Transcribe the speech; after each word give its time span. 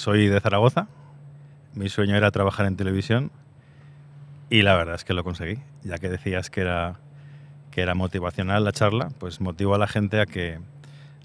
Soy 0.00 0.28
de 0.28 0.40
Zaragoza. 0.40 0.88
Mi 1.74 1.90
sueño 1.90 2.16
era 2.16 2.30
trabajar 2.30 2.64
en 2.64 2.74
televisión 2.74 3.30
y 4.48 4.62
la 4.62 4.74
verdad 4.74 4.94
es 4.94 5.04
que 5.04 5.12
lo 5.12 5.24
conseguí. 5.24 5.58
Ya 5.82 5.98
que 5.98 6.08
decías 6.08 6.48
que 6.48 6.62
era, 6.62 7.00
que 7.70 7.82
era 7.82 7.94
motivacional 7.94 8.64
la 8.64 8.72
charla, 8.72 9.10
pues 9.18 9.42
motivo 9.42 9.74
a 9.74 9.78
la 9.78 9.86
gente 9.86 10.18
a 10.18 10.24
que, 10.24 10.58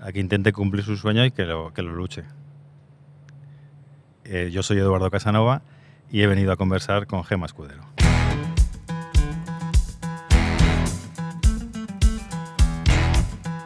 a 0.01 0.11
que 0.11 0.19
intente 0.19 0.51
cumplir 0.51 0.83
su 0.83 0.97
sueño 0.97 1.23
y 1.23 1.31
que 1.31 1.45
lo, 1.45 1.73
que 1.73 1.83
lo 1.83 1.93
luche. 1.93 2.25
Eh, 4.25 4.49
yo 4.51 4.61
soy 4.61 4.79
Eduardo 4.79 5.09
Casanova 5.09 5.61
y 6.11 6.23
he 6.23 6.27
venido 6.27 6.51
a 6.51 6.57
conversar 6.57 7.07
con 7.07 7.23
Gema 7.23 7.45
Escudero. 7.45 7.85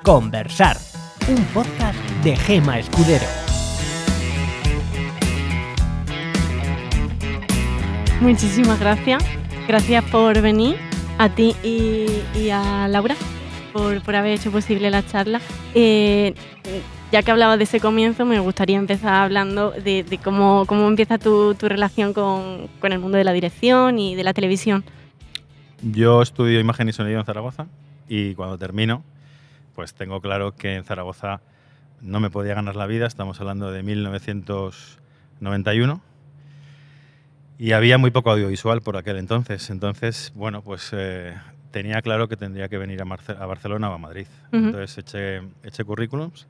Conversar, 0.04 0.78
un 1.28 1.44
podcast 1.46 1.98
de 2.24 2.36
Gema 2.36 2.78
Escudero. 2.78 3.49
Muchísimas 8.22 8.80
gracias. 8.80 9.26
Gracias 9.66 10.04
por 10.06 10.40
venir 10.42 10.76
a 11.18 11.30
ti 11.30 11.56
y, 11.64 12.50
a 12.50 12.88
Laura 12.90 13.16
por, 13.72 14.02
por, 14.02 14.16
haber 14.16 14.34
hecho 14.34 14.52
posible 14.52 14.90
la 14.90 15.06
charla. 15.06 15.40
Eh, 15.74 16.34
ya 17.14 17.24
que 17.24 17.32
hablabas 17.32 17.58
de 17.58 17.64
ese 17.64 17.80
comienzo, 17.80 18.26
me 18.26 18.40
gustaría 18.40 18.78
empezar 18.78 19.14
hablando 19.14 19.72
de, 19.72 20.04
de 20.04 20.18
cómo, 20.18 20.66
cómo, 20.68 20.86
empieza 20.88 21.18
tu, 21.18 21.56
tu 21.56 21.70
relación 21.70 22.12
con, 22.14 22.68
con, 22.82 22.92
el 22.92 23.00
mundo 23.00 23.18
de 23.18 23.24
la 23.24 23.32
dirección 23.32 24.00
y 24.00 24.16
de 24.16 24.26
la 24.26 24.34
televisión. 24.34 24.84
Yo 25.82 26.22
estudio 26.22 26.60
imagen 26.60 26.90
y 26.90 26.94
sonido 26.94 27.20
en 27.20 27.26
Zaragoza 27.26 27.68
y 28.10 28.36
cuando 28.36 28.58
termino, 28.58 29.02
pues 29.76 29.94
tengo 29.94 30.20
claro 30.20 30.56
que 30.56 30.76
en 30.76 30.84
Zaragoza 30.84 31.40
no 32.02 32.20
me 32.20 32.30
podía 32.30 32.54
ganar 32.54 32.76
la 32.76 32.86
vida. 32.86 33.08
Estamos 33.08 33.40
hablando 33.40 33.72
de 33.72 33.82
1991 33.82 36.09
y 37.60 37.74
había 37.74 37.98
muy 37.98 38.10
poco 38.10 38.32
audiovisual 38.32 38.82
por 38.82 38.96
aquel 38.96 39.18
entonces. 39.18 39.70
Entonces, 39.70 40.32
bueno, 40.34 40.62
pues 40.64 40.92
eh, 40.94 41.36
tenía 41.72 42.02
claro 42.02 42.30
que 42.30 42.38
tendría 42.38 42.70
que 42.70 42.78
venir 42.78 43.02
a, 43.02 43.06
Marce 43.06 43.34
a 43.34 43.46
Barcelona 43.46 43.90
o 43.92 43.94
a 43.94 43.98
Madrid. 43.98 44.28
Uh 44.54 44.56
-huh. 44.56 44.66
Entonces 44.68 44.98
eché, 44.98 45.42
eché 45.64 45.84
currículums 45.84 46.48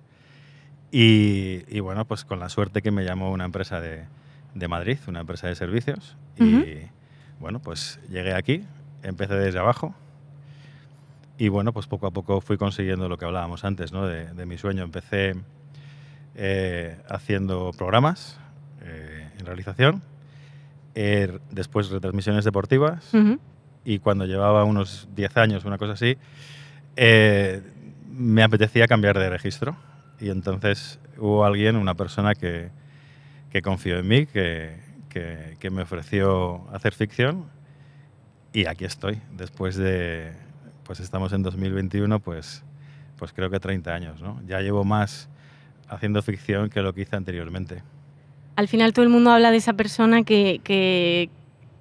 y, 0.92 1.64
y, 1.68 1.80
bueno, 1.80 2.06
pues 2.06 2.26
con 2.26 2.40
la 2.40 2.48
suerte 2.50 2.82
que 2.84 2.92
me 2.92 3.04
llamó 3.04 3.32
una 3.32 3.46
empresa 3.46 3.82
de, 3.82 4.06
de 4.54 4.68
Madrid, 4.68 5.00
una 5.08 5.22
empresa 5.22 5.48
de 5.48 5.56
servicios. 5.56 6.16
Uh 6.40 6.44
-huh. 6.44 6.68
Y 6.68 6.90
bueno, 7.40 7.60
pues 7.60 8.00
llegué 8.08 8.36
aquí, 8.36 8.64
empecé 9.02 9.34
desde 9.34 9.58
abajo. 9.58 9.96
Y 11.40 11.48
bueno, 11.48 11.74
pues 11.74 11.88
poco 11.88 12.06
a 12.06 12.12
poco 12.12 12.40
fui 12.40 12.58
consiguiendo 12.58 13.10
lo 13.10 13.18
que 13.18 13.26
hablábamos 13.26 13.64
antes, 13.64 13.92
¿no? 13.92 14.06
De, 14.06 14.32
de 14.34 14.46
mi 14.46 14.58
sueño. 14.60 14.84
Empecé 14.84 15.34
eh, 16.36 16.98
haciendo 17.10 17.72
programas 17.76 18.40
eh, 18.84 19.28
en 19.40 19.46
realización 19.48 20.04
eh, 20.96 21.40
después 21.52 21.90
retransmisiones 21.90 22.46
deportivas 22.46 23.14
uh 23.14 23.18
-huh. 23.18 23.40
y 23.86 24.00
cuando 24.00 24.26
llevaba 24.26 24.64
unos 24.64 25.08
10 25.16 25.38
años, 25.38 25.66
una 25.66 25.78
cosa 25.78 25.94
así, 25.94 26.18
eh, 26.96 27.62
me 28.12 28.44
apetecía 28.44 28.88
cambiar 28.88 29.18
de 29.18 29.30
registro 29.30 29.78
y 30.20 30.30
entonces 30.30 31.00
hubo 31.18 31.46
alguien, 31.46 31.76
una 31.76 31.96
persona 31.96 32.36
que, 32.36 32.70
que 33.50 33.62
confió 33.62 34.00
en 34.00 34.08
mí, 34.08 34.26
que, 34.26 34.78
que, 35.10 35.56
que, 35.60 35.70
me 35.70 35.84
ofreció 35.84 36.68
hacer 36.74 36.94
ficción 36.94 37.46
y 38.52 38.66
aquí 38.66 38.86
estoy, 38.86 39.22
después 39.38 39.76
de, 39.76 40.34
pues 40.84 41.00
estamos 41.00 41.34
en 41.34 41.44
2021, 41.44 42.20
pues, 42.20 42.64
pues 43.18 43.32
creo 43.32 43.50
que 43.50 43.60
30 43.60 43.94
años, 43.94 44.22
¿no? 44.22 44.42
Ya 44.48 44.60
llevo 44.62 44.84
más 44.84 45.30
haciendo 45.88 46.22
ficción 46.22 46.70
que 46.70 46.82
lo 46.82 46.94
que 46.94 47.02
hice 47.02 47.16
anteriormente 47.16 47.84
al 48.60 48.68
final 48.68 48.92
todo 48.92 49.04
el 49.04 49.10
mundo 49.10 49.32
habla 49.32 49.52
de 49.52 49.58
esa 49.58 49.72
persona 49.72 50.24
que, 50.24 51.30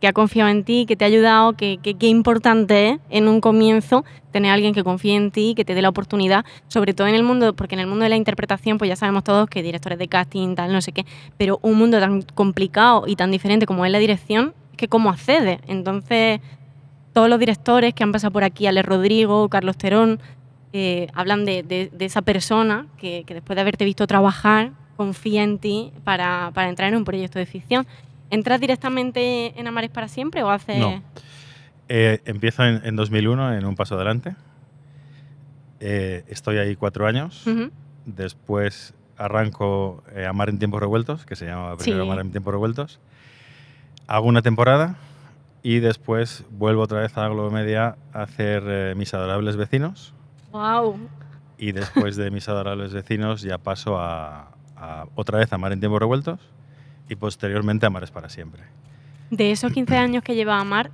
ha 0.00 0.12
confiado 0.12 0.49
en 0.49 0.62
ti, 0.62 0.87
que 0.87 0.94
te 0.94 1.05
ha 1.05 1.09
ayudado, 1.09 1.55
que 1.55 1.78
qué 1.83 2.06
importante 2.06 2.91
es 2.91 3.00
en 3.11 3.27
un 3.27 3.41
comienzo 3.41 4.05
tener 4.31 4.53
a 4.53 4.55
alguien 4.55 4.72
que 4.75 4.84
confíe 4.84 5.16
en 5.16 5.33
ti, 5.33 5.55
que 5.56 5.65
te 5.65 5.75
dé 5.75 5.83
la 5.83 5.89
oportunidad, 5.89 6.44
sobre 6.69 6.94
todo 6.94 7.09
en 7.09 7.16
el 7.16 7.25
mundo, 7.25 7.53
porque 7.55 7.75
en 7.75 7.81
el 7.81 7.89
mundo 7.89 8.05
de 8.05 8.11
la 8.11 8.16
interpretación, 8.16 8.78
pues 8.78 8.89
ya 8.89 8.94
sabemos 8.94 9.25
todos 9.25 9.49
que 9.49 9.61
directores 9.61 9.99
de 9.99 10.06
casting, 10.06 10.55
tal, 10.55 10.72
no 10.72 10.81
sé 10.81 10.93
qué, 10.93 11.05
pero 11.37 11.59
un 11.62 11.77
mundo 11.77 11.99
tan 11.99 12.22
complicado 12.22 13.09
y 13.09 13.16
tan 13.16 13.33
diferente 13.33 13.66
como 13.66 13.84
es 13.84 13.91
la 13.91 13.99
dirección, 13.99 14.55
que 14.77 14.87
cómo 14.87 15.10
accede. 15.10 15.59
Entonces, 15.66 16.41
todos 17.12 17.28
los 17.28 17.41
directores 17.41 17.93
que 17.93 18.05
han 18.05 18.12
pasado 18.12 18.33
por 18.33 18.45
aquí, 18.45 18.69
Ale 18.69 18.83
Rodrigo, 18.83 19.49
Carlos 19.49 19.77
Terón, 19.77 20.21
eh, 20.72 21.09
hablan 21.12 21.45
de, 21.45 21.91
esa 21.99 22.22
persona 22.22 22.87
que 22.99 23.25
después 23.27 23.56
de 23.56 23.62
haberte 23.62 23.84
visto 23.84 24.06
trabajar, 24.06 24.75
confía 24.98 25.44
en 25.44 25.59
ti 25.59 25.92
para, 26.04 26.50
para, 26.53 26.69
entrar 26.69 26.88
en 26.91 26.97
un 26.97 27.04
proyecto 27.04 27.38
de 27.38 27.47
ficción. 27.47 27.86
¿Entras 28.28 28.60
directamente 28.60 29.59
en 29.59 29.66
Amares 29.66 29.91
para 29.91 30.09
siempre 30.09 30.42
o 30.42 30.50
haces...? 30.50 30.78
No. 30.78 31.03
Eh, 31.88 32.20
empiezo 32.26 32.64
en, 32.64 32.82
en, 32.84 32.97
2001 32.97 33.54
en 33.54 33.64
Un 33.64 33.75
Paso 33.75 33.94
Adelante. 33.94 34.34
Eh, 35.81 36.25
estoy 36.28 36.59
ahí 36.59 36.76
cuatro 36.76 37.06
años. 37.06 37.47
Uh 37.47 37.50
-huh. 37.50 37.70
Después 38.04 38.92
arranco 39.16 40.03
eh, 40.14 40.26
Amar 40.26 40.48
en 40.48 40.59
Tiempos 40.59 40.81
Revueltos, 40.81 41.25
que 41.25 41.36
se 41.36 41.47
llama 41.47 41.76
primero 41.76 42.04
sí. 42.04 42.10
Amar 42.10 42.25
en 42.25 42.30
Tiempos 42.30 42.53
Revueltos. 42.53 43.00
Hago 44.06 44.26
una 44.26 44.42
temporada 44.42 44.97
y 45.62 45.80
después 45.80 46.44
vuelvo 46.50 46.82
otra 46.82 47.00
vez 47.00 47.16
a 47.16 47.28
Globo 47.28 47.50
Media 47.50 47.97
a 48.12 48.22
hacer 48.22 48.62
eh, 48.66 48.94
Mis 48.97 49.15
Adorables 49.15 49.56
Vecinos. 49.56 50.12
¡Wow! 50.53 50.98
Y 51.59 51.72
después 51.72 52.16
de 52.16 52.30
Mis 52.30 52.48
Adorables 52.48 52.92
Vecinos 52.92 53.42
ya 53.42 53.59
paso 53.59 53.98
a, 53.98 54.50
a, 54.78 55.06
otra 55.15 55.39
vez 55.39 55.53
a 55.53 55.56
Amar 55.56 55.72
en 55.72 55.81
tiempos 55.81 56.00
revueltos 56.00 56.39
y 57.09 57.16
posteriormente 57.16 57.87
Amar 57.87 58.05
es 58.05 58.11
para 58.11 58.28
siempre. 58.28 58.62
De 59.31 59.50
esos 59.50 59.72
15 59.72 59.97
años 59.97 60.22
que 60.22 60.34
lleva 60.34 60.59
Amar, 60.59 60.91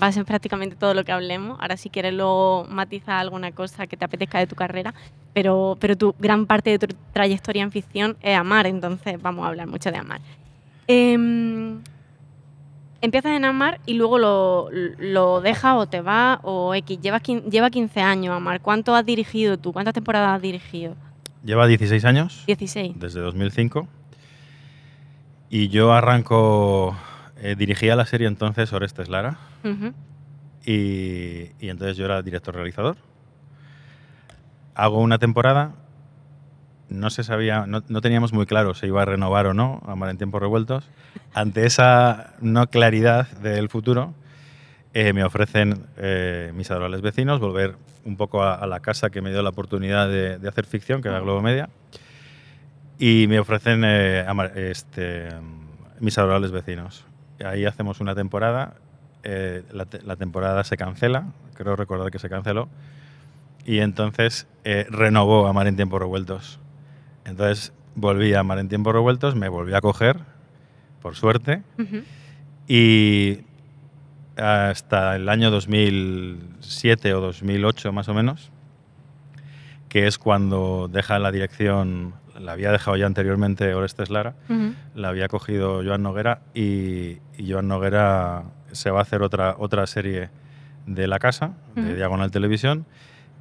va 0.00 0.08
a 0.08 0.12
ser 0.12 0.24
prácticamente 0.24 0.76
todo 0.76 0.94
lo 0.94 1.04
que 1.04 1.12
hablemos. 1.12 1.58
Ahora 1.60 1.76
si 1.76 1.90
quieres 1.90 2.14
luego 2.14 2.66
matizar 2.68 3.18
alguna 3.18 3.52
cosa 3.52 3.86
que 3.86 3.96
te 3.96 4.04
apetezca 4.04 4.38
de 4.38 4.46
tu 4.46 4.54
carrera, 4.54 4.94
pero, 5.32 5.76
pero 5.80 5.96
tu 5.96 6.14
gran 6.18 6.46
parte 6.46 6.70
de 6.70 6.86
tu 6.86 6.94
trayectoria 7.12 7.62
en 7.62 7.72
ficción 7.72 8.16
es 8.20 8.36
Amar, 8.36 8.66
entonces 8.66 9.20
vamos 9.20 9.44
a 9.44 9.48
hablar 9.48 9.66
mucho 9.66 9.90
de 9.90 9.98
Amar. 9.98 10.20
Eh, 10.88 11.16
empiezas 13.00 13.32
en 13.32 13.44
Amar 13.44 13.80
y 13.86 13.94
luego 13.94 14.18
lo, 14.18 14.68
lo 14.70 15.40
dejas 15.40 15.76
o 15.76 15.86
te 15.86 16.00
vas 16.00 16.38
o 16.42 16.74
X. 16.74 17.00
Llevas, 17.00 17.22
lleva 17.22 17.70
15 17.70 18.00
años 18.00 18.34
Amar. 18.34 18.60
¿Cuánto 18.60 18.94
has 18.94 19.04
dirigido 19.04 19.58
tú? 19.58 19.72
¿Cuántas 19.72 19.94
temporadas 19.94 20.36
has 20.36 20.42
dirigido? 20.42 20.94
Lleva 21.46 21.68
16 21.68 22.04
años. 22.04 22.42
16. 22.48 22.98
Desde 22.98 23.20
2005. 23.20 23.86
Y 25.48 25.68
yo 25.68 25.92
arranco, 25.92 26.96
eh, 27.40 27.54
dirigía 27.56 27.94
la 27.94 28.04
serie 28.04 28.26
entonces 28.26 28.72
Orestes 28.72 29.08
Lara. 29.08 29.38
Uh 29.62 29.68
-huh. 29.68 29.94
y, 30.66 31.52
y, 31.64 31.70
entonces 31.70 31.96
yo 31.96 32.04
era 32.04 32.20
director 32.22 32.52
realizador. 32.52 32.96
Hago 34.74 34.98
una 34.98 35.18
temporada. 35.18 35.76
No 36.88 37.10
se 37.10 37.22
sabía, 37.22 37.64
no, 37.66 37.84
no, 37.88 38.00
teníamos 38.00 38.32
muy 38.32 38.46
claro 38.46 38.74
si 38.74 38.86
iba 38.86 39.02
a 39.02 39.04
renovar 39.04 39.46
o 39.46 39.54
no, 39.54 39.82
Amar 39.86 40.10
en 40.10 40.18
tiempos 40.18 40.40
revueltos. 40.40 40.88
Ante 41.32 41.64
esa 41.64 42.34
no 42.40 42.66
claridad 42.66 43.28
del 43.38 43.68
futuro, 43.68 44.14
eh, 44.98 45.12
me 45.12 45.24
ofrecen 45.24 45.84
eh, 45.98 46.52
mis 46.54 46.70
adorables 46.70 47.02
vecinos 47.02 47.38
volver 47.38 47.74
un 48.06 48.16
poco 48.16 48.42
a, 48.42 48.54
a, 48.54 48.66
la 48.66 48.80
casa 48.80 49.10
que 49.10 49.20
me 49.20 49.28
dio 49.28 49.42
la 49.42 49.50
oportunidad 49.50 50.08
de, 50.08 50.38
de, 50.38 50.48
hacer 50.48 50.64
ficción, 50.64 51.02
que 51.02 51.08
era 51.08 51.20
Globo 51.20 51.42
Media, 51.42 51.68
y 52.98 53.26
me 53.28 53.38
ofrecen 53.38 53.82
eh, 53.84 54.24
este, 54.54 55.28
Mis 56.00 56.16
adorables 56.16 56.50
vecinos. 56.50 57.04
Ahí 57.44 57.66
hacemos 57.66 58.00
una 58.00 58.14
temporada, 58.14 58.76
la, 59.22 59.84
te- 59.84 60.00
la 60.00 60.16
temporada 60.16 60.64
se 60.64 60.78
cancela, 60.78 61.24
creo 61.52 61.76
recordar 61.76 62.10
que 62.10 62.18
se 62.18 62.30
canceló, 62.30 62.70
y 63.66 63.80
entonces 63.80 64.46
renovó 64.88 65.46
Amar 65.46 65.66
en 65.66 65.76
tiempos 65.76 66.00
revueltos. 66.00 66.58
Entonces 67.26 67.74
volví 67.96 68.32
a 68.32 68.40
Amar 68.40 68.60
en 68.60 68.70
tiempos 68.70 68.94
revueltos, 68.94 69.34
me 69.34 69.50
volví 69.50 69.74
a 69.74 69.82
coger, 69.82 70.20
por 71.02 71.16
suerte, 71.16 71.62
y 72.66 73.40
hasta 74.36 75.16
el 75.16 75.28
año 75.28 75.50
2007 75.50 77.14
o 77.14 77.20
2008 77.20 77.92
más 77.92 78.08
o 78.08 78.14
menos, 78.14 78.50
que 79.88 80.06
es 80.06 80.18
cuando 80.18 80.88
deja 80.92 81.18
la 81.18 81.32
dirección, 81.32 82.14
la 82.38 82.52
había 82.52 82.70
dejado 82.72 82.96
ya 82.96 83.06
anteriormente 83.06 83.74
Orestes 83.74 84.10
Lara, 84.10 84.34
la 84.94 85.08
había 85.08 85.28
cogido 85.28 85.82
Joan 85.84 86.02
Noguera 86.02 86.42
y, 86.54 87.18
y 87.38 87.50
Joan 87.50 87.68
Noguera 87.68 88.44
se 88.72 88.90
va 88.90 89.00
a 89.00 89.02
hacer 89.02 89.22
otra, 89.22 89.56
otra 89.58 89.86
serie 89.86 90.28
de 90.86 91.06
La 91.06 91.18
Casa, 91.18 91.54
de. 91.74 91.94
Diagonal 91.94 92.30
Televisión, 92.30 92.86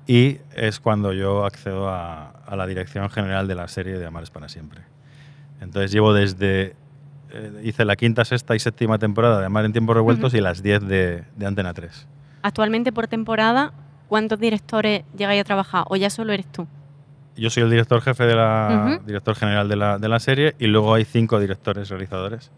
y 0.07 0.37
es 0.55 0.79
cuando 0.79 1.13
yo 1.13 1.45
accedo 1.45 1.89
a, 1.89 2.29
a 2.29 2.55
la 2.55 2.67
dirección 2.67 3.09
general 3.09 3.47
de 3.47 3.55
la 3.55 3.67
serie 3.67 3.97
de 3.97 4.05
Amar 4.05 4.23
es 4.23 4.29
para 4.29 4.49
siempre. 4.49 4.81
Entonces 5.61 5.91
llevo 5.91 6.13
desde... 6.13 6.75
eh, 7.35 7.61
hice 7.63 7.85
la 7.85 7.95
quinta, 7.95 8.23
sexta 8.25 8.55
y 8.55 8.59
séptima 8.59 8.97
temporada 8.97 9.39
de 9.39 9.45
Amar 9.45 9.65
en 9.65 9.71
tiempos 9.73 9.95
revueltos 9.95 10.33
y 10.33 10.41
las 10.41 10.63
10 10.63 10.87
de, 10.87 11.23
de 11.35 11.45
Antena 11.45 11.73
3. 11.73 12.07
Actualmente 12.41 12.91
por 12.91 13.07
temporada, 13.07 13.73
¿cuántos 14.07 14.39
directores 14.39 15.03
llegáis 15.17 15.41
a 15.41 15.43
trabajar? 15.43 15.85
¿O 15.89 15.95
ya 15.95 16.09
solo 16.09 16.31
eres 16.33 16.45
tú? 16.51 16.67
Yo 17.35 17.49
soy 17.49 17.63
el 17.63 17.69
director 17.69 18.01
jefe 18.01 18.23
de 18.25 18.35
la... 18.35 19.01
Director 19.05 19.35
general 19.35 19.67
de 19.67 19.75
la, 19.75 19.97
de 19.97 20.07
la 20.07 20.19
serie 20.19 20.55
y 20.57 20.67
luego 20.67 20.93
hay 20.93 21.03
cinco 21.05 21.39
directores 21.39 21.89
realizadores 21.89 22.51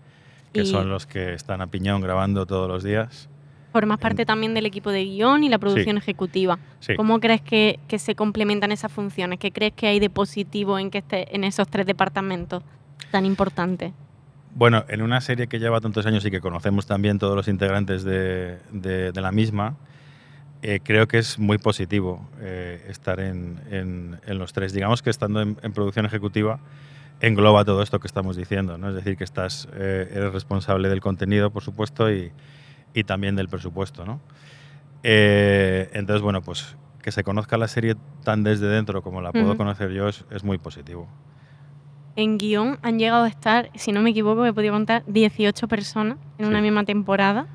que 0.53 0.61
Y- 0.61 0.65
son 0.65 0.89
los 0.89 1.05
que 1.07 1.33
están 1.33 1.61
a 1.61 1.67
piñón 1.67 2.01
grabando 2.01 2.45
todos 2.45 2.67
los 2.69 2.83
días. 2.83 3.27
Formas 3.73 3.99
parte 3.99 4.25
también 4.25 4.53
del 4.53 4.65
equipo 4.65 4.91
de 4.91 5.03
guion 5.03 5.43
y 5.43 5.49
la 5.49 5.57
producción 5.59 5.97
ejecutiva. 5.97 6.57
Sí. 6.79 6.95
¿Cómo 6.95 7.19
crees 7.19 7.41
que, 7.41 7.79
que 7.87 7.99
se 7.99 8.15
complementan 8.15 8.71
esas 8.71 8.91
funciones? 8.91 9.39
¿Qué 9.39 9.51
crees 9.51 9.73
que 9.73 9.87
hay 9.87 9.99
de 9.99 10.09
positivo 10.09 10.79
en 10.79 10.89
que 10.89 10.99
esté 10.99 11.35
en 11.35 11.43
esos 11.43 11.67
tres 11.67 11.85
departamentos 11.85 12.63
tan 13.11 13.25
importantes? 13.25 13.93
Bueno, 14.57 14.85
en 14.87 15.03
una 15.03 15.21
serie 15.21 15.45
que 15.45 15.59
lleva 15.59 15.79
tantos 15.81 16.07
años 16.07 16.25
y 16.25 16.31
que 16.31 16.41
conocemos 16.41 16.87
también 16.87 17.19
todos 17.19 17.35
los 17.35 17.47
integrantes 17.47 18.03
de, 18.03 18.57
de- 18.71 19.11
de 19.11 19.21
la 19.21 19.31
misma, 19.31 19.75
eh, 20.63 20.79
creo 20.83 21.07
que 21.07 21.19
es 21.19 21.37
muy 21.37 21.59
positivo 21.59 22.27
eh, 22.39 22.83
estar 22.89 23.19
en, 23.19 23.59
en- 23.69 24.19
en 24.25 24.39
los 24.39 24.53
tres. 24.53 24.73
Digamos 24.73 25.03
que 25.03 25.11
estando 25.11 25.41
en, 25.43 25.57
en 25.61 25.73
producción 25.73 26.07
ejecutiva 26.07 26.59
engloba 27.21 27.63
todo 27.65 27.83
esto 27.83 27.99
que 27.99 28.07
estamos 28.07 28.35
diciendo, 28.35 28.79
¿no? 28.79 28.89
Es 28.89 28.95
decir, 28.95 29.15
que 29.15 29.23
estás, 29.23 29.67
eh, 29.73 30.09
eres 30.11 30.33
responsable 30.33 30.89
del 30.89 31.01
contenido, 31.01 31.51
por 31.51 31.61
supuesto, 31.61 32.11
y, 32.11 32.31
y 32.95 33.03
también 33.03 33.35
del 33.35 33.49
presupuesto, 33.49 34.05
¿no? 34.05 34.19
Entonces, 35.03 36.21
bueno, 36.23 36.41
pues 36.41 36.75
que 37.03 37.11
se 37.11 37.23
conozca 37.23 37.57
la 37.57 37.67
serie 37.67 37.95
tan 38.23 38.43
desde 38.43 38.67
dentro 38.67 39.01
como 39.03 39.21
la 39.21 39.31
puedo 39.31 39.55
conocer 39.57 39.91
yo 39.91 40.07
es, 40.09 40.25
es 40.31 40.43
muy 40.43 40.57
positivo. 40.57 41.07
En 42.17 42.39
guion 42.39 42.79
han 42.81 42.97
llegado 42.97 43.25
a 43.25 43.27
estar, 43.27 43.69
si 43.75 43.91
no 43.91 44.01
me 44.01 44.09
equivoco, 44.09 44.43
he 44.43 44.51
podido 44.51 44.73
contar 44.73 45.03
18 45.05 45.67
personas 45.67 46.17
en 46.39 46.47
una 46.47 46.61
misma 46.61 46.83
temporada. 46.83 47.45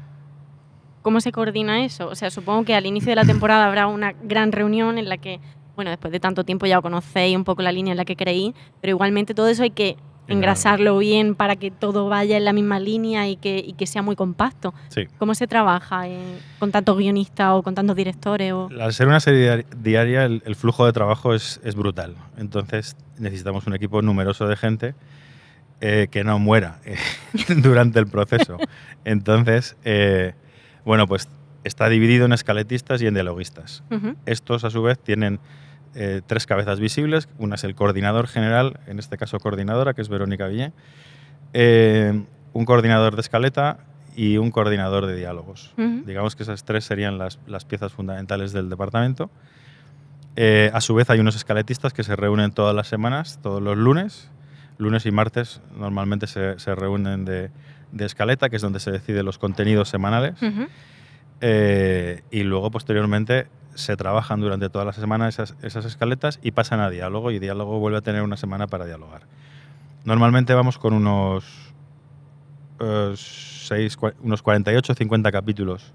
¿Cómo 1.02 1.20
se 1.20 1.32
coordina 1.32 1.84
eso? 1.84 2.06
O 2.06 2.14
sea, 2.14 2.30
supongo 2.30 2.64
que 2.64 2.76
al 2.76 2.86
inicio 2.86 3.10
de 3.10 3.16
la 3.16 3.24
temporada 3.24 3.66
habrá 3.66 3.88
una 3.88 4.12
gran 4.12 4.52
reunión 4.52 4.98
en 4.98 5.08
la 5.08 5.16
que, 5.16 5.40
bueno, 5.74 5.90
después 5.90 6.12
de 6.12 6.20
tanto 6.20 6.44
tiempo 6.44 6.66
ya 6.66 6.80
conocéis 6.80 7.36
un 7.36 7.42
poco 7.42 7.62
la 7.62 7.72
línea 7.72 7.90
en 7.90 7.96
la 7.96 8.04
que 8.04 8.14
creí, 8.14 8.54
pero 8.80 8.92
igualmente 8.92 9.34
todo 9.34 9.48
eso 9.48 9.64
hay 9.64 9.72
que 9.72 9.96
engrasarlo 10.32 10.98
bien 10.98 11.34
para 11.34 11.56
que 11.56 11.70
todo 11.70 12.08
vaya 12.08 12.36
en 12.36 12.44
la 12.44 12.52
misma 12.52 12.80
línea 12.80 13.28
y 13.28 13.36
que, 13.36 13.58
y 13.58 13.72
que 13.74 13.86
sea 13.86 14.02
muy 14.02 14.16
compacto. 14.16 14.74
Sí. 14.88 15.06
¿Cómo 15.18 15.34
se 15.34 15.46
trabaja 15.46 16.06
en- 16.08 16.38
con 16.58 16.70
tantos 16.72 16.96
guionistas 16.98 17.50
o 17.52 17.62
con 17.62 17.74
tantos 17.74 17.94
directores? 17.96 18.52
O... 18.52 18.68
Al 18.80 18.92
ser 18.92 19.06
una 19.08 19.20
serie 19.20 19.46
diari- 19.48 19.66
diaria, 19.76 20.24
el, 20.24 20.42
el 20.44 20.56
flujo 20.56 20.86
de 20.86 20.92
trabajo 20.92 21.34
es, 21.34 21.60
es 21.64 21.74
brutal. 21.74 22.14
Entonces 22.36 22.96
necesitamos 23.18 23.66
un 23.66 23.74
equipo 23.74 24.02
numeroso 24.02 24.46
de 24.48 24.56
gente 24.56 24.94
eh, 25.80 26.08
que 26.10 26.24
no 26.24 26.38
muera 26.38 26.78
eh, 26.84 26.96
durante 27.62 27.98
el 27.98 28.06
proceso. 28.06 28.56
Entonces, 29.04 29.76
eh, 29.84 30.34
bueno, 30.84 31.06
pues 31.06 31.28
está 31.64 31.88
dividido 31.88 32.24
en 32.26 32.32
escaletistas 32.32 33.00
y 33.02 33.06
en 33.06 33.14
dialoguistas. 33.14 33.82
Ujú, 33.90 34.14
Estos, 34.26 34.64
a 34.64 34.70
su 34.70 34.82
vez, 34.82 34.98
tienen 34.98 35.38
eh, 35.94 36.20
tres 36.26 36.46
cabezas 36.46 36.80
visibles. 36.80 37.28
Una 37.38 37.54
es 37.56 37.64
el 37.64 37.74
coordinador 37.74 38.26
general, 38.28 38.80
en 38.86 38.98
este 38.98 39.16
caso 39.18 39.38
coordinadora, 39.40 39.94
que 39.94 40.02
es 40.02 40.08
Verónica 40.08 40.46
Villé. 40.46 40.72
eh, 41.52 42.22
un 42.54 42.64
coordinador 42.66 43.14
de 43.14 43.22
escaleta 43.22 43.78
y 44.14 44.36
un 44.36 44.50
coordinador 44.50 45.06
de 45.06 45.16
diálogos. 45.16 45.72
Digamos 46.04 46.36
que 46.36 46.42
esas 46.42 46.64
tres 46.64 46.84
serían 46.84 47.16
las, 47.16 47.38
las 47.46 47.64
piezas 47.64 47.92
fundamentales 47.92 48.52
del 48.52 48.68
departamento. 48.68 49.30
Eh, 50.36 50.70
a 50.74 50.80
su 50.82 50.94
vez 50.94 51.08
hay 51.10 51.20
unos 51.20 51.34
escaletistas 51.36 51.92
que 51.94 52.02
se 52.04 52.14
reúnen 52.16 52.52
todas 52.52 52.74
las 52.74 52.88
semanas, 52.88 53.38
todos 53.42 53.62
los 53.62 53.76
lunes. 53.78 54.28
Lunes 54.78 55.06
y 55.06 55.10
martes 55.12 55.60
normalmente 55.78 56.26
se, 56.26 56.58
se 56.58 56.74
reúnen 56.74 57.24
de, 57.24 57.50
de 57.92 58.04
escaleta, 58.04 58.50
que 58.50 58.56
es 58.56 58.62
donde 58.62 58.80
se 58.80 58.90
deciden 58.90 59.24
los 59.24 59.38
contenidos 59.38 59.88
semanales. 59.88 60.34
Eh, 61.40 62.22
y 62.30 62.42
luego 62.42 62.70
posteriormente 62.70 63.46
se 63.74 63.96
trabajan 63.96 64.40
durante 64.40 64.68
toda 64.70 64.84
la 64.84 64.92
semana 64.92 65.28
esas, 65.28 65.54
esas 65.62 65.84
escaletas 65.84 66.38
y 66.42 66.50
pasan 66.52 66.80
a 66.80 66.90
diálogo 66.90 67.30
y 67.30 67.38
diálogo 67.38 67.78
vuelve 67.78 67.98
a 67.98 68.02
tener 68.02 68.22
una 68.22 68.36
semana 68.36 68.66
para 68.66 68.84
dialogar. 68.86 69.22
Normalmente 70.04 70.52
vamos 70.54 70.78
con 70.78 70.92
unos, 70.94 71.44
eh, 72.80 73.12
seis, 73.16 73.96
unos 74.22 74.42
48 74.42 74.92
o 74.92 74.96
50 74.96 75.30
capítulos 75.32 75.92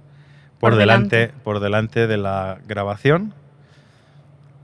por, 0.60 0.72
Por 0.72 0.80
delante. 0.80 1.16
delante. 1.18 1.42
por 1.44 1.60
delante 1.60 2.08
de 2.08 2.18
la 2.18 2.58
grabación 2.68 3.34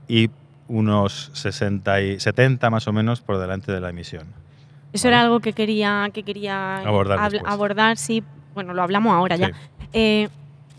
y 0.08 0.30
unos 0.68 1.30
60 1.34 2.00
y 2.00 2.20
70 2.20 2.70
más 2.70 2.88
o 2.88 2.92
menos 2.92 3.20
por 3.20 3.38
delante 3.38 3.70
de 3.72 3.80
la 3.80 3.90
emisión. 3.90 4.26
Eso 4.92 5.08
Vale. 5.08 5.16
era 5.16 5.24
algo 5.24 5.40
que 5.40 5.52
quería, 5.52 6.08
que 6.12 6.22
quería 6.22 6.76
Abordar 6.78 7.18
habl- 7.18 7.32
después. 7.32 7.52
abordar, 7.52 7.96
sí. 7.96 8.22
Bueno, 8.54 8.72
lo 8.74 8.82
hablamos 8.82 9.12
ahora 9.12 9.36
ya. 9.36 9.50
Eh, 9.92 10.28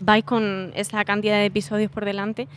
vais 0.00 0.24
con 0.24 0.72
esa 0.74 1.04
cantidad 1.04 1.36
de 1.36 1.46
episodios 1.46 1.90
por 1.90 2.04
delante, 2.04 2.48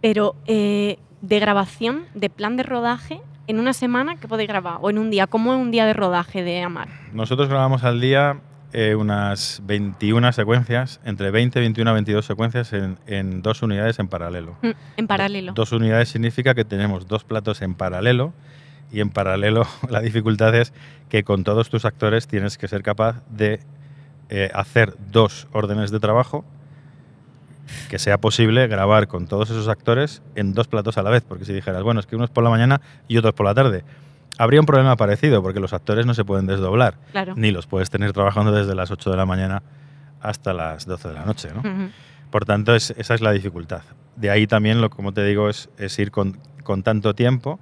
pero 0.00 0.36
eh, 0.46 0.98
de 1.22 1.40
grabación, 1.40 2.04
de 2.14 2.30
plan 2.30 2.56
de 2.56 2.62
rodaje, 2.62 3.20
en 3.46 3.58
una 3.58 3.72
semana, 3.72 4.16
¿qué 4.16 4.28
podéis 4.28 4.48
grabar? 4.48 4.78
O 4.82 4.90
en 4.90 4.98
un 4.98 5.10
día, 5.10 5.26
¿cómo 5.26 5.54
es 5.54 5.60
un 5.60 5.70
día 5.70 5.86
de 5.86 5.94
rodaje 5.94 6.42
de 6.42 6.62
Amar? 6.62 6.88
Nosotros 7.12 7.48
grabamos 7.48 7.82
al 7.82 7.98
día 8.00 8.40
eh, 8.74 8.94
unas 8.94 9.62
21 9.64 10.32
secuencias, 10.32 11.00
entre 11.04 11.30
20, 11.30 11.58
21 11.58 11.90
a 11.90 11.94
22 11.94 12.26
secuencias 12.26 12.72
en, 12.74 12.98
en 13.06 13.40
dos 13.40 13.62
unidades 13.62 13.98
en 13.98 14.08
paralelo. 14.08 14.56
Mm, 14.60 14.70
En 14.98 15.06
paralelo. 15.06 15.52
Dos 15.54 15.72
unidades 15.72 16.10
significa 16.10 16.54
que 16.54 16.66
tenemos 16.66 17.08
dos 17.08 17.24
platos 17.24 17.62
en 17.62 17.74
paralelo 17.74 18.34
y 18.92 19.00
en 19.00 19.08
paralelo 19.08 19.66
la 19.88 20.00
dificultad 20.00 20.54
es 20.54 20.74
que 21.08 21.24
con 21.24 21.42
todos 21.44 21.70
tus 21.70 21.86
actores 21.86 22.28
tienes 22.28 22.58
que 22.58 22.68
ser 22.68 22.82
capaz 22.82 23.22
de 23.30 23.60
eh, 24.30 24.50
hacer 24.54 24.94
dos 25.10 25.46
órdenes 25.52 25.90
de 25.90 26.00
trabajo 26.00 26.44
que 27.90 27.98
sea 27.98 28.18
posible 28.18 28.66
grabar 28.66 29.08
con 29.08 29.26
todos 29.26 29.50
esos 29.50 29.68
actores 29.68 30.22
en 30.36 30.54
dos 30.54 30.68
platos 30.68 30.96
a 30.98 31.02
la 31.02 31.10
vez, 31.10 31.22
porque 31.26 31.44
si 31.44 31.52
dijeras, 31.52 31.82
bueno, 31.82 32.00
es 32.00 32.06
que 32.06 32.16
uno 32.16 32.24
es 32.24 32.30
por 32.30 32.42
la 32.44 32.50
mañana 32.50 32.80
y 33.08 33.16
otro 33.18 33.30
es 33.30 33.34
por 33.34 33.44
la 33.46 33.54
tarde, 33.54 33.84
habría 34.38 34.60
un 34.60 34.66
problema 34.66 34.96
parecido, 34.96 35.42
porque 35.42 35.60
los 35.60 35.72
actores 35.72 36.06
no 36.06 36.14
se 36.14 36.24
pueden 36.24 36.46
desdoblar, 36.46 36.96
Claro. 37.12 37.34
ni 37.36 37.50
los 37.50 37.66
puedes 37.66 37.90
tener 37.90 38.12
trabajando 38.12 38.52
desde 38.52 38.74
las 38.74 38.90
8 38.90 39.10
de 39.10 39.16
la 39.16 39.26
mañana 39.26 39.62
hasta 40.20 40.52
las 40.54 40.86
12 40.86 41.08
de 41.08 41.14
la 41.14 41.24
noche, 41.24 41.48
¿no? 41.54 41.62
Por 42.30 42.44
tanto, 42.44 42.74
es- 42.74 42.90
esa 42.96 43.14
es 43.14 43.20
la 43.20 43.32
dificultad. 43.32 43.82
De 44.16 44.30
ahí 44.30 44.46
también, 44.46 44.80
lo, 44.80 44.90
como 44.90 45.12
te 45.12 45.24
digo, 45.24 45.48
es, 45.48 45.68
es 45.78 45.98
ir 45.98 46.10
con, 46.10 46.38
con 46.62 46.82
tanto 46.82 47.14
tiempo. 47.14 47.58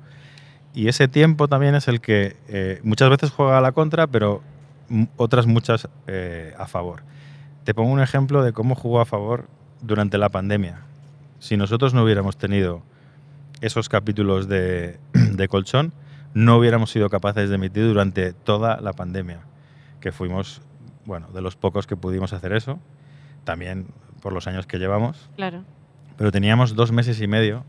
Y 0.75 0.89
ese 0.89 1.07
tiempo 1.09 1.49
también 1.49 1.75
es 1.75 1.87
el 1.89 2.01
que 2.01 2.37
eh, 2.49 2.81
muchas 2.83 3.09
veces 3.11 3.31
juega 3.31 3.59
a 3.59 3.61
la 3.61 3.73
contra, 3.73 4.07
pero 4.07 4.43
otras 5.17 5.47
muchas 5.47 5.89
eh, 6.07 6.55
a 6.59 6.67
favor. 6.67 7.03
Te 7.65 7.75
pongo 7.75 7.91
un 7.93 8.01
ejemplo 8.01 8.43
de 8.43 8.53
cómo 8.53 8.75
jugó 8.75 9.01
a 9.01 9.07
favor 9.07 9.47
durante 9.83 10.19
la 10.19 10.29
pandemia. 10.29 10.81
Si 11.39 11.57
nosotros 11.57 11.95
no 11.95 12.03
hubiéramos 12.05 12.37
tenido 12.37 12.83
esos 13.61 13.89
capítulos 13.89 14.49
de, 14.49 14.99
de 15.13 15.49
colchón, 15.49 15.93
no 16.35 16.57
hubiéramos 16.59 16.91
sido 16.91 17.09
capaces 17.11 17.49
de 17.49 17.55
emitir 17.55 17.87
durante 17.87 18.33
toda 18.33 18.81
la 18.81 18.93
pandemia, 18.93 19.41
que 20.01 20.13
fuimos, 20.13 20.61
bueno, 21.05 21.29
de 21.35 21.41
los 21.41 21.57
pocos 21.57 21.87
que 21.87 21.97
pudimos 21.97 22.33
hacer 22.33 22.53
eso, 22.53 22.79
también 23.45 23.87
por 24.21 24.33
los 24.33 24.47
años 24.47 24.67
que 24.67 24.79
llevamos, 24.79 25.31
Claro. 25.37 25.63
pero 26.19 26.31
teníamos 26.33 26.75
dos 26.75 26.93
meses 26.93 27.21
y 27.21 27.27
medio, 27.27 27.65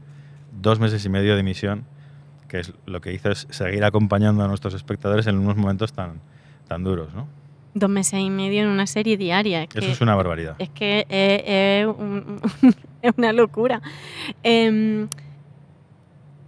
dos 0.59 0.79
meses 0.79 1.05
y 1.05 1.09
medio 1.09 1.33
de 1.35 1.39
emisión, 1.39 1.85
que 2.49 2.59
es 2.59 2.73
lo 2.85 2.99
que 3.01 3.13
hizo 3.13 3.29
es 3.31 3.47
seguir 3.49 3.83
acompañando 3.85 4.43
a 4.43 4.47
nuestros 4.47 4.73
espectadores 4.73 5.27
en 5.27 5.37
unos 5.37 5.55
momentos 5.55 5.93
tan, 5.93 6.19
tan 6.67 6.83
duros, 6.83 7.13
¿no? 7.13 7.27
Dos 7.73 7.89
meses 7.89 8.19
y 8.19 8.29
medio 8.29 8.63
en 8.63 8.69
una 8.69 8.87
serie 8.87 9.17
diaria. 9.17 9.63
Es 9.63 9.69
Eso 9.71 9.79
que, 9.79 9.91
es 9.91 10.01
una 10.01 10.15
barbaridad. 10.15 10.55
es, 10.59 10.69
que 10.69 11.05
es, 11.09 11.43
es 11.45 11.87
un- 11.87 12.41
es 13.01 13.13
una 13.17 13.33
locura. 13.33 13.81
Em, 14.43 15.07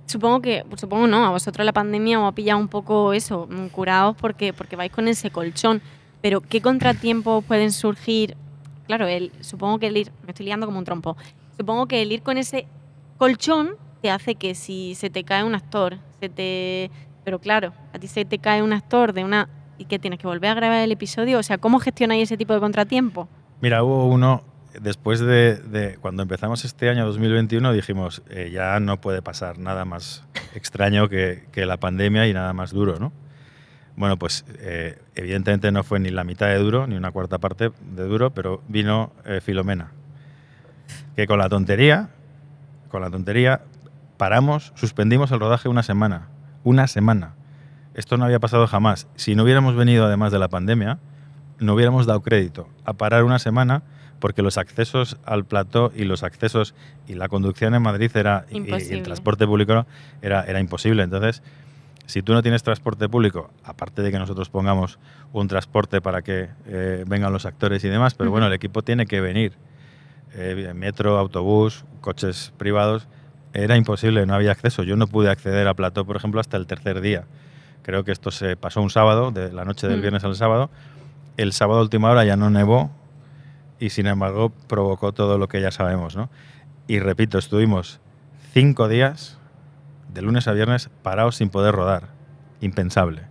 Supongo 0.07 0.41
que, 0.41 0.63
supongo 0.75 1.05
no, 1.05 1.23
a 1.23 1.29
vosotros 1.29 1.63
la 1.63 1.71
pandemia 1.71 2.19
os 2.19 2.27
ha 2.27 2.31
pillado 2.33 2.59
un 2.59 2.67
poco 2.67 3.13
eso, 3.13 3.47
mm, 3.47 3.67
curados 3.67 4.15
porque, 4.19 4.53
porque 4.53 4.75
vais 4.75 4.91
con 4.91 5.07
ese 5.07 5.29
colchón. 5.29 5.83
Pero, 6.21 6.41
¿qué 6.41 6.61
contratiempos 6.61 7.45
pueden 7.45 7.71
surgir? 7.71 8.35
Claro, 8.87 9.05
el, 9.07 9.31
supongo 9.41 9.77
que 9.77 9.85
el 9.87 9.97
ir, 9.97 10.11
me 10.23 10.29
estoy 10.31 10.47
liando 10.47 10.65
como 10.65 10.79
un 10.79 10.85
trompo, 10.85 11.15
supongo 11.55 11.85
que 11.85 12.01
el 12.01 12.11
ir 12.11 12.23
con 12.23 12.39
ese 12.39 12.65
colchón 13.19 13.69
te 14.01 14.09
hace 14.09 14.33
que 14.33 14.55
si 14.55 14.95
se 14.95 15.11
te 15.11 15.23
cae 15.23 15.43
un 15.43 15.53
actor, 15.53 15.99
se 16.19 16.27
te... 16.29 16.89
Pero 17.23 17.37
claro, 17.37 17.73
a 17.93 17.99
ti 17.99 18.07
se 18.07 18.25
te 18.25 18.39
cae 18.39 18.63
un 18.63 18.73
actor 18.73 19.13
de 19.13 19.23
una... 19.23 19.47
¿Y 19.79 19.85
que 19.85 19.97
tienes 19.97 20.19
que 20.19 20.27
volver 20.27 20.51
a 20.51 20.53
grabar 20.53 20.83
el 20.83 20.91
episodio? 20.91 21.39
O 21.39 21.43
sea, 21.43 21.57
¿cómo 21.57 21.79
gestionáis 21.79 22.23
ese 22.23 22.37
tipo 22.37 22.53
de 22.53 22.59
contratiempo? 22.59 23.27
Mira, 23.61 23.81
hubo 23.81 24.07
uno, 24.07 24.43
después 24.79 25.21
de, 25.21 25.97
cuando 26.01 26.21
empezamos 26.21 26.65
este 26.65 26.89
año 26.89 27.05
2021, 27.05 27.71
dijimos, 27.73 28.21
eh, 28.29 28.51
ya 28.53 28.79
no 28.79 28.99
puede 29.01 29.21
pasar 29.21 29.57
nada 29.57 29.85
más 29.85 30.25
extraño 30.53 31.09
que, 31.09 31.45
que 31.51 31.65
la 31.65 31.77
pandemia 31.77 32.27
y 32.27 32.33
nada 32.33 32.53
más 32.53 32.71
duro, 32.71 32.99
¿no? 32.99 33.13
Bueno, 33.95 34.17
pues 34.17 34.45
eh, 34.59 34.97
evidentemente 35.15 35.71
no 35.71 35.83
fue 35.83 35.99
ni 35.99 36.09
la 36.09 36.23
mitad 36.23 36.47
de 36.47 36.57
duro, 36.57 36.87
ni 36.87 36.95
una 36.95 37.11
cuarta 37.11 37.37
parte 37.37 37.71
de 37.81 38.03
duro, 38.03 38.31
pero 38.33 38.61
vino 38.67 39.11
eh, 39.25 39.41
Filomena. 39.41 39.91
Que 41.15 41.27
con 41.27 41.39
la 41.39 41.49
tontería, 41.49 42.09
con 42.89 43.01
la 43.01 43.09
tontería, 43.09 43.61
paramos, 44.15 44.71
suspendimos 44.75 45.31
el 45.31 45.39
rodaje 45.39 45.67
una 45.67 45.83
semana. 45.83 46.29
Una 46.63 46.87
semana. 46.87 47.33
Esto 47.99 48.15
no 48.15 48.23
había 48.23 48.39
pasado 48.39 48.65
jamás. 48.65 49.07
Si 49.17 49.35
no 49.35 49.43
hubiéramos 49.43 49.75
venido 49.75 50.05
además 50.05 50.31
de 50.31 50.39
la 50.39 50.47
pandemia, 50.47 50.99
no 51.59 51.73
hubiéramos 51.73 52.05
dado 52.05 52.21
crédito 52.21 52.69
a 52.85 52.93
parar 52.93 53.25
una 53.25 53.39
semana 53.39 53.83
porque 54.21 54.41
los 54.41 54.57
accesos 54.57 55.17
al 55.25 55.43
plató 55.43 55.91
y 55.93 56.05
los 56.05 56.23
accesos 56.23 56.73
y 57.09 57.15
la 57.15 57.27
conducción 57.27 57.75
en 57.75 57.81
Madrid 57.81 58.09
era 58.15 58.45
y- 58.49 58.55
y, 58.69 58.71
el 58.93 59.03
transporte 59.03 59.45
público 59.45 59.85
era, 60.21 60.43
era 60.45 60.61
imposible. 60.61 61.03
Entonces, 61.03 61.43
si 62.05 62.21
tú 62.21 62.31
no 62.31 62.41
tienes 62.41 62.63
transporte 62.63 63.09
público, 63.09 63.51
aparte 63.65 64.01
de 64.01 64.11
que 64.11 64.17
nosotros 64.17 64.47
pongamos 64.49 64.97
un 65.33 65.49
transporte 65.49 65.99
para 65.99 66.21
que 66.21 66.47
eh, 66.67 67.03
vengan 67.05 67.33
los 67.33 67.45
actores 67.45 67.83
y 67.83 67.89
demás, 67.89 68.13
pero 68.13 68.31
bueno, 68.31 68.47
el 68.47 68.53
equipo 68.53 68.81
tiene 68.81 69.07
que 69.07 69.19
venir. 69.19 69.57
Eh, 70.35 70.71
metro, 70.73 71.17
autobús, 71.17 71.83
coches 71.99 72.53
privados, 72.57 73.09
era 73.51 73.75
imposible, 73.75 74.25
no 74.25 74.35
había 74.35 74.51
acceso. 74.53 74.83
Yo 74.83 74.95
no 74.95 75.05
pude 75.07 75.29
acceder 75.29 75.67
a 75.67 75.73
plató, 75.73 76.05
por 76.05 76.15
ejemplo, 76.15 76.39
hasta 76.39 76.55
el 76.55 76.65
tercer 76.65 77.01
día. 77.01 77.25
Creo 77.83 78.03
que 78.03 78.11
esto 78.11 78.31
se 78.31 78.55
pasó 78.55 78.81
un 78.81 78.89
sábado, 78.89 79.31
de 79.31 79.51
la 79.51 79.65
noche 79.65 79.87
del 79.87 79.99
Mm. 79.99 80.01
viernes 80.01 80.23
al 80.23 80.35
sábado. 80.35 80.69
El 81.37 81.53
sábado 81.53 81.79
a 81.79 81.83
última 81.83 82.09
hora 82.09 82.25
ya 82.25 82.35
no 82.35 82.49
nevó 82.49 82.91
y 83.79 83.89
sin 83.91 84.07
embargo 84.07 84.51
provocó 84.67 85.13
todo 85.13 85.37
lo 85.37 85.47
que 85.47 85.61
ya 85.61 85.71
sabemos, 85.71 86.15
¿no? 86.15 86.29
Y 86.87 86.99
repito, 86.99 87.37
estuvimos 87.37 87.99
cinco 88.53 88.87
días, 88.87 89.37
de 90.13 90.21
lunes 90.21 90.47
a 90.47 90.53
viernes, 90.53 90.89
parados 91.03 91.35
sin 91.35 91.49
poder 91.49 91.73
rodar. 91.73 92.09
Impensable. 92.61 93.23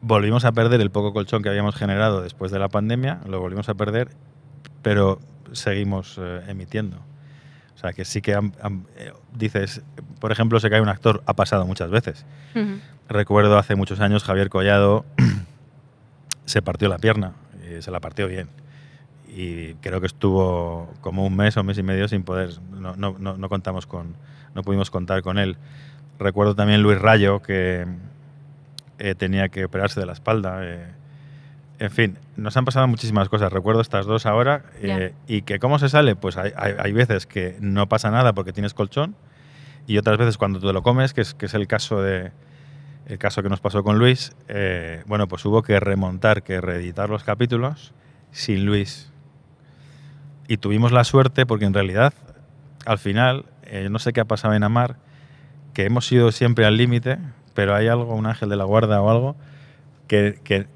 Volvimos 0.00 0.44
a 0.46 0.52
perder 0.52 0.80
el 0.80 0.90
poco 0.90 1.12
colchón 1.12 1.42
que 1.42 1.50
habíamos 1.50 1.74
generado 1.74 2.22
después 2.22 2.50
de 2.50 2.58
la 2.58 2.68
pandemia, 2.68 3.20
lo 3.26 3.40
volvimos 3.40 3.68
a 3.68 3.74
perder, 3.74 4.08
pero 4.82 5.18
seguimos 5.52 6.16
eh, 6.18 6.42
emitiendo. 6.48 6.96
O 7.80 7.82
sea, 7.82 7.94
que 7.94 8.04
sí 8.04 8.20
que 8.20 8.34
han- 8.34 8.52
han- 8.62 8.84
eh, 8.98 9.10
dices, 9.34 9.80
por 10.20 10.32
ejemplo, 10.32 10.60
se 10.60 10.68
cae 10.68 10.82
un 10.82 10.90
actor, 10.90 11.22
ha 11.24 11.32
pasado 11.32 11.64
muchas 11.66 11.88
veces. 11.90 12.26
Ujú. 12.54 12.78
Recuerdo 13.08 13.56
hace 13.56 13.74
muchos 13.74 14.00
años 14.00 14.22
Javier 14.22 14.50
Collado 14.50 15.06
se 16.44 16.60
partió 16.62 16.88
la 16.88 16.98
pierna, 16.98 17.32
y 17.78 17.80
se 17.80 17.90
la 17.90 18.00
partió 18.00 18.26
bien. 18.28 18.48
Y 19.34 19.74
creo 19.76 20.00
que 20.00 20.06
estuvo 20.08 20.92
como 21.00 21.24
un 21.24 21.34
mes 21.36 21.56
o 21.56 21.62
mes 21.64 21.78
y 21.78 21.82
medio 21.82 22.06
sin 22.06 22.22
poder, 22.22 22.50
no, 22.72 22.96
no, 22.96 23.16
no, 23.18 23.36
no 23.38 23.48
contamos 23.48 23.86
con, 23.86 24.14
no 24.54 24.62
pudimos 24.62 24.90
contar 24.90 25.22
con 25.22 25.38
él. 25.38 25.56
Recuerdo 26.18 26.54
también 26.54 26.82
Luis 26.82 26.98
Rayo 27.00 27.40
que 27.40 27.86
eh, 28.98 29.14
tenía 29.14 29.48
que 29.48 29.64
operarse 29.64 30.00
de 30.00 30.04
la 30.06 30.12
espalda. 30.12 30.58
eh. 30.64 30.86
En 31.80 31.90
fin, 31.90 32.18
nos 32.36 32.56
han 32.56 32.64
pasado 32.64 32.86
muchísimas 32.86 33.28
cosas. 33.28 33.52
Recuerdo 33.52 33.80
estas 33.80 34.06
dos 34.06 34.26
ahora. 34.26 34.62
eh, 35.00 35.14
y 35.26 35.42
que 35.42 35.58
cómo 35.58 35.78
se 35.78 35.88
sale, 35.88 36.14
pues 36.14 36.36
hay, 36.36 36.52
hay- 36.56 36.74
hay 36.78 36.92
veces 36.92 37.26
que 37.26 37.56
no 37.60 37.88
pasa 37.88 38.10
nada 38.10 38.32
porque 38.34 38.52
tienes 38.52 38.74
colchón 38.74 39.16
y 39.86 39.96
otras 39.98 40.18
veces 40.18 40.36
cuando 40.38 40.60
te 40.60 40.72
lo 40.72 40.82
comes, 40.82 41.14
que 41.14 41.22
es, 41.22 41.34
que 41.34 41.46
es 41.46 41.54
el 41.54 41.66
caso 41.66 42.00
de 42.02 42.32
el 43.06 43.18
caso 43.18 43.42
que 43.42 43.48
nos 43.48 43.60
pasó 43.60 43.82
con 43.82 43.98
Luis, 43.98 44.36
eh, 44.46 45.02
bueno, 45.06 45.26
pues 45.26 45.44
hubo 45.44 45.62
que 45.62 45.80
remontar, 45.80 46.44
que 46.44 46.60
reeditar 46.60 47.10
los 47.10 47.24
capítulos 47.24 47.92
sin 48.30 48.64
Luis. 48.66 49.10
Y 50.46 50.58
tuvimos 50.58 50.92
la 50.92 51.02
suerte 51.04 51.46
porque 51.46 51.64
en 51.64 51.74
realidad, 51.74 52.12
al 52.86 52.98
final, 52.98 53.46
eh, 53.64 53.88
no 53.90 53.98
sé 53.98 54.12
qué 54.12 54.20
ha 54.20 54.24
pasado 54.26 54.54
en 54.54 54.62
Amar, 54.62 54.96
que 55.74 55.86
hemos 55.86 56.10
ido 56.12 56.30
siempre 56.30 56.66
al 56.66 56.76
límite, 56.76 57.18
pero 57.54 57.74
hay 57.74 57.88
algo, 57.88 58.14
un 58.14 58.26
ángel 58.26 58.48
de 58.48 58.56
la 58.56 58.64
guarda 58.64 59.00
o 59.00 59.10
algo, 59.10 59.34
que, 60.06 60.38
que- 60.44 60.66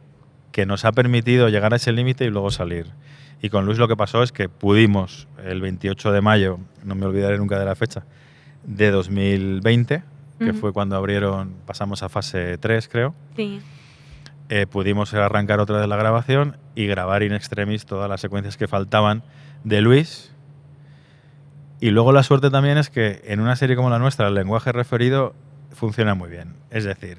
que 0.55 0.67
nos 0.67 0.85
ha 0.85 0.93
permitido 0.93 1.49
llegar 1.49 1.73
a 1.73 1.77
ese 1.77 1.91
límite 1.91 2.25
y 2.25 2.31
luego 2.31 2.53
salir. 2.53 2.87
Y 3.43 3.49
con 3.51 3.67
Luis 3.67 3.77
lo 3.77 3.89
que 3.89 3.97
pasó 3.97 4.23
es 4.23 4.31
que 4.31 4.49
pudimos, 4.49 5.27
el 5.45 5.61
28 5.61 6.13
de 6.13 6.21
mayo, 6.21 6.61
no 6.85 6.95
me 6.95 7.07
olvidaré 7.07 7.39
nunca 7.39 7.59
de 7.59 7.65
la 7.65 7.75
fecha, 7.75 8.05
de 8.63 8.93
2020, 8.93 10.05
que 10.39 10.53
fue 10.53 10.73
cuando 10.73 10.95
abrieron, 10.95 11.55
pasamos 11.67 12.05
a 12.05 12.09
fase 12.09 12.57
3, 12.57 12.87
creo, 12.89 13.17
Sí. 13.35 13.61
eh, 14.49 14.67
pudimos 14.69 15.13
arrancar 15.13 15.59
otra 15.59 15.79
vez 15.79 15.89
la 15.89 15.97
grabación 15.97 16.57
y 16.77 16.87
grabar 16.87 17.25
in 17.25 17.33
extremis 17.33 17.85
todas 17.85 18.09
las 18.09 18.21
secuencias 18.21 18.57
que 18.57 18.69
faltaban 18.69 19.25
de 19.65 19.81
Luis. 19.81 20.33
Y 21.81 21.91
luego 21.91 22.13
la 22.13 22.23
suerte 22.23 22.49
también 22.51 22.79
es 22.79 22.91
que 22.91 23.23
en 23.27 23.41
una 23.41 23.57
serie 23.57 23.75
como 23.75 23.91
la 23.91 23.99
nuestra 23.99 24.29
el 24.29 24.35
lenguaje 24.35 24.71
referido 24.71 25.35
funciona 25.73 26.15
muy 26.15 26.31
bien. 26.31 26.55
Es 26.71 26.85
decir, 26.85 27.19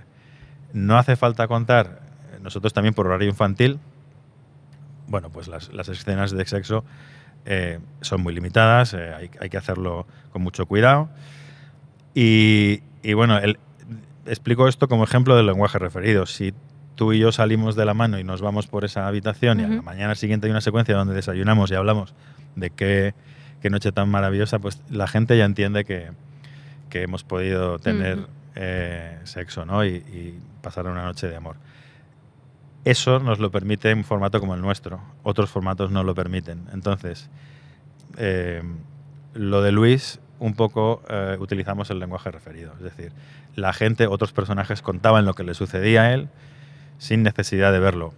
no 0.72 0.98
hace 0.98 1.18
falta 1.18 1.50
contar, 1.50 2.05
nosotros 2.46 2.72
también 2.74 2.94
por 2.94 3.08
horario 3.08 3.28
infantil, 3.28 3.80
bueno, 5.08 5.30
pues 5.30 5.48
las, 5.48 5.74
las 5.74 5.90
escenas 5.90 6.32
de 6.32 6.46
sexo 6.46 6.84
eh, 7.46 7.80
son 8.02 8.22
muy 8.22 8.34
limitadas, 8.34 8.94
eh, 8.94 9.14
hay, 9.14 9.30
hay 9.40 9.50
que 9.50 9.58
hacerlo 9.58 10.08
con 10.32 10.42
mucho 10.42 10.66
cuidado. 10.66 11.10
Y, 12.14 12.82
y 13.04 13.14
bueno, 13.14 13.38
el- 13.38 13.60
explico 14.26 14.68
esto 14.68 14.88
como 14.88 15.04
ejemplo 15.04 15.36
del 15.36 15.46
lenguaje 15.46 15.78
referido. 15.78 16.26
Si 16.26 16.54
tú 16.96 17.14
y 17.14 17.20
yo 17.20 17.32
salimos 17.32 17.76
de 17.76 17.86
la 17.86 17.94
mano 17.94 18.18
y 18.20 18.24
nos 18.24 18.42
vamos 18.42 18.68
por 18.68 18.86
esa 18.86 19.08
habitación 19.08 19.60
y 19.60 19.64
a 19.64 19.68
la 19.76 19.82
mañana 19.82 20.16
siguiente 20.16 20.48
hay 20.48 20.52
una 20.52 20.62
secuencia 20.62 20.96
donde 20.96 21.14
desayunamos 21.14 21.70
y 21.72 21.76
hablamos 21.76 22.14
de 22.56 22.70
qué, 22.72 23.14
qué 23.62 23.70
noche 23.70 23.92
tan 23.92 24.10
maravillosa, 24.10 24.60
pues 24.60 24.82
la 24.90 25.08
gente 25.08 25.38
ya 25.38 25.46
entiende 25.46 25.84
que, 25.86 26.10
que 26.90 27.04
hemos 27.04 27.24
podido 27.24 27.78
tener 27.80 28.20
eh, 28.56 29.20
sexo 29.26 29.66
¿no? 29.66 29.86
y, 29.86 29.90
y 29.90 30.40
pasar 30.62 30.88
una 30.88 31.04
noche 31.04 31.28
de 31.28 31.36
amor. 31.36 31.58
Eso 32.86 33.20
nos 33.20 33.40
lo 33.40 33.52
permite 33.52 33.94
un 33.94 34.04
formato 34.04 34.40
como 34.40 34.54
el 34.56 34.62
nuestro. 34.62 35.02
Otros 35.24 35.50
formatos 35.50 35.92
no 35.92 36.04
lo 36.04 36.14
permiten. 36.16 36.66
Entonces, 36.72 37.30
eh, 38.18 38.62
lo 39.34 39.62
de 39.62 39.72
Luis, 39.72 40.20
un 40.40 40.54
poco 40.54 41.02
eh, 41.10 41.36
utilizamos 41.40 41.90
el 41.90 42.00
lenguaje 42.00 42.30
referido. 42.32 42.74
Es 42.78 42.82
decir, 42.84 43.12
la 43.56 43.74
gente, 43.74 44.06
otros 44.08 44.32
personajes 44.34 44.82
contaban 44.82 45.26
lo 45.26 45.34
que 45.34 45.44
le 45.44 45.54
sucedía 45.56 46.04
a 46.04 46.14
él 46.14 46.30
sin 47.00 47.24
necesidad 47.24 47.72
de 47.72 47.80
verlo. 47.80 48.14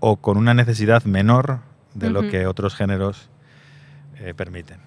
O 0.00 0.16
con 0.16 0.36
una 0.36 0.52
necesidad 0.54 1.04
menor 1.04 1.60
de 1.94 2.10
lo 2.10 2.20
que 2.30 2.46
otros 2.46 2.74
géneros 2.74 3.28
eh, 4.18 4.34
permiten. 4.34 4.78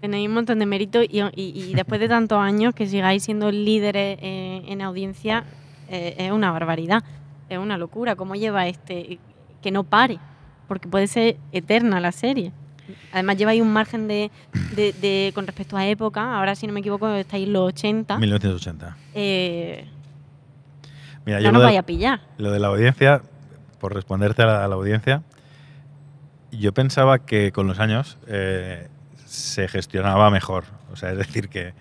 Tenéis 0.00 0.28
un 0.28 0.34
montón 0.34 0.58
de 0.58 0.66
mérito 0.66 1.02
y, 1.02 1.20
y- 1.34 1.70
y 1.70 1.74
después 1.74 2.00
de 2.00 2.08
tantos 2.08 2.38
años 2.38 2.74
que 2.74 2.86
sigáis 2.86 3.22
siendo 3.22 3.50
líderes 3.50 4.18
en 4.20 4.82
audiencia 4.82 5.44
es 5.88 6.30
una 6.32 6.50
barbaridad, 6.50 7.02
es 7.48 7.58
una 7.58 7.78
locura. 7.78 8.16
¿Cómo 8.16 8.34
lleva 8.34 8.66
este 8.66 9.18
que 9.62 9.70
no 9.70 9.84
pare? 9.84 10.18
Porque 10.68 10.88
puede 10.88 11.06
ser 11.06 11.36
eterna 11.52 12.00
la 12.00 12.12
serie. 12.12 12.52
Además 13.12 13.36
lleváis 13.38 13.62
un 13.62 13.72
margen 13.72 14.08
de, 14.08 14.30
de- 14.76 14.92
de- 14.92 15.32
con 15.34 15.46
respecto 15.46 15.76
a 15.76 15.86
época, 15.86 16.36
ahora 16.36 16.54
si 16.54 16.66
no 16.66 16.72
me 16.74 16.80
equivoco 16.80 17.08
estáis 17.10 17.48
los 17.48 17.68
80. 17.68 18.18
1980. 18.18 18.96
Eh, 19.14 19.86
Mira, 21.24 21.38
no 21.38 21.44
yo 21.44 21.52
nos 21.52 21.62
de- 21.62 21.66
vaya 21.66 21.80
a 21.80 21.86
pillar. 21.86 22.20
Lo 22.36 22.50
de 22.50 22.58
la 22.60 22.68
audiencia, 22.68 23.22
por 23.80 23.94
responderte 23.94 24.42
a 24.42 24.46
la, 24.46 24.64
a 24.64 24.68
la 24.68 24.74
audiencia, 24.74 25.22
yo 26.52 26.72
pensaba 26.74 27.20
que 27.20 27.52
con 27.52 27.66
los 27.66 27.78
años 27.80 28.18
eh, 28.26 28.88
se 29.24 29.66
gestionaba 29.68 30.30
mejor. 30.30 30.64
O 30.92 30.96
sea, 30.96 31.10
es 31.12 31.18
decir, 31.18 31.48
que, 31.48 31.72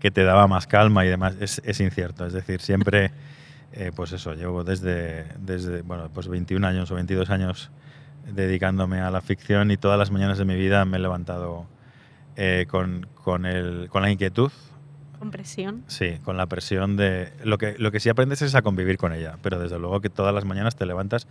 que 0.00 0.10
te 0.10 0.24
daba 0.24 0.48
más 0.48 0.66
calma 0.66 1.04
y 1.04 1.08
demás. 1.08 1.36
Es, 1.40 1.62
es 1.64 1.80
incierto. 1.80 2.26
Es 2.26 2.32
decir, 2.32 2.60
siempre, 2.60 3.12
eh, 3.72 3.92
pues 3.94 4.12
eso, 4.12 4.34
llevo 4.34 4.64
desde, 4.64 5.24
desde, 5.38 5.82
bueno, 5.82 6.10
pues 6.12 6.28
21 6.28 6.66
años 6.66 6.90
o 6.90 6.94
22 6.94 7.30
años 7.30 7.70
dedicándome 8.32 9.00
a 9.00 9.10
la 9.10 9.20
ficción 9.20 9.70
y 9.70 9.76
todas 9.76 9.98
las 9.98 10.10
mañanas 10.10 10.38
de 10.38 10.44
mi 10.44 10.56
vida 10.56 10.84
me 10.84 10.96
he 10.96 11.00
levantado 11.00 11.66
eh, 12.36 12.66
con, 12.68 13.06
con, 13.14 13.46
el, 13.46 13.88
con 13.90 14.02
la 14.02 14.10
inquietud 14.10 14.50
Con 15.18 15.30
presión. 15.30 15.84
Sí, 15.86 16.18
con 16.24 16.36
la 16.36 16.46
presión 16.46 16.96
de... 16.96 17.32
Lo 17.44 17.58
que, 17.58 17.76
lo 17.78 17.90
que 17.90 18.00
sí 18.00 18.08
aprendes 18.08 18.42
es 18.42 18.54
a 18.54 18.62
convivir 18.62 18.96
con 18.96 19.12
ella, 19.12 19.36
pero 19.42 19.58
desde 19.58 19.78
luego 19.78 20.00
que 20.00 20.10
todas 20.10 20.34
las 20.34 20.44
mañanas 20.44 20.76
te 20.76 20.86
levantas, 20.86 21.26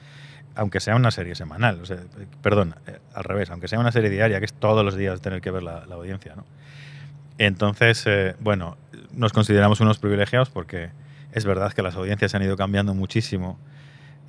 aunque 0.56 0.79
sea 0.79 0.96
una 0.96 1.12
serie 1.12 1.36
semanal, 1.36 1.79
o 1.82 1.86
sea, 1.86 1.98
perdón, 2.41 2.75
eh, 2.88 3.00
al 3.13 3.24
revés, 3.24 3.50
aunque 3.50 3.67
sea 3.67 3.79
una 3.79 3.91
serie 3.91 4.10
diaria, 4.10 4.39
que 4.39 4.46
es 4.46 4.53
todos 4.53 4.84
los 4.84 4.96
días 4.96 5.22
tener 5.22 5.41
que 5.41 5.51
ver 5.51 5.63
la, 5.63 5.86
la 5.86 5.96
audiencia, 5.96 6.36
¿no? 6.36 6.46
Entonces, 7.38 8.03
eh, 8.08 8.36
bueno, 8.39 8.77
nos 9.12 9.32
consideramos 9.32 9.79
unos 9.79 10.00
privilegiados 10.00 10.50
porque 10.50 10.89
es 11.32 11.46
verdad 11.46 11.74
que 11.74 11.82
las 11.82 11.96
audiencias 11.96 12.34
han 12.36 12.44
ido 12.44 12.58
cambiando 12.58 12.94
muchísimo, 12.94 13.60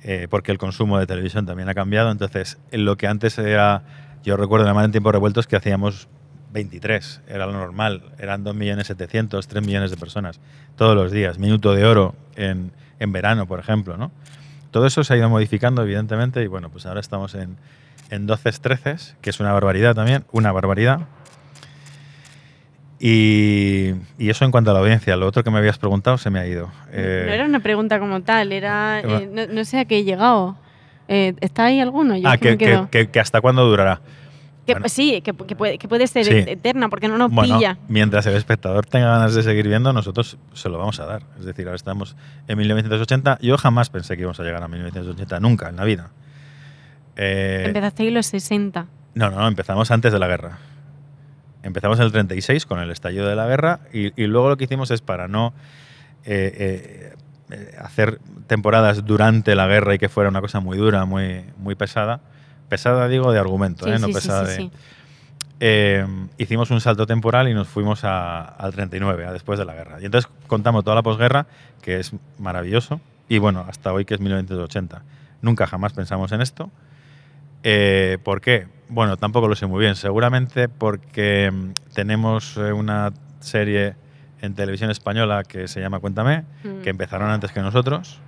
eh, 0.03 0.27
porque 0.29 0.51
el 0.51 0.57
consumo 0.57 0.97
de 0.99 1.07
televisión 1.07 1.45
también 1.45 1.69
ha 1.69 1.73
cambiado. 1.73 2.11
Entonces, 2.11 2.57
en 2.71 2.85
lo 2.85 2.97
que 2.97 3.07
antes 3.07 3.37
era, 3.37 3.83
yo 4.23 4.37
recuerdo 4.37 4.65
además 4.65 4.85
en 4.85 4.91
tiempos 4.91 5.13
revueltos 5.13 5.47
que 5.47 5.55
hacíamos 5.55 6.07
23, 6.51 7.21
era 7.27 7.45
lo 7.45 7.53
normal, 7.53 8.03
eran 8.17 8.43
2.700.000, 8.43 9.45
3 9.45 9.65
millones 9.65 9.91
de 9.91 9.97
personas 9.97 10.39
todos 10.75 10.95
los 10.95 11.11
días, 11.11 11.37
minuto 11.37 11.73
de 11.73 11.85
oro 11.85 12.15
en, 12.35 12.71
en 12.99 13.11
verano, 13.11 13.47
por 13.47 13.59
ejemplo, 13.59 13.97
¿no? 13.97 14.11
Todo 14.71 14.85
eso 14.85 15.03
se 15.03 15.13
ha 15.13 15.17
ido 15.17 15.29
modificando, 15.29 15.81
evidentemente, 15.81 16.43
y 16.43 16.47
bueno, 16.47 16.69
pues 16.69 16.85
ahora 16.85 16.99
estamos 16.99 17.33
en, 17.35 17.57
en 18.09 18.27
12, 18.27 18.51
13, 18.51 18.95
que 19.21 19.29
es 19.29 19.39
una 19.39 19.51
barbaridad 19.51 19.95
también, 19.95 20.25
una 20.31 20.51
barbaridad. 20.51 21.01
Y, 22.99 23.93
y, 24.17 24.29
eso 24.29 24.43
en 24.43 24.51
cuanto 24.51 24.71
a 24.71 24.73
la 24.73 24.81
audiencia. 24.81 25.15
Lo 25.15 25.25
otro 25.25 25.43
que 25.43 25.49
me 25.49 25.57
habías 25.57 25.77
preguntado 25.77 26.17
se 26.17 26.29
me 26.29 26.39
ha 26.39 26.47
ido. 26.47 26.69
Eh, 26.91 27.23
no 27.27 27.33
era 27.33 27.45
una 27.45 27.61
pregunta 27.61 27.97
como 27.97 28.21
tal, 28.21 28.51
era. 28.51 28.99
Eh, 28.99 29.29
no, 29.31 29.47
no, 29.47 29.65
sé 29.65 29.79
a 29.79 29.85
qué 29.85 29.99
he 29.99 30.03
llegado. 30.03 30.57
Eh, 31.07 31.33
¿Está 31.39 31.65
ahí 31.65 31.79
alguno? 31.79 32.17
Yo 32.17 32.27
ah, 32.27 32.37
que, 32.37 32.57
que, 32.57 32.87
que, 32.91 33.09
que, 33.09 33.19
hasta 33.19 33.39
cuándo 33.39 33.65
durará. 33.65 34.01
Que, 34.65 34.73
bueno, 34.73 34.89
sí, 34.89 35.21
que, 35.21 35.33
puede, 35.33 35.79
que 35.79 35.87
puede 35.87 36.05
ser 36.05 36.25
sí. 36.25 36.43
eterna 36.45 36.89
porque 36.89 37.07
no 37.07 37.17
nos 37.17 37.31
bueno, 37.31 37.57
pilla. 37.57 37.77
Mientras 37.87 38.25
el 38.27 38.35
espectador 38.35 38.85
tenga 38.85 39.07
ganas 39.07 39.33
de 39.33 39.41
seguir 39.41 39.67
viendo, 39.67 39.93
nosotros 39.93 40.37
se 40.53 40.69
lo 40.69 40.77
vamos 40.77 40.99
a 40.99 41.05
dar. 41.05 41.23
Es 41.39 41.45
decir, 41.45 41.65
ahora 41.65 41.77
estamos 41.77 42.15
en 42.47 42.57
1980. 42.57 43.39
Yo 43.41 43.57
jamás 43.57 43.89
pensé 43.89 44.15
que 44.15 44.21
íbamos 44.21 44.39
a 44.39 44.43
llegar 44.43 44.61
a 44.61 44.67
1980, 44.67 45.39
nunca 45.39 45.69
en 45.69 45.77
la 45.77 45.85
vida. 45.85 46.11
Eh, 47.15 47.63
Empezaste 47.65 48.07
en 48.07 48.13
los 48.13 48.27
60. 48.27 48.85
No, 49.15 49.31
no, 49.31 49.47
empezamos 49.47 49.89
antes 49.89 50.13
de 50.13 50.19
la 50.19 50.27
guerra. 50.27 50.59
Empezamos 51.63 51.99
en 51.99 52.05
el 52.05 52.11
36 52.11 52.65
con 52.65 52.79
el 52.79 52.89
estallido 52.91 53.27
de 53.27 53.35
la 53.35 53.47
guerra 53.47 53.81
y, 53.91 54.21
y 54.21 54.27
luego 54.27 54.49
lo 54.49 54.57
que 54.57 54.63
hicimos 54.63 54.91
es 54.91 55.01
para 55.01 55.27
no 55.27 55.53
eh, 56.25 57.13
eh, 57.51 57.75
hacer 57.79 58.19
temporadas 58.47 59.05
durante 59.05 59.55
la 59.55 59.67
guerra 59.67 59.95
y 59.95 59.97
que 59.97 60.09
fuera 60.09 60.29
una 60.29 60.41
cosa 60.41 60.59
muy 60.59 60.77
dura, 60.77 61.05
muy, 61.05 61.43
muy 61.57 61.75
pesada. 61.75 62.21
Pesada 62.67 63.07
digo 63.07 63.31
de 63.31 63.39
argumento, 63.39 63.85
sí, 63.85 63.91
¿eh? 63.91 63.99
no 63.99 64.07
pesada 64.09 64.45
sí, 64.45 64.69
de... 65.59 66.05
hicimos 66.37 66.69
un 66.69 66.81
salto 66.81 67.07
temporal 67.07 67.47
y 67.47 67.53
nos 67.53 67.67
fuimos 67.67 68.03
a, 68.03 68.43
al 68.43 68.73
39, 68.73 69.25
a 69.25 69.33
después 69.33 69.57
de 69.57 69.65
la 69.65 69.73
guerra. 69.73 69.99
Y 70.01 70.05
entonces 70.05 70.29
contamos 70.45 70.83
toda 70.83 70.95
la 70.95 71.01
posguerra, 71.01 71.47
que 71.81 71.99
es 71.99 72.11
maravilloso, 72.37 73.01
y 73.27 73.39
bueno, 73.39 73.65
hasta 73.67 73.91
hoy 73.91 74.05
que 74.05 74.13
es 74.13 74.19
1980. 74.19 75.01
Nunca 75.41 75.65
jamás 75.65 75.93
pensamos 75.93 76.31
en 76.31 76.41
esto. 76.41 76.69
Eh, 77.63 78.17
¿Por 78.23 78.41
qué? 78.41 78.67
Bueno, 78.89 79.17
tampoco 79.17 79.47
lo 79.47 79.55
sé 79.55 79.67
muy 79.67 79.81
bien. 79.81 79.95
Seguramente 79.95 80.67
porque 80.67 81.51
mm, 81.51 81.93
tenemos 81.93 82.57
eh, 82.57 82.73
una 82.73 83.13
serie 83.39 83.95
en 84.41 84.55
televisión 84.55 84.89
española 84.89 85.43
que 85.43 85.67
se 85.67 85.79
llama 85.79 85.99
Cuéntame, 85.99 86.43
mm. 86.63 86.81
que 86.81 86.89
empezaron 86.89 87.29
antes 87.29 87.51
que 87.51 87.61
nosotros. 87.61 88.19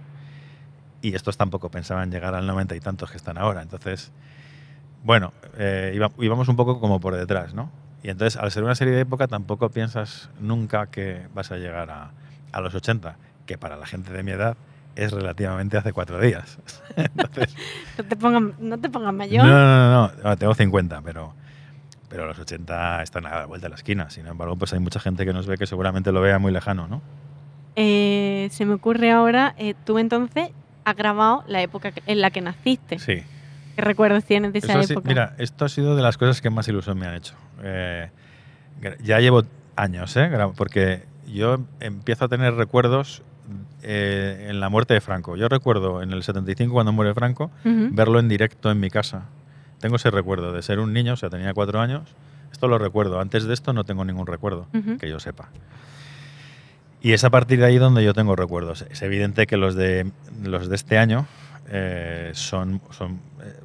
Y 1.02 1.16
estos 1.16 1.36
tampoco 1.36 1.70
pensaban 1.70 2.12
llegar 2.12 2.36
al 2.36 2.46
90 2.46 2.76
y 2.76 2.80
tantos 2.80 3.10
que 3.10 3.18
están 3.18 3.40
ahora. 3.40 3.64
Entonces, 3.64 4.12
bueno, 5.04 5.34
eh, 5.58 6.00
íbamos 6.20 6.48
un 6.48 6.56
poco 6.56 6.80
como 6.80 7.00
por 7.00 7.16
detrás, 7.16 7.56
¿no? 7.56 7.72
Y 8.04 8.10
entonces, 8.10 8.40
al 8.40 8.52
ser 8.52 8.64
una 8.64 8.76
serie 8.76 8.94
de 8.94 9.02
época, 9.02 9.28
tampoco 9.28 9.70
piensas 9.70 10.30
nunca 10.40 10.88
que 10.88 11.26
vas 11.34 11.52
a 11.52 11.58
llegar 11.58 11.90
a, 11.90 12.12
a 12.52 12.62
los 12.62 12.76
80, 12.76 13.16
que 13.48 13.58
para 13.58 13.78
la 13.78 13.88
gente 13.88 14.14
de 14.14 14.22
mi 14.22 14.32
edad 14.32 14.58
es 14.96 15.12
relativamente 15.12 15.78
hace 15.78 15.94
cuatro 15.94 16.20
días. 16.20 16.58
Entonces, 16.96 17.56
no, 17.98 18.04
te 18.04 18.16
pongan, 18.16 18.56
no 18.60 18.78
te 18.80 18.90
pongas 18.90 19.14
mayor. 19.14 19.46
No, 19.46 19.52
no, 19.52 19.90
no, 19.90 20.12
no, 20.24 20.38
tengo 20.38 20.54
50, 20.54 21.02
pero, 21.02 21.34
pero 22.10 22.26
los 22.26 22.38
80 22.40 23.04
están 23.04 23.26
a 23.26 23.40
la 23.40 23.46
vuelta 23.46 23.66
de 23.66 23.70
la 23.70 23.76
esquina. 23.76 24.10
Sin 24.10 24.28
embargo, 24.28 24.56
pues 24.56 24.74
hay 24.74 24.80
mucha 24.80 25.00
gente 25.00 25.26
que 25.26 25.34
nos 25.34 25.48
ve 25.48 25.58
que 25.58 25.66
seguramente 25.66 26.12
lo 26.12 26.22
vea 26.22 26.40
muy 26.40 26.52
lejano, 26.52 26.88
¿no? 26.88 27.02
Eh, 27.76 28.50
se 28.52 28.66
me 28.66 28.74
ocurre 28.74 29.12
ahora, 29.12 29.56
eh, 29.58 29.76
tú 29.86 29.98
entonces 29.98 30.50
has 30.84 30.96
grabado 30.96 31.44
la 31.48 31.62
época 31.62 31.94
en 32.06 32.22
la 32.22 32.32
que 32.32 32.42
naciste. 32.42 33.00
Sí. 33.00 33.24
¿Qué 33.76 33.82
recuerdos 33.82 34.26
tienes 34.26 34.52
de 34.52 34.60
esa 34.60 34.80
Eso 34.80 34.94
época? 34.94 35.08
Sí, 35.08 35.14
mira, 35.14 35.36
esto 35.38 35.66
ha 35.66 35.70
sido 35.70 35.96
de 35.96 36.02
las 36.02 36.18
cosas 36.18 36.42
que 36.42 36.50
más 36.50 36.68
ilusión 36.68 36.98
me 36.98 37.08
han 37.08 37.16
hecho. 37.16 37.36
Eh, 37.64 38.10
ya 39.02 39.20
llevo 39.20 39.44
años, 39.76 40.16
¿eh? 40.18 40.30
Porque 40.58 41.06
yo 41.28 41.60
empiezo 41.80 42.26
a 42.26 42.28
tener 42.28 42.56
recuerdos 42.56 43.24
eh, 43.84 44.48
en 44.50 44.60
la 44.60 44.70
muerte 44.70 44.94
de 44.94 45.02
Franco. 45.02 45.36
Yo 45.36 45.48
recuerdo 45.50 46.02
en 46.02 46.12
el 46.12 46.24
75, 46.24 46.74
cuando 46.74 46.92
muere 46.92 47.14
Franco, 47.14 47.52
uh 47.66 47.68
-huh. 47.68 47.90
verlo 47.96 48.20
en 48.20 48.28
directo 48.28 48.72
en 48.72 48.80
mi 48.80 48.90
casa. 48.90 49.26
Tengo 49.80 49.96
ese 49.96 50.12
recuerdo 50.12 50.52
de 50.52 50.62
ser 50.62 50.80
un 50.80 50.94
niño, 50.94 51.14
o 51.14 51.18
sea, 51.18 51.30
tenía 51.30 51.54
cuatro 51.54 51.80
años. 51.80 52.04
Esto 52.52 52.68
lo 52.68 52.78
recuerdo. 52.78 53.20
Antes 53.20 53.46
de 53.46 53.54
esto 53.54 53.74
no 53.74 53.84
tengo 53.84 54.06
ningún 54.06 54.28
recuerdo, 54.28 54.68
uh 54.74 54.78
-huh. 54.78 54.98
que 55.00 55.10
yo 55.10 55.20
sepa. 55.20 55.50
Y 57.02 57.14
es 57.14 57.24
a 57.24 57.30
partir 57.32 57.60
de 57.60 57.66
ahí 57.66 57.78
donde 57.78 58.04
yo 58.04 58.14
tengo 58.14 58.36
recuerdos. 58.36 58.86
Es 58.90 59.02
evidente 59.02 59.48
que 59.48 59.58
los 59.58 59.76
de, 59.76 60.12
los 60.44 60.70
de 60.70 60.76
este 60.76 61.00
año 61.00 61.26
eh, 61.70 62.32
son, 62.34 62.82
son 62.92 63.20
eh, 63.42 63.60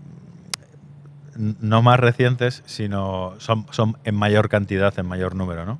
no 1.60 1.82
más 1.82 2.00
recientes, 2.00 2.62
sino 2.64 3.34
son, 3.38 3.66
son 3.70 3.98
en 4.04 4.14
mayor 4.14 4.48
cantidad, 4.48 4.98
en 4.98 5.06
mayor 5.06 5.34
número, 5.34 5.66
¿no? 5.66 5.78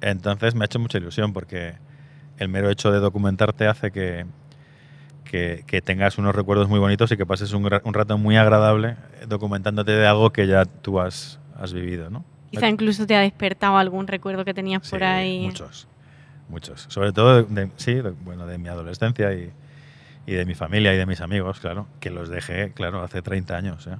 Entonces 0.00 0.54
me 0.54 0.64
ha 0.64 0.66
hecho 0.66 0.78
mucha 0.78 0.96
ilusión 0.96 1.32
porque 1.34 1.74
el 2.40 2.48
mero 2.48 2.70
hecho 2.70 2.90
de 2.90 2.98
documentarte 2.98 3.66
hace 3.68 3.92
que, 3.92 4.24
que, 5.24 5.62
que, 5.66 5.82
tengas 5.82 6.18
unos 6.18 6.34
recuerdos 6.34 6.68
muy 6.68 6.80
bonitos 6.80 7.12
y 7.12 7.16
que 7.16 7.26
pases 7.26 7.52
un, 7.52 7.64
un, 7.84 7.94
rato 7.94 8.18
muy 8.18 8.36
agradable 8.36 8.96
documentándote 9.28 9.92
de 9.92 10.06
algo 10.06 10.30
que 10.30 10.46
ya 10.46 10.64
tú 10.64 11.00
has, 11.00 11.38
has 11.54 11.72
vivido, 11.74 12.08
¿no? 12.08 12.24
Quizá 12.50 12.68
incluso 12.68 13.06
te 13.06 13.14
ha 13.14 13.20
despertado 13.20 13.76
algún 13.76 14.08
recuerdo 14.08 14.44
que 14.44 14.54
tenías 14.54 14.84
sí, 14.84 14.90
por 14.90 15.04
ahí. 15.04 15.46
Muchos, 15.46 15.86
muchos. 16.48 16.86
Sobre 16.88 17.12
todo, 17.12 17.44
de, 17.44 17.66
de, 17.66 17.70
sí, 17.76 17.94
de, 17.94 18.10
bueno, 18.10 18.46
de 18.46 18.56
mi 18.56 18.68
adolescencia 18.68 19.32
y, 19.34 19.52
y, 20.26 20.32
de 20.32 20.44
mi 20.46 20.54
familia 20.54 20.94
y 20.94 20.96
de 20.96 21.06
mis 21.06 21.20
amigos, 21.20 21.60
claro, 21.60 21.86
que 22.00 22.08
los 22.08 22.30
dejé, 22.30 22.72
claro, 22.72 23.02
hace 23.02 23.20
30 23.20 23.54
años. 23.54 23.86
¿eh? 23.86 23.96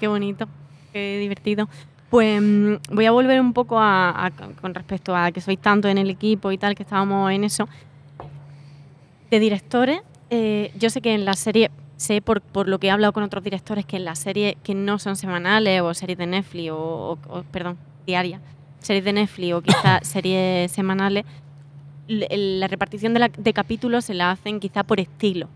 Qué 0.00 0.08
bonito, 0.08 0.48
qué 0.92 1.18
divertido. 1.18 1.68
Pues 2.10 2.40
mm, 2.40 2.74
voy 2.92 3.06
a 3.06 3.10
volver 3.10 3.40
un 3.40 3.52
poco 3.52 3.78
a, 3.78 4.26
a, 4.26 4.30
con 4.30 4.74
respecto 4.74 5.14
a 5.14 5.30
que 5.32 5.40
sois 5.40 5.58
tanto 5.58 5.88
en 5.88 5.98
el 5.98 6.10
equipo 6.10 6.50
y 6.52 6.58
tal, 6.58 6.74
que 6.74 6.82
estábamos 6.82 7.30
en 7.30 7.44
eso. 7.44 7.68
De 9.30 9.38
directores, 9.38 10.00
eh, 10.30 10.72
yo 10.78 10.90
sé 10.90 11.00
que 11.00 11.14
en 11.14 11.24
la 11.24 11.34
serie, 11.34 11.70
sé 11.96 12.22
por, 12.22 12.40
por, 12.40 12.68
lo 12.68 12.78
que 12.78 12.86
he 12.86 12.90
hablado 12.90 13.12
con 13.12 13.22
otros 13.22 13.44
directores, 13.44 13.84
que 13.84 13.96
en 13.96 14.04
las 14.04 14.18
series 14.18 14.56
que 14.62 14.74
no 14.74 14.98
son 14.98 15.16
semanales 15.16 15.82
o 15.82 15.92
series 15.92 16.18
de 16.18 16.26
Netflix 16.26 16.70
o, 16.70 16.76
o, 16.76 17.18
o 17.28 17.42
perdón, 17.44 17.76
diarias, 18.06 18.40
series 18.80 19.04
de 19.04 19.12
Netflix 19.12 19.54
o 19.54 19.60
quizás 19.60 20.00
series 20.08 20.72
semanales, 20.72 21.24
la 22.08 22.68
repartición 22.68 23.12
de, 23.12 23.20
la, 23.20 23.28
de 23.28 23.52
capítulos 23.52 24.06
se 24.06 24.14
la 24.14 24.30
hacen 24.30 24.60
quizá 24.60 24.82
por 24.82 24.98
estilo. 24.98 25.48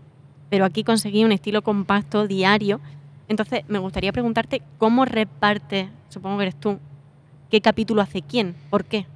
Pero 0.49 0.65
aquí 0.65 0.83
conseguí 0.83 1.23
un 1.23 1.31
estilo 1.31 1.63
compacto, 1.63 2.27
diario, 2.27 2.79
entonces, 3.33 3.63
me 3.67 3.79
gustaría 3.79 4.11
preguntarte 4.11 4.61
cómo 4.77 5.05
reparte, 5.05 5.89
supongo 6.09 6.37
que 6.37 6.43
eres 6.43 6.59
tú, 6.59 6.79
qué 7.49 7.61
capítulo 7.61 8.01
hace 8.01 8.21
quién, 8.21 8.55
por 8.69 8.85
qué. 8.85 9.07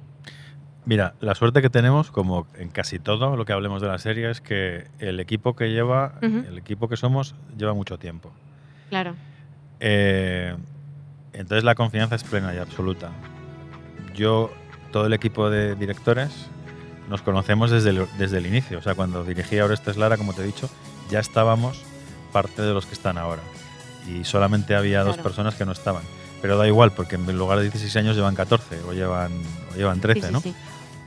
Mira, 0.84 1.14
la 1.20 1.34
suerte 1.34 1.62
que 1.62 1.70
tenemos, 1.70 2.10
como 2.10 2.46
en 2.56 2.70
casi 2.70 2.98
todo 2.98 3.36
lo 3.36 3.44
que 3.44 3.52
hablemos 3.52 3.80
de 3.80 3.88
la 3.88 3.98
serie, 3.98 4.28
es 4.30 4.40
que 4.40 4.88
el 4.98 5.20
equipo 5.20 5.54
que 5.54 5.70
lleva, 5.70 6.14
uh 6.20 6.26
-huh. 6.26 6.48
el 6.48 6.58
equipo 6.58 6.88
que 6.88 6.96
somos, 6.96 7.36
lleva 7.56 7.74
mucho 7.74 7.98
tiempo. 7.98 8.32
Claro. 8.88 9.14
Eh, 9.80 10.56
entonces 11.32 11.62
la 11.62 11.74
confianza 11.76 12.16
es 12.16 12.24
plena 12.24 12.52
y 12.54 12.58
absoluta. 12.58 13.10
Yo, 14.14 14.50
todo 14.90 15.06
el 15.06 15.12
equipo 15.12 15.48
de 15.48 15.76
directores, 15.76 16.48
nos 17.08 17.22
conocemos 17.22 17.70
desde 17.70 17.90
el, 17.90 18.06
desde 18.18 18.38
el 18.38 18.46
inicio. 18.46 18.78
O 18.78 18.82
sea, 18.82 18.94
cuando 18.96 19.24
dirigí 19.24 19.58
a 19.58 19.64
Orestes 19.66 19.96
Lara, 19.96 20.16
como 20.16 20.32
te 20.32 20.42
he 20.42 20.46
dicho, 20.46 20.68
ya 21.08 21.20
estábamos 21.20 21.84
parte 22.32 22.62
de 22.62 22.74
los 22.74 22.84
que 22.86 22.94
están 22.94 23.16
ahora 23.16 23.42
y 24.08 24.24
solamente 24.24 24.74
había 24.74 25.02
claro. 25.02 25.16
dos 25.16 25.18
personas 25.18 25.54
que 25.54 25.64
no 25.64 25.72
estaban. 25.72 26.02
Pero 26.40 26.56
da 26.56 26.66
igual, 26.66 26.92
porque 26.92 27.16
en 27.16 27.36
lugar 27.36 27.58
de 27.58 27.64
16 27.64 27.96
años 27.96 28.16
llevan 28.16 28.34
14 28.34 28.82
o 28.88 28.92
llevan, 28.92 29.32
o 29.72 29.76
llevan 29.76 30.00
13, 30.00 30.20
sí, 30.20 30.26
sí, 30.26 30.32
¿no? 30.32 30.40
Sí. 30.40 30.54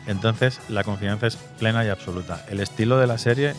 Entonces, 0.07 0.59
la 0.67 0.83
confianza 0.83 1.27
es 1.27 1.35
plena 1.35 1.85
y 1.85 1.89
absoluta. 1.89 2.45
El 2.49 2.59
estilo 2.59 2.97
de 2.97 3.07
la 3.07 3.17
serie 3.17 3.53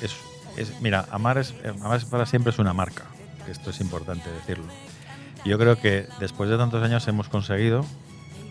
es. 0.00 0.16
es 0.56 0.80
mira, 0.80 1.06
Amar, 1.10 1.38
es, 1.38 1.54
Amar 1.82 1.98
es 1.98 2.04
para 2.04 2.26
siempre 2.26 2.50
es 2.50 2.58
una 2.58 2.72
marca, 2.72 3.04
esto 3.48 3.70
es 3.70 3.80
importante 3.80 4.30
decirlo. 4.30 4.66
Yo 5.44 5.58
creo 5.58 5.80
que 5.80 6.08
después 6.18 6.50
de 6.50 6.56
tantos 6.56 6.82
años 6.82 7.06
hemos 7.06 7.28
conseguido 7.28 7.84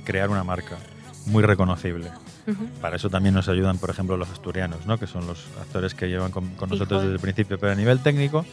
crear 0.05 0.29
una 0.29 0.43
marca 0.43 0.77
muy 1.25 1.43
reconocible. 1.43 2.11
Uh 2.47 2.51
-huh. 2.51 2.69
Para 2.79 2.95
eso 2.95 3.09
también 3.09 3.35
nos 3.35 3.49
ayudan, 3.49 3.77
por 3.77 3.89
ejemplo, 3.89 4.15
los 4.15 4.29
asturianos, 4.29 4.85
¿no? 4.85 4.97
que 4.97 5.05
son 5.05 5.27
los 5.27 5.47
actores 5.59 5.93
que 5.93 6.07
llevan 6.07 6.31
con, 6.31 6.49
con 6.51 6.69
nosotros 6.69 7.01
desde 7.01 7.15
el 7.15 7.19
principio. 7.19 7.59
Pero 7.59 7.73
a 7.73 7.75
nivel 7.75 7.99
técnico, 7.99 8.45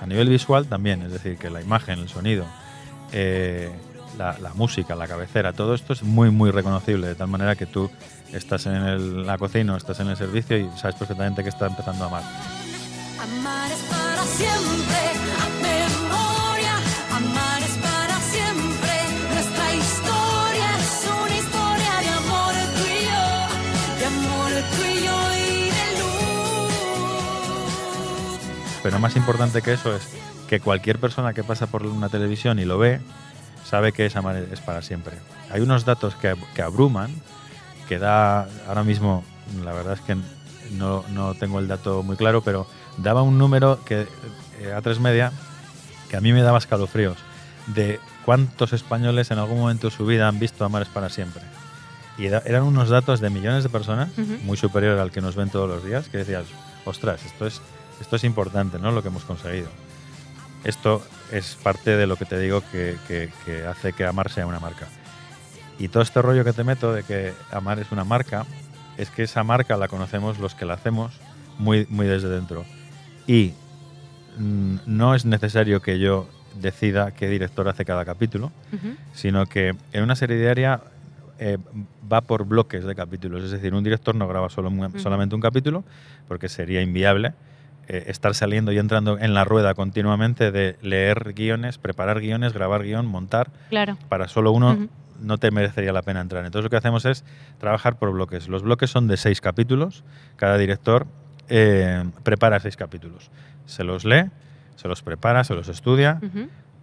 a 0.00 0.06
nivel 0.06 0.28
visual 0.28 0.66
también, 0.66 1.02
es 1.02 1.12
decir, 1.12 1.36
que 1.38 1.50
la 1.50 1.60
imagen, 1.60 1.98
el 1.98 2.08
sonido, 2.08 2.46
eh, 3.12 3.70
la, 4.18 4.52
música, 4.54 4.94
la 4.94 5.06
cabecera, 5.06 5.52
todo 5.52 5.74
esto 5.74 5.92
es 5.92 6.02
muy, 6.02 6.30
muy 6.30 6.50
reconocible, 6.50 7.08
de 7.08 7.14
tal 7.14 7.28
manera 7.28 7.54
que 7.56 7.66
tú 7.66 7.90
estás 8.32 8.66
en 8.66 9.26
la 9.26 9.38
cocina 9.38 9.74
o 9.74 9.76
estás 9.76 10.00
en 10.00 10.08
el 10.08 10.16
servicio 10.16 10.56
y 10.56 10.68
sabes 10.76 10.96
perfectamente 10.96 11.42
que 11.42 11.50
está 11.50 11.66
empezando 11.66 12.04
a 12.04 12.06
amar. 12.08 12.22
Pero 28.86 29.00
más 29.00 29.16
importante 29.16 29.62
que 29.62 29.72
eso 29.72 29.96
es 29.96 30.06
que 30.48 30.60
cualquier 30.60 31.00
persona 31.00 31.34
que 31.34 31.42
pasa 31.42 31.66
por 31.66 31.84
una 31.84 32.08
televisión 32.08 32.60
y 32.60 32.64
lo 32.64 32.78
ve, 32.78 33.00
sabe 33.64 33.90
que 33.90 34.06
esa 34.06 34.22
manera 34.22 34.46
es 34.52 34.60
para 34.60 34.80
siempre. 34.80 35.16
Hay 35.50 35.60
unos 35.60 35.84
datos 35.84 36.14
que, 36.14 36.36
que 36.54 36.62
abruman, 36.62 37.10
que 37.88 37.98
da 37.98 38.46
ahora 38.68 38.84
mismo, 38.84 39.24
la 39.64 39.72
verdad 39.72 39.94
es 39.94 40.00
que 40.02 40.16
no, 40.78 41.04
no, 41.08 41.34
tengo 41.34 41.58
el 41.58 41.66
dato 41.66 42.04
muy 42.04 42.16
claro, 42.16 42.42
pero 42.42 42.68
daba 42.96 43.22
un 43.22 43.38
número 43.38 43.80
que 43.84 44.06
eh, 44.60 44.72
a 44.72 44.80
tres 44.82 45.00
media 45.00 45.32
que 46.08 46.16
a 46.16 46.20
mí 46.20 46.32
me 46.32 46.42
daba 46.42 46.58
escalofríos 46.58 47.16
de 47.66 47.98
cuántos 48.24 48.72
españoles 48.72 49.32
en 49.32 49.40
algún 49.40 49.58
momento 49.58 49.88
de 49.88 49.96
su 49.96 50.06
vida 50.06 50.28
han 50.28 50.38
visto 50.38 50.64
Amar 50.64 50.82
es 50.82 50.88
para 50.88 51.08
siempre. 51.08 51.42
Y 52.18 52.26
eran 52.26 52.62
unos 52.62 52.88
datos 52.88 53.18
de 53.18 53.30
millones 53.30 53.64
de 53.64 53.68
personas, 53.68 54.10
muy 54.44 54.56
superior 54.56 54.96
al 55.00 55.10
que 55.10 55.20
nos 55.20 55.34
ven 55.34 55.50
todos 55.50 55.68
los 55.68 55.84
días, 55.84 56.08
que 56.08 56.18
decías, 56.18 56.44
ostras, 56.84 57.26
esto 57.26 57.48
es, 57.48 57.60
esto 58.00 58.16
es 58.16 58.24
importante, 58.24 58.78
¿no? 58.78 58.92
Lo 58.92 59.02
que 59.02 59.08
hemos 59.08 59.24
conseguido. 59.24 59.68
Esto 60.64 61.02
es 61.32 61.56
parte 61.62 61.96
de 61.96 62.06
lo 62.06 62.16
que 62.16 62.24
te 62.24 62.38
digo 62.38 62.62
que, 62.72 62.96
que, 63.06 63.66
hace 63.66 63.92
que 63.92 64.04
Amar 64.04 64.30
sea 64.30 64.46
una 64.46 64.60
marca. 64.60 64.88
Y 65.78 65.88
todo 65.88 66.02
este 66.02 66.22
rollo 66.22 66.44
que 66.44 66.52
te 66.52 66.64
meto 66.64 66.92
de 66.92 67.02
que 67.02 67.32
Amar 67.50 67.78
es 67.78 67.92
una 67.92 68.04
marca, 68.04 68.46
es 68.96 69.10
que 69.10 69.22
esa 69.24 69.44
marca 69.44 69.76
la 69.76 69.88
conocemos 69.88 70.38
los 70.38 70.54
que 70.54 70.64
la 70.64 70.74
hacemos 70.74 71.12
muy, 71.58 71.86
muy 71.90 72.06
desde 72.06 72.28
dentro. 72.28 72.64
Y 73.26 73.52
mm, 74.38 74.76
no 74.86 75.14
es 75.14 75.24
necesario 75.24 75.80
que 75.80 75.98
yo 75.98 76.28
decida 76.60 77.10
qué 77.12 77.28
director 77.28 77.68
hace 77.68 77.84
cada 77.84 78.04
capítulo, 78.04 78.50
sino 79.12 79.46
que 79.46 79.74
en 79.92 80.02
una 80.02 80.16
serie 80.16 80.38
diaria 80.38 80.80
eh, 81.38 81.58
va 82.10 82.22
por 82.22 82.44
bloques 82.44 82.84
de 82.84 82.94
capítulos. 82.94 83.44
Es 83.44 83.50
decir, 83.50 83.74
un 83.74 83.84
director 83.84 84.14
no 84.14 84.26
graba 84.26 84.48
solo, 84.48 84.72
solamente 84.96 85.34
un 85.34 85.40
capítulo, 85.40 85.84
porque 86.28 86.48
sería 86.48 86.80
inviable 86.80 87.34
eh, 87.88 88.04
estar 88.08 88.34
saliendo 88.34 88.72
y 88.72 88.78
entrando 88.78 89.18
en 89.18 89.34
la 89.34 89.44
rueda 89.44 89.74
continuamente 89.74 90.50
de 90.50 90.76
leer 90.82 91.34
guiones, 91.34 91.78
preparar 91.78 92.20
guiones, 92.20 92.52
grabar 92.52 92.82
guion, 92.82 93.06
montar. 93.06 93.50
Claro. 93.68 93.96
Para 94.08 94.28
solo 94.28 94.52
uno 94.52 94.88
no 95.20 95.38
te 95.38 95.50
merecería 95.50 95.92
la 95.92 96.02
pena 96.02 96.20
entrar. 96.20 96.44
Entonces 96.44 96.64
lo 96.64 96.70
que 96.70 96.76
hacemos 96.76 97.04
es 97.04 97.24
trabajar 97.58 97.98
por 97.98 98.12
bloques. 98.12 98.48
Los 98.48 98.62
bloques 98.62 98.90
son 98.90 99.08
de 99.08 99.16
seis 99.16 99.40
capítulos. 99.40 100.04
Cada 100.36 100.58
director 100.58 101.06
eh, 101.48 102.04
prepara 102.22 102.60
seis 102.60 102.76
capítulos. 102.76 103.30
Se 103.66 103.84
los 103.84 104.04
lee, 104.04 104.24
se 104.76 104.88
los 104.88 105.02
prepara, 105.02 105.44
se 105.44 105.54
los 105.54 105.68
estudia, 105.68 106.20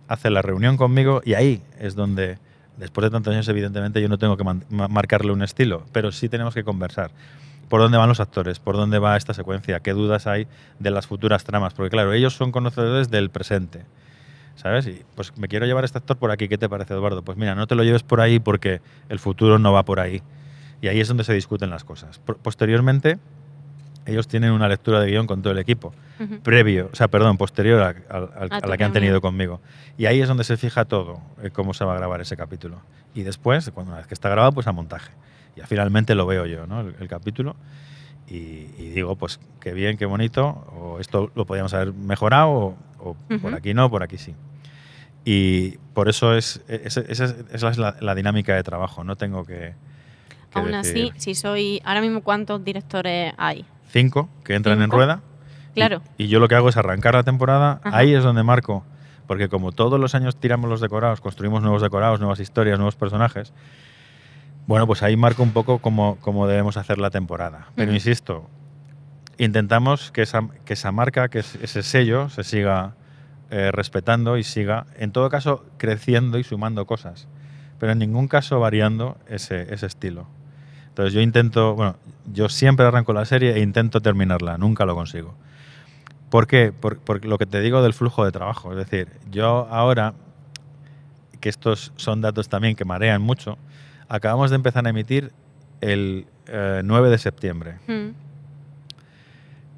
hace 0.08 0.30
la 0.30 0.42
reunión 0.42 0.78
conmigo 0.78 1.22
y 1.24 1.34
ahí 1.36 1.62
es 1.80 1.96
donde 1.96 2.38
Después 2.78 3.04
de 3.04 3.12
tantos 3.12 3.32
años, 3.34 3.48
evidentemente, 3.48 4.02
yo 4.02 4.10
no 4.10 4.18
tengo 4.18 4.36
que 4.36 4.44
marcarle 4.70 5.32
un 5.32 5.44
estilo, 5.44 5.86
pero 5.92 6.12
sí 6.12 6.28
tenemos 6.28 6.54
que 6.54 6.64
conversar. 6.64 7.12
¿Por 7.74 7.82
dónde 7.82 7.98
van 7.98 8.08
los 8.08 8.20
actores? 8.20 8.60
¿Por 8.60 8.76
dónde 8.76 9.00
va 9.00 9.18
esta 9.18 9.34
secuencia? 9.34 9.80
¿Qué 9.80 9.94
dudas 9.94 10.28
hay 10.28 10.46
de 10.78 10.92
las 10.92 11.08
futuras 11.08 11.44
tramas? 11.44 11.74
Porque, 11.74 11.90
claro, 11.90 12.14
ellos 12.14 12.36
son 12.36 12.52
conocedores 12.52 13.10
del 13.10 13.32
presente. 13.32 13.84
¿Sabes? 14.54 14.86
Y 14.86 15.02
pues 15.16 15.36
me 15.40 15.48
quiero 15.48 15.66
llevar 15.66 15.84
a 15.84 15.86
este 15.86 15.98
actor 15.98 16.18
por 16.18 16.30
aquí. 16.30 16.48
¿Qué 16.48 16.60
te 16.60 16.70
parece, 16.70 16.94
Eduardo? 16.94 17.24
Pues 17.24 17.36
mira, 17.36 17.56
no 17.56 17.66
te 17.66 17.74
lo 17.74 17.84
lleves 17.84 18.04
por 18.04 18.22
ahí 18.22 18.38
porque 18.38 18.80
el 19.10 19.18
futuro 19.18 19.58
no 19.58 19.74
va 19.74 19.86
por 19.86 20.00
ahí. 20.00 20.22
Y 20.84 20.88
ahí 20.88 21.00
es 21.00 21.08
donde 21.08 21.24
se 21.24 21.34
discuten 21.34 21.72
las 21.72 21.84
cosas. 21.84 22.20
Posteriormente, 22.44 23.18
ellos 24.06 24.28
tienen 24.28 24.52
una 24.52 24.68
lectura 24.68 25.00
de 25.00 25.10
guion 25.10 25.26
con 25.26 25.42
todo 25.42 25.52
el 25.52 25.58
equipo, 25.58 25.96
previo, 26.44 26.92
o 26.94 26.96
sea, 26.96 27.08
perdón, 27.08 27.40
posterior 27.40 27.82
a, 27.82 28.68
la 28.68 28.78
que 28.78 28.84
han 28.84 28.94
tenido 28.94 29.20
conmigo. 29.20 29.62
Y 29.98 30.06
ahí 30.06 30.22
es 30.22 30.28
donde 30.28 30.44
se 30.44 30.58
fija 30.58 30.86
todo, 30.86 31.22
eh, 31.42 31.50
cómo 31.50 31.74
se 31.74 31.86
va 31.86 31.94
a 31.94 31.98
grabar 31.98 32.22
ese 32.22 32.38
capítulo. 32.38 32.82
Y 33.16 33.24
después, 33.24 33.72
cuando 33.72 33.94
una 33.94 33.98
vez 33.98 34.06
que 34.06 34.14
está 34.14 34.30
grabado, 34.30 34.52
pues 34.52 34.68
a 34.68 34.72
montaje. 34.74 35.12
Y 35.56 35.62
finalmente 35.62 36.16
lo 36.16 36.26
veo 36.26 36.46
yo, 36.46 36.68
¿no? 36.68 36.82
El, 36.82 37.08
capítulo. 37.08 37.56
Y, 38.28 38.66
digo, 38.92 39.16
pues 39.16 39.40
qué 39.60 39.74
bien, 39.74 39.98
qué 39.98 40.06
bonito, 40.06 40.66
o 40.76 41.00
esto 41.00 41.32
lo 41.36 41.46
podríamos 41.46 41.74
haber 41.74 41.94
mejorado, 41.94 42.76
o, 43.00 43.16
por 43.42 43.54
aquí 43.54 43.74
no, 43.74 43.90
por 43.90 44.02
aquí 44.02 44.18
sí. 44.18 44.34
Y 45.26 45.78
por 45.94 46.10
eso 46.10 46.36
es, 46.36 46.62
esa 46.68 47.02
es, 47.02 47.78
la, 47.78 48.16
dinámica 48.16 48.56
de 48.56 48.64
trabajo, 48.64 49.04
no 49.04 49.16
tengo 49.16 49.46
que... 49.46 49.76
Aún 50.54 50.74
así, 50.74 51.12
si 51.18 51.36
soy, 51.36 51.82
ahora 51.84 52.02
mismo, 52.02 52.22
¿cuántos 52.22 52.64
directores 52.64 53.34
hay? 53.38 53.66
cinco 53.94 54.28
que 54.44 54.56
entran 54.56 54.82
en 54.82 54.90
rueda. 54.90 55.22
Claro. 55.76 56.02
Y, 56.18 56.28
yo 56.28 56.40
lo 56.40 56.48
que 56.48 56.56
hago 56.56 56.68
es 56.68 56.78
arrancar 56.78 57.14
la 57.14 57.24
temporada. 57.24 57.80
Ahí 57.84 58.14
es 58.14 58.24
donde 58.24 58.44
marco. 58.44 58.84
Porque 59.28 59.48
como 59.48 59.72
todos 59.72 60.00
los 60.00 60.16
años 60.16 60.36
tiramos 60.36 60.70
los 60.70 60.82
decorados, 60.82 61.22
construimos 61.22 61.62
nuevos 61.62 61.82
decorados, 61.82 62.20
nuevas 62.20 62.42
historias, 62.42 62.78
nuevos 62.78 62.96
personajes, 62.96 63.54
bueno, 64.68 64.88
pues 64.88 65.04
ahí 65.04 65.18
marco 65.18 65.44
un 65.44 65.52
poco 65.52 65.80
cómo, 65.80 66.18
cómo 66.22 66.48
debemos 66.48 66.78
hacer 66.78 66.98
la 66.98 67.10
temporada. 67.10 67.68
Pero 67.76 67.94
insisto, 67.94 68.50
intentamos 69.38 70.12
que 70.12 70.22
esa, 70.22 70.48
que 70.66 70.74
esa 70.74 70.92
marca, 70.92 71.30
que 71.30 71.40
ese 71.40 71.84
sello, 71.84 72.30
se 72.30 72.44
siga 72.44 72.96
eh, 73.50 73.72
respetando 73.72 74.38
y 74.38 74.44
siga, 74.44 74.86
en 74.98 75.12
todo 75.12 75.30
caso, 75.30 75.66
creciendo 75.78 76.38
y 76.38 76.44
sumando 76.44 76.86
cosas. 76.86 77.28
Pero 77.80 77.92
en 77.92 78.00
ningún 78.00 78.28
caso 78.28 78.60
variando 78.60 79.18
ese, 79.28 79.74
ese 79.74 79.86
estilo. 79.86 80.28
Entonces 80.88 81.14
yo 81.14 81.22
intento, 81.22 81.76
bueno, 81.76 81.96
yo 82.32 82.50
siempre 82.50 82.86
arranco 82.86 83.14
la 83.14 83.26
serie 83.26 83.56
e 83.56 83.60
intento 83.62 84.00
terminarla, 84.00 84.58
nunca 84.58 84.86
lo 84.86 84.96
consigo. 84.96 85.34
¿Por 86.30 86.48
qué? 86.48 86.72
Por, 86.72 87.26
lo 87.26 87.38
que 87.38 87.46
te 87.46 87.62
digo 87.62 87.84
del 87.84 87.94
flujo 87.94 88.26
de 88.26 88.32
trabajo. 88.32 88.72
Es 88.72 88.78
decir, 88.78 89.08
yo 89.30 89.68
ahora, 89.70 90.16
que 91.40 91.50
estos 91.50 91.94
son 91.96 92.22
datos 92.22 92.50
también 92.50 92.76
que 92.76 92.86
marean 92.86 93.22
mucho, 93.22 93.60
acabamos 94.14 94.52
de 94.52 94.58
empezar 94.58 94.86
a 94.86 94.92
emitir 94.92 95.32
el 95.82 96.28
9 96.48 97.08
eh, 97.08 97.12
de 97.12 97.18
septiembre. 97.18 97.80
Mm. 97.88 98.10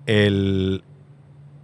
El, 0.07 0.83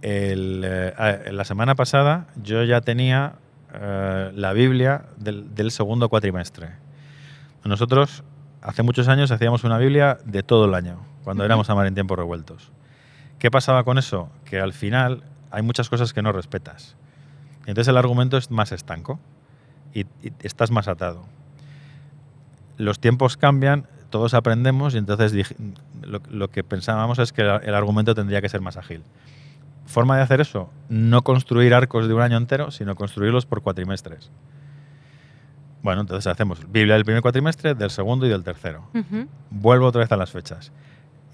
eh, 0.00 1.30
la 1.30 1.44
semana 1.44 1.74
pasada 1.74 2.28
yo 2.42 2.64
ya 2.64 2.80
tenía 2.80 3.34
eh, 3.74 4.32
la 4.34 4.54
Biblia 4.54 5.04
del, 5.18 5.54
del, 5.54 5.70
segundo 5.70 6.08
cuatrimestre. 6.08 6.70
Nosotros 7.62 8.24
hace 8.62 8.82
muchos 8.82 9.06
años 9.06 9.30
hacíamos 9.30 9.64
una 9.64 9.76
Biblia 9.76 10.16
de 10.24 10.42
todo 10.42 10.64
el 10.64 10.74
año, 10.74 11.04
cuando 11.24 11.44
éramos 11.44 11.68
a 11.68 11.74
mar 11.74 11.86
en 11.86 11.94
tiempos 11.94 12.16
revueltos. 12.16 12.72
¿Qué 13.38 13.50
pasaba 13.50 13.84
con 13.84 13.98
eso? 13.98 14.30
Que 14.46 14.60
al 14.60 14.72
final 14.72 15.24
hay 15.50 15.62
muchas 15.62 15.90
cosas 15.90 16.14
que 16.14 16.22
no 16.22 16.32
respetas. 16.32 16.96
Entonces 17.66 17.88
el 17.88 17.98
argumento 17.98 18.38
es 18.38 18.50
más 18.50 18.72
estanco 18.72 19.20
y, 19.92 20.06
estás 20.42 20.70
más 20.70 20.88
atado. 20.88 21.26
Los 22.76 22.98
tiempos 23.00 23.36
cambian, 23.36 23.86
todos 24.10 24.34
aprendemos 24.34 24.94
y 24.94 24.98
entonces 24.98 25.34
lo, 26.02 26.50
que 26.50 26.64
pensábamos 26.64 27.18
es 27.18 27.32
que 27.32 27.42
el 27.42 27.74
argumento 27.74 28.14
tendría 28.14 28.40
que 28.40 28.48
ser 28.48 28.60
más 28.60 28.76
ágil. 28.76 29.02
Forma 29.86 30.16
de 30.16 30.22
hacer 30.22 30.40
eso, 30.40 30.70
no 30.88 31.22
construir 31.22 31.74
arcos 31.74 32.08
de 32.08 32.14
un 32.14 32.22
año 32.22 32.36
entero, 32.36 32.70
sino 32.70 32.94
construirlos 32.94 33.46
por 33.46 33.62
cuatrimestres. 33.62 34.30
Bueno, 35.82 36.02
entonces 36.02 36.28
hacemos 36.28 36.70
Biblia 36.70 36.94
del 36.94 37.04
primer 37.04 37.22
cuatrimestre, 37.22 37.74
del 37.74 37.90
segundo 37.90 38.24
y 38.26 38.28
del 38.28 38.44
tercero. 38.44 38.84
Vuelvo 39.50 39.86
otra 39.86 40.00
vez 40.00 40.12
a 40.12 40.16
las 40.16 40.30
fechas. 40.30 40.72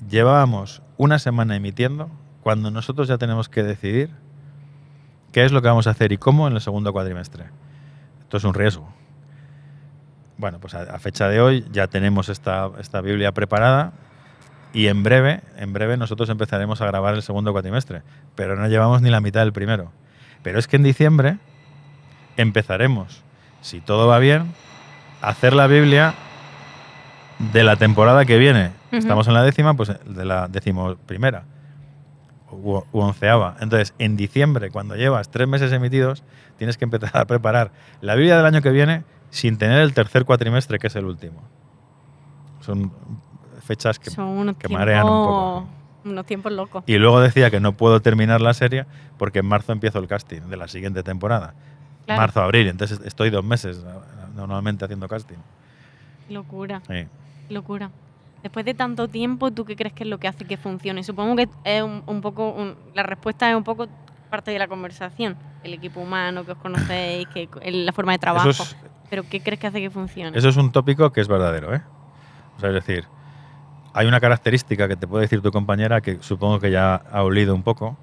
Llevábamos 0.08 0.82
una 0.96 1.18
semana 1.18 1.56
emitiendo 1.56 2.08
cuando 2.42 2.70
nosotros 2.70 3.08
ya 3.08 3.18
tenemos 3.18 3.48
que 3.48 3.62
decidir 3.62 4.10
qué 5.32 5.44
es 5.44 5.52
lo 5.52 5.60
que 5.60 5.68
vamos 5.68 5.86
a 5.86 5.90
hacer 5.90 6.12
y 6.12 6.16
cómo 6.16 6.48
en 6.48 6.54
el 6.54 6.60
segundo 6.60 6.92
cuatrimestre. 6.92 7.44
Esto 8.22 8.38
es 8.38 8.44
un 8.44 8.54
riesgo. 8.54 8.88
Bueno, 10.38 10.58
pues 10.60 10.74
a, 10.74 10.98
fecha 10.98 11.28
de 11.28 11.40
hoy 11.40 11.66
ya 11.70 11.88
tenemos 11.88 12.28
esta, 12.28 12.70
esta 12.80 13.00
Biblia 13.00 13.32
preparada 13.32 13.92
y 14.72 14.86
en 14.86 15.02
breve, 15.02 15.40
en 15.56 15.72
breve 15.72 15.96
nosotros 15.96 16.28
empezaremos 16.30 16.80
a 16.80 16.86
grabar 16.86 17.14
el 17.14 17.22
segundo 17.22 17.52
cuatrimestre, 17.52 18.02
pero 18.34 18.56
no 18.56 18.68
llevamos 18.68 19.02
ni 19.02 19.10
la 19.10 19.20
mitad 19.20 19.40
del 19.40 19.52
primero. 19.52 19.92
Pero 20.42 20.58
es 20.58 20.68
que 20.68 20.76
en 20.76 20.84
diciembre 20.84 21.38
empezaremos 22.36 23.22
si 23.60 23.80
todo 23.80 24.06
va 24.06 24.18
bien, 24.18 24.52
hacer 25.20 25.52
la 25.52 25.66
Biblia 25.66 26.14
de 27.52 27.64
la 27.64 27.76
temporada 27.76 28.24
que 28.24 28.38
viene. 28.38 28.70
Estamos 28.92 29.28
en 29.28 29.34
la 29.34 29.42
décima, 29.42 29.74
pues 29.74 29.92
de 30.04 30.24
la 30.24 30.48
décimo 30.48 30.96
primera 31.06 31.44
u, 32.50 32.82
onceava. 32.92 33.56
Entonces, 33.60 33.94
en 33.98 34.16
diciembre, 34.16 34.70
cuando 34.70 34.96
llevas 34.96 35.30
tres 35.30 35.46
meses 35.48 35.72
emitidos, 35.72 36.24
tienes 36.56 36.78
que 36.78 36.84
empezar 36.84 37.16
a 37.16 37.26
preparar 37.26 37.72
la 38.00 38.14
Biblia 38.14 38.36
del 38.36 38.46
año 38.46 38.62
que 38.62 38.70
viene 38.70 39.04
sin 39.30 39.58
tener 39.58 39.80
el 39.80 39.94
tercer 39.94 40.24
cuatrimestre, 40.24 40.78
que 40.78 40.86
es 40.86 40.96
el 40.96 41.04
último. 41.04 41.42
Son 42.60 42.92
fechas 43.66 43.98
que, 43.98 44.10
que 44.10 44.68
marean 44.68 45.04
un 45.04 45.26
poco. 45.26 45.68
Unos 46.04 46.26
tiempos 46.26 46.52
locos. 46.52 46.84
Y 46.86 46.96
luego 46.96 47.20
decía 47.20 47.50
que 47.50 47.60
no 47.60 47.72
puedo 47.72 48.00
terminar 48.00 48.40
la 48.40 48.54
serie 48.54 48.86
porque 49.18 49.40
en 49.40 49.46
marzo 49.46 49.72
empiezo 49.72 49.98
el 49.98 50.06
casting 50.06 50.42
de 50.42 50.56
la 50.56 50.68
siguiente 50.68 51.02
temporada 51.02 51.54
marzo, 52.16 52.40
abril. 52.40 52.68
Entonces 52.68 53.00
estoy 53.04 53.30
dos 53.30 53.44
meses 53.44 53.84
normalmente 54.34 54.84
haciendo 54.84 55.08
casting. 55.08 55.36
Locura. 56.28 56.82
Sí. 56.86 57.06
Locura. 57.50 57.90
Después 58.42 58.64
de 58.64 58.74
tanto 58.74 59.08
tiempo, 59.08 59.50
¿tú 59.50 59.64
qué 59.64 59.74
crees 59.74 59.92
que 59.92 60.04
es 60.04 60.10
lo 60.10 60.18
que 60.18 60.28
hace 60.28 60.44
que 60.44 60.56
funcione? 60.56 61.02
Supongo 61.02 61.36
que 61.36 61.48
es 61.64 61.82
un, 61.82 62.20
poco, 62.20 62.76
la 62.94 63.02
respuesta 63.02 63.50
es 63.50 63.56
un 63.56 63.64
poco 63.64 63.88
parte 64.30 64.52
de 64.52 64.58
la 64.58 64.68
conversación, 64.68 65.36
el 65.64 65.74
equipo 65.74 66.00
humano 66.00 66.44
que 66.44 66.52
os 66.52 66.58
conocéis, 66.58 67.26
que, 67.28 67.48
la 67.72 67.92
forma 67.92 68.12
de 68.12 68.18
trabajo. 68.18 68.64
Pero 69.10 69.22
¿qué 69.28 69.40
crees 69.40 69.58
que 69.60 69.66
hace 69.66 69.80
que 69.80 69.90
funcione? 69.90 70.36
Eso 70.36 70.48
es 70.48 70.56
un 70.56 70.70
tópico 70.72 71.10
que 71.12 71.20
es 71.20 71.28
verdadero, 71.28 71.74
¿eh? 71.74 71.82
O 72.56 72.60
sea, 72.60 72.68
es 72.70 72.74
decir, 72.74 73.04
hay 73.94 74.06
una 74.06 74.20
característica 74.20 74.86
que 74.88 74.96
te 74.96 75.06
puede 75.06 75.22
decir 75.22 75.40
tu 75.40 75.50
compañera 75.50 76.00
que 76.00 76.18
supongo 76.20 76.60
que 76.60 76.70
ya 76.70 76.94
ha 76.96 77.22
olido 77.22 77.54
un 77.54 77.62
poco, 77.62 77.96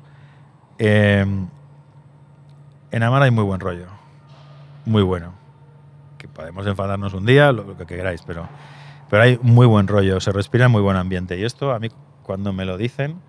Eh, 0.78 1.26
en 2.92 3.04
Amar 3.04 3.22
hay 3.24 3.32
muy 3.32 3.44
buen 3.44 3.60
rollo. 3.60 3.88
Muy 4.86 5.04
bueno. 5.04 5.34
Que 6.18 6.28
podemos 6.28 6.66
enfadarnos 6.68 7.14
un 7.14 7.26
día, 7.26 7.52
lo, 7.52 7.64
lo 7.64 7.78
que 7.78 7.86
queráis, 7.86 8.22
pero, 8.24 8.48
pero 9.10 9.24
hay 9.24 9.40
muy 9.42 9.68
buen 9.68 9.88
rollo. 9.88 10.20
Se 10.20 10.32
respira 10.32 10.68
muy 10.68 10.82
buen 10.82 10.98
ambiente. 10.98 11.38
Y 11.38 11.44
esto 11.44 11.72
a 11.74 11.80
mí, 11.80 11.90
cuando 12.24 12.54
me 12.54 12.66
lo 12.66 12.78
dicen, 12.78 13.22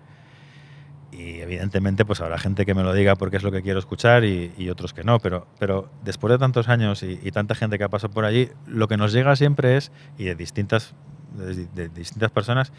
y 1.17 1.41
evidentemente 1.41 2.05
pues 2.05 2.21
habrá 2.21 2.37
gente 2.37 2.65
que 2.65 2.75
me 2.75 2.83
lo 2.83 2.93
diga 2.93 3.15
porque 3.15 3.37
es 3.37 3.43
lo 3.43 3.51
que 3.51 3.63
quiero 3.63 3.79
escuchar 3.79 4.23
y, 4.23 4.53
y 4.55 4.69
otros 4.69 4.93
que 4.93 5.03
no, 5.03 5.19
pero, 5.19 5.47
pero 5.57 5.89
después 6.03 6.31
de 6.31 6.37
tantos 6.37 6.69
años 6.69 7.01
y, 7.01 7.19
y, 7.23 7.31
tanta 7.31 7.55
gente 7.55 7.77
que 7.77 7.83
ha 7.83 7.89
pasado 7.89 8.13
por 8.13 8.23
allí, 8.23 8.49
lo 8.67 8.87
que 8.87 8.97
nos 8.97 9.13
llega 9.13 9.35
siempre 9.35 9.77
es, 9.77 9.91
y 10.17 10.25
de 10.25 10.35
distintas, 10.35 10.93
de, 11.35 11.65
de 11.73 11.89
distintas 11.89 12.29
personas, 12.29 12.71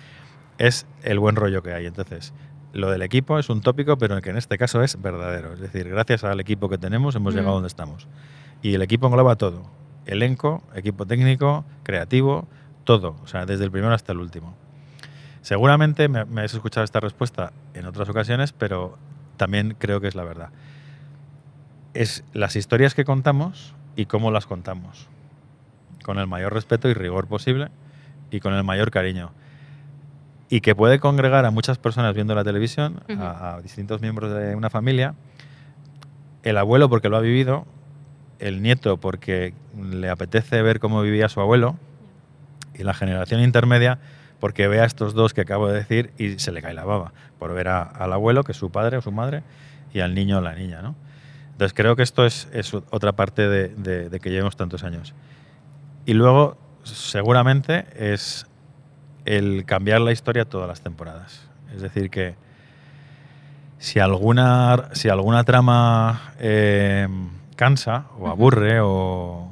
es 0.58 0.86
el 1.02 1.18
buen 1.18 1.34
rollo 1.34 1.62
que 1.62 1.72
hay. 1.72 1.86
Entonces, 1.86 2.32
lo 2.72 2.90
del 2.90 3.02
equipo 3.02 3.38
es 3.38 3.48
un 3.48 3.60
tópico, 3.60 3.98
pero 3.98 4.20
que 4.20 4.30
en 4.30 4.36
este 4.36 4.56
caso 4.56 4.82
es 4.82 5.00
verdadero. 5.00 5.54
Es 5.54 5.60
decir, 5.60 5.88
gracias 5.88 6.22
al 6.22 6.38
equipo 6.38 6.68
que 6.68 6.78
tenemos 6.78 7.16
hemos 7.16 7.34
mm. 7.34 7.36
llegado 7.36 7.54
donde 7.54 7.68
estamos. 7.68 8.06
Y 8.62 8.74
el 8.74 8.82
equipo 8.82 9.08
engloba 9.08 9.36
todo. 9.36 9.70
Elenco, 10.06 10.62
equipo 10.74 11.06
técnico, 11.06 11.64
creativo, 11.82 12.46
todo. 12.84 13.16
O 13.22 13.26
sea, 13.26 13.46
desde 13.46 13.64
el 13.64 13.70
primero 13.70 13.92
hasta 13.92 14.12
el 14.12 14.18
último. 14.18 14.54
Seguramente 15.48 16.08
me, 16.10 16.26
me 16.26 16.42
has 16.42 16.52
escuchado 16.52 16.84
esta 16.84 17.00
respuesta 17.00 17.54
en 17.72 17.86
otras 17.86 18.06
ocasiones, 18.10 18.52
pero 18.52 18.98
también 19.38 19.74
creo 19.78 19.98
que 19.98 20.06
es 20.06 20.14
la 20.14 20.22
verdad. 20.22 20.50
Es 21.94 22.22
las 22.34 22.54
historias 22.54 22.94
que 22.94 23.06
contamos 23.06 23.74
y 23.96 24.04
cómo 24.04 24.30
las 24.30 24.44
contamos. 24.44 25.08
Con 26.04 26.18
el 26.18 26.26
mayor 26.26 26.52
respeto 26.52 26.90
y 26.90 26.92
rigor 26.92 27.28
posible 27.28 27.68
y 28.30 28.40
con 28.40 28.52
el 28.52 28.62
mayor 28.62 28.90
cariño. 28.90 29.30
Y 30.50 30.60
que 30.60 30.74
puede 30.74 31.00
congregar 31.00 31.46
a 31.46 31.50
muchas 31.50 31.78
personas 31.78 32.14
viendo 32.14 32.34
la 32.34 32.44
televisión, 32.44 33.00
uh 33.08 33.12
-huh. 33.12 33.18
a, 33.18 33.54
a, 33.54 33.62
distintos 33.62 34.02
miembros 34.02 34.30
de 34.34 34.54
una 34.54 34.68
familia. 34.68 35.14
El 36.42 36.58
abuelo 36.58 36.90
porque 36.90 37.08
lo 37.08 37.16
ha 37.16 37.20
vivido, 37.20 37.64
el 38.38 38.60
nieto 38.60 38.98
porque 38.98 39.54
le 39.80 40.10
apetece 40.10 40.60
ver 40.60 40.78
cómo 40.78 41.00
vivía 41.00 41.30
su 41.30 41.40
abuelo, 41.40 41.78
y 42.74 42.82
la 42.82 42.92
generación 42.92 43.40
intermedia 43.40 43.98
porque 44.40 44.68
ve 44.68 44.80
a 44.80 44.84
estos 44.84 45.14
dos 45.14 45.34
que 45.34 45.40
acabo 45.40 45.68
de 45.68 45.74
decir 45.74 46.12
y 46.18 46.38
se 46.38 46.52
le 46.52 46.62
cae 46.62 46.74
la 46.74 46.84
baba 46.84 47.12
por 47.38 47.52
ver 47.54 47.68
a, 47.68 47.82
al 47.82 48.12
abuelo, 48.12 48.44
que 48.44 48.52
es 48.52 48.58
su 48.58 48.70
padre 48.70 48.96
o 48.96 49.02
su 49.02 49.12
madre, 49.12 49.42
y 49.92 50.00
al 50.00 50.14
niño 50.14 50.38
o 50.38 50.40
la 50.40 50.54
niña. 50.54 50.82
¿no? 50.82 50.94
Entonces 51.52 51.74
creo 51.74 51.96
que 51.96 52.02
esto 52.02 52.24
es, 52.24 52.48
es 52.52 52.72
otra 52.74 53.12
parte 53.12 53.48
de, 53.48 53.68
de, 53.68 54.08
de, 54.08 54.20
que 54.20 54.30
llevemos 54.30 54.56
tantos 54.56 54.84
años. 54.84 55.14
Y 56.06 56.14
luego, 56.14 56.56
seguramente, 56.84 57.86
es 57.96 58.46
el 59.24 59.64
cambiar 59.64 60.00
la 60.00 60.12
historia 60.12 60.44
todas 60.44 60.68
las 60.68 60.80
temporadas. 60.80 61.48
Es 61.74 61.82
decir, 61.82 62.10
que 62.10 62.36
si 63.78 64.00
alguna, 64.00 64.88
si 64.92 65.08
alguna 65.08 65.44
trama 65.44 66.32
eh, 66.38 67.08
cansa 67.56 68.06
o 68.18 68.28
aburre, 68.28 68.80
o, 68.80 69.48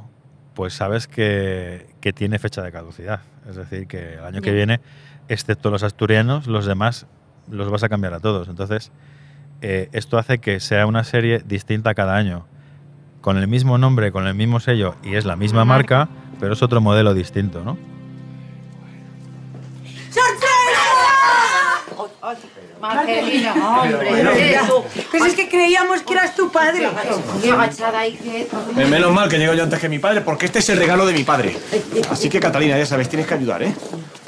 pues 0.55 0.75
sabes 0.75 1.07
que, 1.07 1.86
que 2.07 2.13
tiene 2.13 2.39
fecha 2.39 2.63
de 2.63 2.71
caducidad. 2.71 3.19
Es 3.51 3.57
decir, 3.57 3.89
que 3.89 4.15
el 4.15 4.25
año 4.25 4.41
que 4.41 4.53
viene, 4.53 4.81
excepto 5.27 5.71
los 5.71 5.83
asturianos, 5.83 6.47
los 6.47 6.65
demás 6.65 7.05
los 7.51 7.69
vas 7.69 7.83
a 7.83 7.89
cambiar 7.89 8.15
a 8.15 8.21
todos. 8.21 8.47
Entonces, 8.47 8.93
eh, 9.61 9.89
esto 9.91 10.17
hace 10.17 10.39
que 10.39 10.61
sea 10.61 10.87
una 10.87 11.03
serie 11.03 11.43
distinta 11.45 11.95
cada 11.95 12.15
año, 12.15 12.47
con 13.23 13.39
el 13.39 13.49
mismo 13.49 13.77
nombre, 13.77 14.13
con 14.13 14.29
el 14.29 14.37
mismo 14.37 14.61
sello 14.61 14.95
y 15.03 15.17
es 15.17 15.25
la 15.25 15.35
misma 15.35 15.65
marca, 15.65 16.09
pero 16.39 16.53
es 16.53 16.63
otro 16.63 16.81
modelo 16.81 17.13
distinto, 17.13 17.65
¿no? 17.65 17.77
Marcelina, 22.95 23.81
hombre, 23.81 24.59
Pero 25.13 25.25
es 25.25 25.35
que 25.35 25.49
creíamos 25.49 26.03
que 26.03 26.13
eras 26.15 26.35
tu 26.35 26.51
padre. 26.51 26.89
Qué 27.43 27.51
agachada 27.51 28.01
ahí 28.01 28.15
que... 28.15 28.49
Menos 28.87 29.13
mal 29.13 29.29
que 29.29 29.39
llego 29.39 29.55
yo 29.55 29.65
antes 29.65 29.79
que 29.79 29.89
mi 29.89 29.99
padre, 29.99 30.21
porque 30.21 30.47
este 30.47 30.61
es 30.61 30.69
el 30.69 30.79
regalo 30.79 31.07
de 31.07 31.13
mi 31.13 31.25
padre. 31.25 31.57
Así 32.11 32.29
que, 32.29 32.41
Catalina, 32.41 32.79
ya 32.79 32.87
sabes, 32.87 33.09
tienes 33.09 33.27
que 33.27 33.35
ayudar, 33.35 33.63
¿eh? 33.63 33.75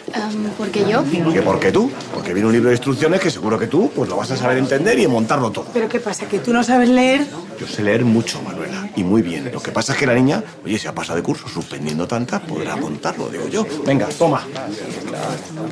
Um, 0.09 0.44
¿Por 0.57 0.71
qué 0.71 0.88
yo? 0.88 1.05
¿Qué 1.33 1.42
por 1.42 1.61
qué 1.61 1.71
tú? 1.71 1.90
Porque 2.14 2.33
viene 2.33 2.47
un 2.47 2.53
libro 2.53 2.71
de 2.71 2.77
instrucciones 2.77 3.21
que 3.21 3.31
seguro 3.31 3.59
que 3.59 3.66
tú 3.66 3.90
pues 3.94 4.09
lo 4.09 4.16
vas 4.16 4.31
a 4.31 4.37
saber 4.38 4.57
entender 4.57 4.99
y 4.99 5.07
montarlo 5.07 5.51
todo. 5.51 5.66
¿Pero 5.73 5.87
qué 5.87 6.01
pasa? 6.01 6.27
¿Que 6.27 6.38
tú 6.38 6.53
no 6.53 6.64
sabes 6.64 6.88
leer? 6.88 7.27
Yo 7.61 7.66
sé 7.66 7.83
leer 7.83 8.05
mucho, 8.05 8.40
Manuela, 8.42 8.88
y 8.97 9.05
muy 9.05 9.21
bien. 9.21 9.51
Lo 9.53 9.61
que 9.61 9.71
pasa 9.71 9.92
es 9.92 9.99
que 9.99 10.07
la 10.07 10.14
niña, 10.14 10.42
oye, 10.64 10.79
se 10.79 10.88
ha 10.88 10.94
pasado 10.94 11.16
de 11.16 11.23
curso 11.23 11.47
suspendiendo 11.49 12.09
tantas, 12.09 12.40
podrá 12.40 12.77
montarlo, 12.77 13.29
digo 13.29 13.49
yo. 13.49 13.66
Venga, 13.85 14.07
toma. 14.07 14.47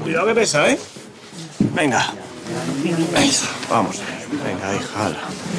Cuidado 0.02 0.26
que 0.26 0.34
pesa, 0.34 0.68
¿eh? 0.68 0.78
Venga. 1.74 2.12
Vamos, 3.68 4.00
venga, 4.44 4.74
hija. 4.76 5.12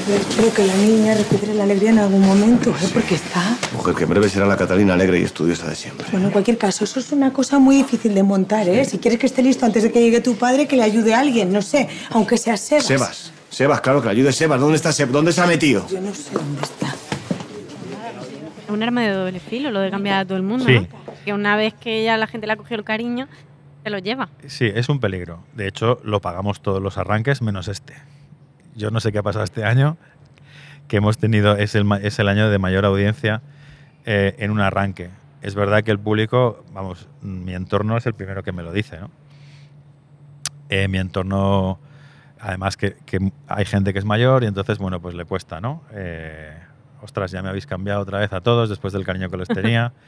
Espero 0.10 0.54
que 0.54 0.66
la 0.66 0.76
niña 0.76 1.16
recupere 1.16 1.54
la 1.54 1.64
alegría 1.64 1.90
en 1.90 2.00
algún 2.00 2.22
momento, 2.22 2.70
¿eh? 2.70 2.90
Porque 2.94 3.16
está... 3.16 3.58
Mujer, 3.74 3.96
que 3.96 4.04
en 4.04 4.10
breve 4.10 4.30
será 4.30 4.46
la 4.46 4.56
Catalina 4.56 4.94
alegre 4.94 5.20
y 5.20 5.24
estudiosa 5.24 5.68
de 5.68 5.76
siempre. 5.76 6.08
Bueno, 6.12 6.28
en 6.28 6.32
cualquier 6.32 6.58
caso, 6.58 6.86
eso 6.86 7.00
es 7.00 7.12
una 7.12 7.34
cosa 7.34 7.60
muy 7.60 7.76
difícil 7.76 8.14
de 8.16 8.24
montar, 8.24 8.70
¿eh? 8.70 8.86
Si 8.86 9.00
quieres 9.00 9.20
que 9.20 9.26
esté 9.26 9.44
listo 9.44 9.66
antes 9.66 9.84
de 9.84 9.92
que 9.92 10.00
llegue 10.00 10.22
tu 10.22 10.36
padre, 10.36 10.68
que 10.68 10.78
le 10.78 10.84
ayude 10.84 11.14
a 11.14 11.20
alguien, 11.20 11.52
no 11.52 11.62
sé, 11.62 11.90
aunque 12.12 12.38
sea 12.38 12.56
Sebas. 12.56 12.86
Sebas, 12.86 13.32
Sebas, 13.50 13.82
claro, 13.82 14.02
que 14.02 14.08
le 14.08 14.12
ayude 14.14 14.32
Sebas. 14.32 14.60
¿Dónde 14.60 14.78
está 14.78 14.94
Sebas? 14.94 15.12
¿Dónde 15.12 15.34
se 15.34 15.42
ha 15.42 15.48
metido? 15.48 15.86
Yo 15.90 16.00
no 16.00 16.14
sé 16.14 16.32
dónde 16.32 16.62
está. 16.62 16.88
Es 16.88 18.70
un 18.70 18.82
arma 18.82 19.02
de 19.02 19.12
doble 19.12 19.40
filo, 19.40 19.72
lo 19.72 19.82
de 19.82 19.92
cambiar 19.92 20.20
a 20.20 20.26
todo 20.26 20.38
el 20.38 20.44
mundo, 20.44 20.66
sí. 20.66 20.74
¿no? 20.80 20.88
Que 21.26 21.34
una 21.34 21.58
vez 21.58 21.74
que 21.74 22.06
ya 22.06 22.16
la 22.16 22.28
gente 22.28 22.48
le 22.48 22.54
ha 22.54 22.56
cogido 22.56 22.80
el 22.80 22.86
cariño, 22.86 23.28
se 23.88 23.92
lo 23.92 24.00
lleva. 24.00 24.28
Sí, 24.48 24.70
es 24.74 24.90
un 24.90 25.00
peligro. 25.00 25.44
De 25.54 25.66
hecho, 25.66 26.02
lo 26.04 26.20
pagamos 26.20 26.62
todos 26.62 26.82
los 26.82 26.98
arranques 26.98 27.42
menos 27.42 27.70
este. 27.70 27.94
Yo 28.76 28.92
no 28.92 29.00
sé 29.00 29.14
qué 29.14 29.20
ha 29.20 29.24
pasado 29.24 29.46
este 29.46 29.64
año, 29.64 29.98
que 30.90 30.98
hemos 30.98 31.18
tenido, 31.18 31.56
es 31.56 31.74
el, 31.74 31.90
es 32.02 32.20
el 32.20 32.28
año 32.28 32.50
de 32.50 32.60
mayor 32.60 32.86
audiencia 32.86 33.42
eh, 34.06 34.36
en 34.40 34.52
un 34.52 34.60
arranque. 34.60 35.10
Es 35.42 35.56
verdad 35.56 35.84
que 35.84 35.92
el 35.92 36.00
público, 36.00 36.66
vamos, 36.74 37.08
mi 37.22 37.54
entorno 37.54 37.96
es 37.96 38.06
el 38.06 38.14
primero 38.14 38.44
que 38.44 38.52
me 38.52 38.62
lo 38.62 38.74
dice, 38.74 39.00
¿no? 39.00 39.10
Eh, 40.70 40.90
mi 40.90 40.98
entorno, 40.98 41.80
además 42.42 42.76
que, 42.76 42.98
que, 43.06 43.32
hay 43.48 43.66
gente 43.66 43.94
que 43.94 44.00
es 44.00 44.06
mayor 44.06 44.44
y 44.44 44.48
entonces, 44.48 44.80
bueno, 44.80 45.00
pues 45.00 45.16
le 45.16 45.24
cuesta, 45.24 45.62
¿no? 45.62 45.84
Eh, 45.94 46.54
ostras, 47.02 47.32
ya 47.32 47.42
me 47.42 47.48
habéis 47.48 47.66
cambiado 47.66 48.02
otra 48.02 48.20
vez 48.20 48.34
a 48.34 48.42
todos 48.42 48.68
después 48.68 48.92
del 48.92 49.06
cariño 49.06 49.30
que 49.30 49.38
les 49.38 49.48
tenía. 49.48 49.94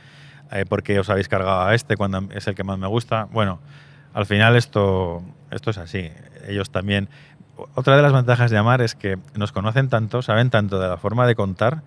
eh, 0.52 0.66
porque 0.68 1.00
os 1.00 1.10
habéis 1.10 1.28
cargado 1.28 1.62
a 1.62 1.76
este 1.76 1.96
cuando 1.96 2.24
es 2.34 2.48
el 2.48 2.56
que 2.56 2.64
más 2.64 2.78
me 2.78 2.88
gusta. 2.88 3.28
Bueno, 3.32 3.60
al 4.14 4.26
final 4.26 4.56
esto, 4.56 5.24
esto 5.52 5.72
es 5.72 5.78
así. 5.78 6.10
Ellos 6.48 6.72
también. 6.72 7.10
Otra 7.76 7.96
de 7.96 8.02
las 8.02 8.14
ventajas 8.14 8.52
de 8.52 8.58
Amar 8.58 8.82
es 8.82 8.96
que 8.96 9.18
nos 9.36 9.52
conocen 9.52 9.90
tanto, 9.90 10.22
saben 10.22 10.50
tanto 10.50 10.80
de 10.80 10.88
la 10.88 10.98
forma 10.98 11.28
de 11.28 11.36
contar, 11.36 11.84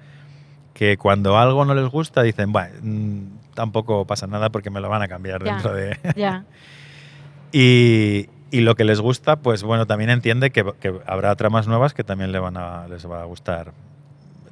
que 0.74 0.98
cuando 0.98 1.38
algo 1.38 1.64
no 1.64 1.74
les 1.74 1.88
gusta 1.88 2.22
dicen, 2.22 2.52
bueno, 2.52 2.74
mmm, 2.82 3.22
tampoco 3.54 4.06
pasa 4.06 4.26
nada 4.26 4.50
porque 4.50 4.70
me 4.70 4.80
lo 4.80 4.88
van 4.88 5.02
a 5.02 5.08
cambiar 5.08 5.42
dentro 5.42 5.72
de... 5.72 5.96
y, 7.52 8.28
y, 8.50 8.60
lo 8.60 8.74
que 8.74 8.84
les 8.84 9.00
gusta, 9.00 9.36
pues 9.36 9.62
bueno, 9.62 9.86
también 9.86 10.10
entiende 10.10 10.50
que, 10.50 10.64
que, 10.78 11.00
habrá 11.06 11.34
tramas 11.36 11.66
nuevas 11.66 11.94
que 11.94 12.04
también 12.04 12.32
le 12.32 12.38
van 12.38 12.58
a, 12.58 12.86
les 12.88 13.08
va 13.08 13.22
a 13.22 13.24
gustar 13.24 13.72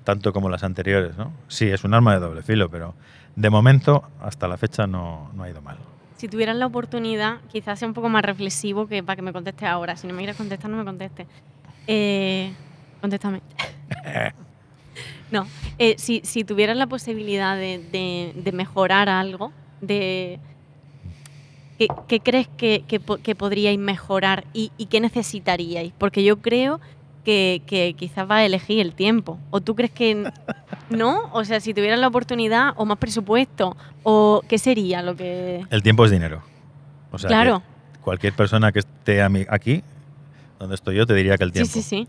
tanto 0.04 0.32
como 0.32 0.48
las 0.48 0.64
anteriores, 0.64 1.16
¿no? 1.16 1.32
Sí, 1.48 1.68
es 1.68 1.84
un 1.84 1.94
arma 1.94 2.14
de 2.14 2.20
doble 2.20 2.42
filo, 2.42 2.70
pero 2.70 2.94
de 3.40 3.48
momento, 3.48 4.04
hasta 4.20 4.46
la 4.46 4.58
fecha, 4.58 4.86
no, 4.86 5.30
no 5.34 5.42
ha 5.42 5.50
ido 5.50 5.62
mal. 5.62 5.78
Si 6.16 6.28
tuvieran 6.28 6.58
la 6.58 6.66
oportunidad, 6.66 7.38
quizás 7.50 7.78
sea 7.78 7.88
un 7.88 7.94
poco 7.94 8.10
más 8.10 8.22
reflexivo 8.22 8.86
que 8.86 9.02
para 9.02 9.16
que 9.16 9.22
me 9.22 9.32
conteste 9.32 9.64
ahora. 9.64 9.96
Si 9.96 10.06
no 10.06 10.12
me 10.12 10.18
quieres 10.18 10.36
contestar, 10.36 10.70
no 10.70 10.76
me 10.76 10.84
conteste. 10.84 11.26
Eh, 11.86 12.52
contéstame. 13.00 13.40
no, 15.30 15.46
eh, 15.78 15.94
si, 15.96 16.20
si 16.24 16.44
tuvieran 16.44 16.78
la 16.78 16.86
posibilidad 16.86 17.56
de, 17.56 17.78
de, 17.78 18.32
de 18.34 18.52
mejorar 18.52 19.08
algo, 19.08 19.52
de 19.80 20.38
¿qué, 21.78 21.88
qué 22.06 22.20
crees 22.20 22.48
que, 22.48 22.84
que, 22.86 23.00
que, 23.00 23.34
podríais 23.34 23.78
mejorar 23.78 24.44
y, 24.52 24.72
y 24.76 24.86
qué 24.86 25.00
necesitaríais? 25.00 25.94
Porque 25.96 26.22
yo 26.22 26.42
creo 26.42 26.80
que, 27.24 27.62
que, 27.66 27.94
quizás 27.94 28.28
va 28.30 28.36
a 28.36 28.44
elegir 28.44 28.80
el 28.80 28.94
tiempo. 28.94 29.38
¿O 29.50 29.60
tú 29.60 29.74
crees 29.74 29.92
que 29.92 30.30
no? 30.90 31.30
O 31.32 31.44
sea, 31.44 31.60
si 31.60 31.74
tuvieran 31.74 32.00
la 32.00 32.08
oportunidad 32.08 32.72
o 32.76 32.84
más 32.84 32.98
presupuesto, 32.98 33.76
o 34.02 34.42
¿qué 34.48 34.58
sería 34.58 35.02
lo 35.02 35.16
que...? 35.16 35.64
El 35.70 35.82
tiempo 35.82 36.04
es 36.04 36.10
dinero. 36.10 36.42
O 37.12 37.18
sea, 37.18 37.28
claro. 37.28 37.62
cualquier 38.02 38.32
persona 38.34 38.72
que 38.72 38.80
esté 38.80 39.22
aquí, 39.22 39.82
donde 40.58 40.74
estoy 40.74 40.96
yo, 40.96 41.06
te 41.06 41.14
diría 41.14 41.36
que 41.36 41.44
el 41.44 41.52
tiempo. 41.52 41.72
Sí, 41.72 41.82
sí, 41.82 42.06
sí. 42.06 42.08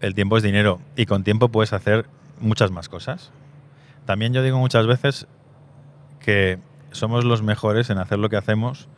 El 0.00 0.14
tiempo 0.14 0.36
es 0.36 0.42
dinero 0.42 0.80
y 0.96 1.06
con 1.06 1.24
tiempo 1.24 1.48
puedes 1.48 1.72
hacer 1.72 2.06
muchas 2.40 2.70
más 2.70 2.88
cosas. 2.88 3.30
También 4.04 4.32
yo 4.32 4.42
digo 4.42 4.58
muchas 4.58 4.86
veces 4.86 5.26
que 6.20 6.58
somos 6.92 7.24
los 7.24 7.42
mejores 7.42 7.90
en 7.90 7.98
hacer 7.98 8.18
lo 8.18 8.28
que 8.28 8.36
hacemos 8.36 8.88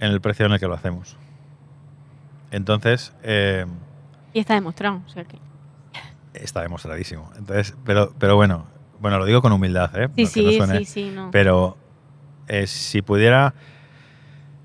en 0.00 0.10
el 0.10 0.20
precio 0.20 0.46
en 0.46 0.52
el 0.52 0.60
que 0.60 0.66
lo 0.66 0.74
hacemos. 0.74 1.16
Entonces... 2.50 3.12
Eh, 3.22 3.64
y 4.32 4.40
está 4.40 4.54
demostrado. 4.54 5.02
O 5.06 5.08
sea 5.10 5.24
que... 5.24 5.38
Está 6.34 6.62
demostradísimo. 6.62 7.30
Entonces, 7.36 7.74
pero, 7.84 8.12
pero 8.18 8.36
bueno, 8.36 8.66
bueno, 9.00 9.18
lo 9.18 9.24
digo 9.24 9.42
con 9.42 9.52
humildad, 9.52 9.90
¿eh? 9.96 10.08
Sí, 10.16 10.26
sí, 10.26 10.44
no 10.44 10.52
suene, 10.52 10.78
sí, 10.80 10.84
sí, 10.84 11.10
no. 11.14 11.30
Pero 11.32 11.76
eh, 12.48 12.66
si 12.66 13.02
pudiera, 13.02 13.54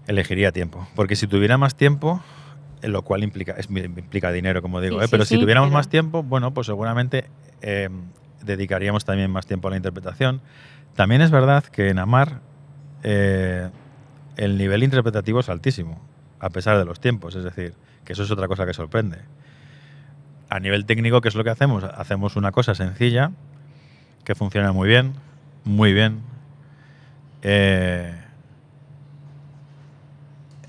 elegiría 0.07 0.51
tiempo. 0.51 0.87
Porque 0.95 1.15
si 1.15 1.27
tuviera 1.27 1.57
más 1.57 1.75
tiempo, 1.75 2.21
lo 2.81 3.01
cual 3.03 3.23
implica, 3.23 3.53
es- 3.53 3.69
implica 3.69 4.31
dinero, 4.31 4.61
como 4.61 4.81
digo. 4.81 4.97
Sí, 4.99 5.03
¿eh? 5.03 5.07
sí, 5.07 5.11
pero 5.11 5.25
si 5.25 5.35
sí, 5.35 5.39
tuviéramos 5.41 5.69
pero- 5.69 5.77
más 5.77 5.89
tiempo, 5.89 6.23
bueno, 6.23 6.53
pues 6.53 6.67
seguramente 6.67 7.29
eh, 7.61 7.89
dedicaríamos 8.43 9.05
también 9.05 9.31
más 9.31 9.45
tiempo 9.45 9.67
a 9.69 9.71
la 9.71 9.77
interpretación. 9.77 10.41
También 10.95 11.21
es 11.21 11.31
verdad 11.31 11.63
que 11.63 11.89
en 11.89 11.97
Amar 11.99 12.41
eh, 13.03 13.69
el 14.37 14.57
nivel 14.57 14.83
interpretativo 14.83 15.39
es 15.39 15.49
altísimo, 15.49 15.99
a 16.39 16.49
pesar 16.49 16.77
de 16.77 16.85
los 16.85 16.99
tiempos. 16.99 17.35
Es 17.35 17.43
decir, 17.43 17.73
que 18.05 18.13
eso 18.13 18.23
es 18.23 18.31
otra 18.31 18.47
cosa 18.47 18.65
que 18.65 18.73
sorprende. 18.73 19.19
A 20.53 20.59
nivel 20.59 20.85
técnico, 20.85 21.19
¿qué 21.19 21.29
es 21.29 21.33
lo 21.35 21.43
que 21.43 21.49
hacemos? 21.49 21.83
Hacemos 21.83 22.35
una 22.35 22.51
cosa 22.51 22.75
sencilla, 22.75 23.31
que 24.23 24.35
funciona 24.35 24.71
muy 24.71 24.87
bien, 24.87 25.13
muy 25.63 25.93
bien. 25.93 26.21
Eh, 27.41 28.13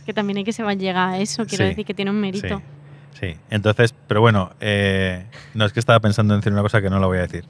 Que 0.06 0.14
también 0.14 0.38
hay 0.38 0.44
que 0.44 0.54
se 0.54 0.62
va 0.62 0.70
a 0.70 0.74
llegar 0.74 1.10
a 1.10 1.18
eso, 1.18 1.44
quiero 1.44 1.64
Sí, 1.64 1.68
decir 1.68 1.84
que 1.84 1.92
tiene 1.92 2.10
un 2.10 2.18
mérito. 2.18 2.62
Sí, 3.12 3.26
sí. 3.32 3.36
Entonces, 3.50 3.94
pero 4.08 4.22
bueno, 4.22 4.52
eh, 4.60 5.26
no 5.52 5.66
es 5.66 5.74
que 5.74 5.80
estaba 5.80 6.00
pensando 6.00 6.32
en 6.32 6.40
decir 6.40 6.54
una 6.54 6.62
cosa 6.62 6.80
que 6.80 6.88
no 6.88 6.98
la 6.98 7.06
voy 7.06 7.18
a 7.18 7.22
decir. 7.26 7.44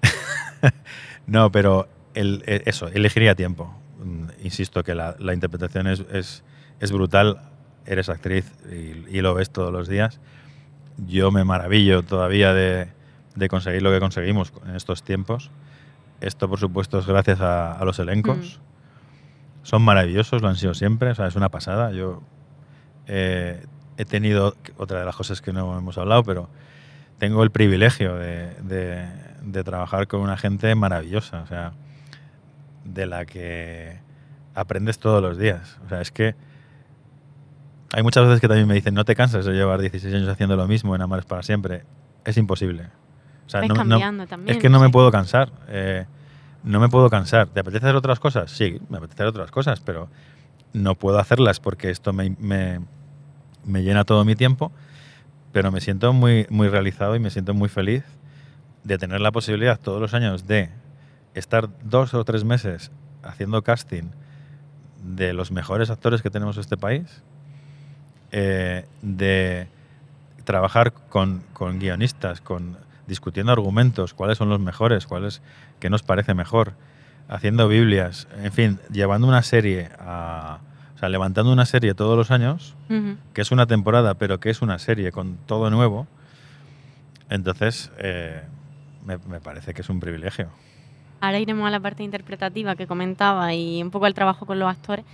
no, 1.26 1.50
pero 1.50 1.88
el- 2.14 2.44
eh, 2.46 2.62
eso, 2.66 2.86
elegiría 2.86 3.34
tiempo. 3.34 3.74
Mm, 3.98 4.26
Insisto 4.44 4.84
que 4.84 4.94
la, 4.94 5.16
la 5.18 5.34
interpretación 5.34 5.88
es, 5.88 6.04
es, 6.12 6.44
es 6.78 6.92
brutal. 6.92 7.40
Eres 7.84 8.08
actriz 8.08 8.44
y, 8.70 9.16
y 9.16 9.22
lo 9.22 9.34
ves 9.34 9.50
todos 9.50 9.72
los 9.72 9.88
días. 9.88 10.20
Yo 10.98 11.30
me 11.30 11.44
maravillo 11.44 12.02
todavía 12.02 12.52
de, 12.52 12.88
de 13.34 13.48
conseguir 13.48 13.82
lo 13.82 13.90
que 13.90 14.00
conseguimos 14.00 14.52
en 14.66 14.76
estos 14.76 15.02
tiempos. 15.02 15.50
Esto, 16.20 16.48
por 16.48 16.58
supuesto, 16.58 16.98
es 16.98 17.06
gracias 17.06 17.40
a, 17.40 17.72
a 17.72 17.84
los 17.84 17.98
elencos. 17.98 18.60
Son 19.62 19.82
maravillosos, 19.82 20.42
lo 20.42 20.48
han 20.48 20.56
sido 20.56 20.74
siempre, 20.74 21.10
o 21.10 21.14
sea, 21.14 21.26
es 21.26 21.36
una 21.36 21.48
pasada. 21.48 21.92
Yo 21.92 22.22
eh, 23.06 23.64
he 23.96 24.04
tenido, 24.04 24.54
otra 24.76 24.98
de 25.00 25.04
las 25.04 25.16
cosas 25.16 25.40
que 25.42 25.52
no 25.52 25.76
hemos 25.78 25.96
hablado, 25.98 26.22
pero 26.24 26.48
tengo 27.18 27.42
el 27.42 27.50
privilegio 27.50 28.16
de, 28.16 28.54
de- 28.62 29.30
de 29.42 29.64
trabajar 29.64 30.06
con 30.06 30.20
una 30.20 30.36
gente 30.36 30.74
maravillosa, 30.74 31.40
o 31.42 31.46
sea, 31.46 31.72
de 32.84 33.06
la 33.06 33.24
que 33.24 33.98
aprendes 34.54 34.98
todos 34.98 35.22
los 35.22 35.38
días. 35.38 35.78
O 35.86 35.88
sea, 35.88 36.02
es 36.02 36.10
que 36.10 36.34
hay 37.92 38.02
muchas 38.02 38.24
veces 38.26 38.40
que 38.40 38.48
también 38.48 38.66
me 38.68 38.74
dicen, 38.74 38.94
no 38.94 39.04
te 39.04 39.14
cansas 39.14 39.44
de 39.44 39.52
llevar 39.52 39.80
16 39.80 40.14
años 40.14 40.28
haciendo 40.28 40.56
lo 40.56 40.66
mismo 40.66 40.94
en 40.94 41.02
Amar 41.02 41.20
es 41.20 41.24
para 41.26 41.42
siempre. 41.42 41.84
Es 42.24 42.36
imposible. 42.36 42.88
O 43.46 43.50
sea, 43.50 43.62
no- 43.62 43.68
no- 43.84 43.98
también. 44.26 44.28
es 44.46 44.58
que 44.58 44.68
no 44.68 44.78
me 44.80 44.86
sí. 44.86 44.92
puedo 44.92 45.10
cansar. 45.10 45.50
eh, 45.68 46.06
no 46.62 46.78
me 46.78 46.88
puedo 46.90 47.08
cansar. 47.08 47.48
¿Te 47.48 47.60
apetece 47.60 47.86
hacer 47.86 47.96
otras 47.96 48.20
cosas? 48.20 48.50
Sí, 48.50 48.80
me 48.90 48.98
apetece 48.98 49.22
hacer 49.22 49.26
otras 49.28 49.50
cosas, 49.50 49.80
pero 49.80 50.08
no 50.74 50.94
puedo 50.94 51.18
hacerlas 51.18 51.58
porque 51.58 51.88
esto 51.90 52.12
me, 52.12 52.36
me- 52.38 52.80
me 53.64 53.82
llena 53.82 54.04
todo 54.04 54.24
mi 54.24 54.34
tiempo. 54.36 54.70
Pero 55.52 55.72
me 55.72 55.80
siento 55.80 56.12
muy, 56.12 56.46
muy 56.50 56.68
realizado 56.68 57.16
y 57.16 57.18
me 57.18 57.30
siento 57.30 57.54
muy 57.54 57.68
feliz 57.68 58.04
de 58.84 58.98
tener 58.98 59.20
la 59.20 59.32
posibilidad 59.32 59.80
todos 59.80 60.00
los 60.00 60.14
años 60.14 60.46
de 60.46 60.68
estar 61.34 61.68
dos 61.82 62.12
o 62.14 62.24
tres 62.24 62.44
meses 62.44 62.90
haciendo 63.22 63.62
casting 63.62 64.04
de 65.02 65.32
los 65.32 65.50
mejores 65.50 65.90
actores 65.90 66.22
que 66.22 66.30
tenemos 66.30 66.56
en 66.56 66.60
este 66.60 66.76
país, 66.76 67.22
eh, 68.32 68.86
de 69.02 69.68
trabajar 70.44 70.92
con, 70.92 71.42
con 71.52 71.78
guionistas, 71.78 72.40
con 72.40 72.76
discutiendo 73.06 73.52
argumentos, 73.52 74.14
cuáles 74.14 74.38
son 74.38 74.48
los 74.48 74.60
mejores, 74.60 75.06
cuáles 75.06 75.42
qué 75.80 75.90
nos 75.90 76.02
parece 76.02 76.34
mejor, 76.34 76.74
haciendo 77.28 77.68
Biblias, 77.68 78.28
en 78.42 78.52
fin, 78.52 78.78
llevando 78.92 79.26
una 79.26 79.42
serie 79.42 79.88
a, 79.98 80.58
o 80.94 80.98
sea, 80.98 81.08
levantando 81.08 81.52
una 81.52 81.66
serie 81.66 81.94
todos 81.94 82.16
los 82.16 82.30
años, 82.30 82.76
que 83.34 83.40
es 83.40 83.50
una 83.52 83.66
temporada, 83.66 84.14
pero 84.14 84.38
que 84.38 84.50
es 84.50 84.62
una 84.62 84.78
serie 84.78 85.12
con 85.12 85.36
todo 85.46 85.70
nuevo, 85.70 86.06
entonces 87.28 87.90
eh, 87.98 88.42
me, 89.04 89.18
me 89.18 89.40
parece 89.40 89.74
que 89.74 89.82
es 89.82 89.88
un 89.88 90.00
privilegio. 90.00 90.48
Ahora 91.20 91.38
iremos 91.38 91.66
a 91.66 91.70
la 91.70 91.80
parte 91.80 92.02
interpretativa 92.02 92.76
que 92.76 92.86
comentaba 92.86 93.54
y 93.54 93.82
un 93.82 93.90
poco 93.90 94.06
al 94.06 94.14
trabajo 94.14 94.46
con 94.46 94.58
los 94.58 94.68
actores. 94.70 95.04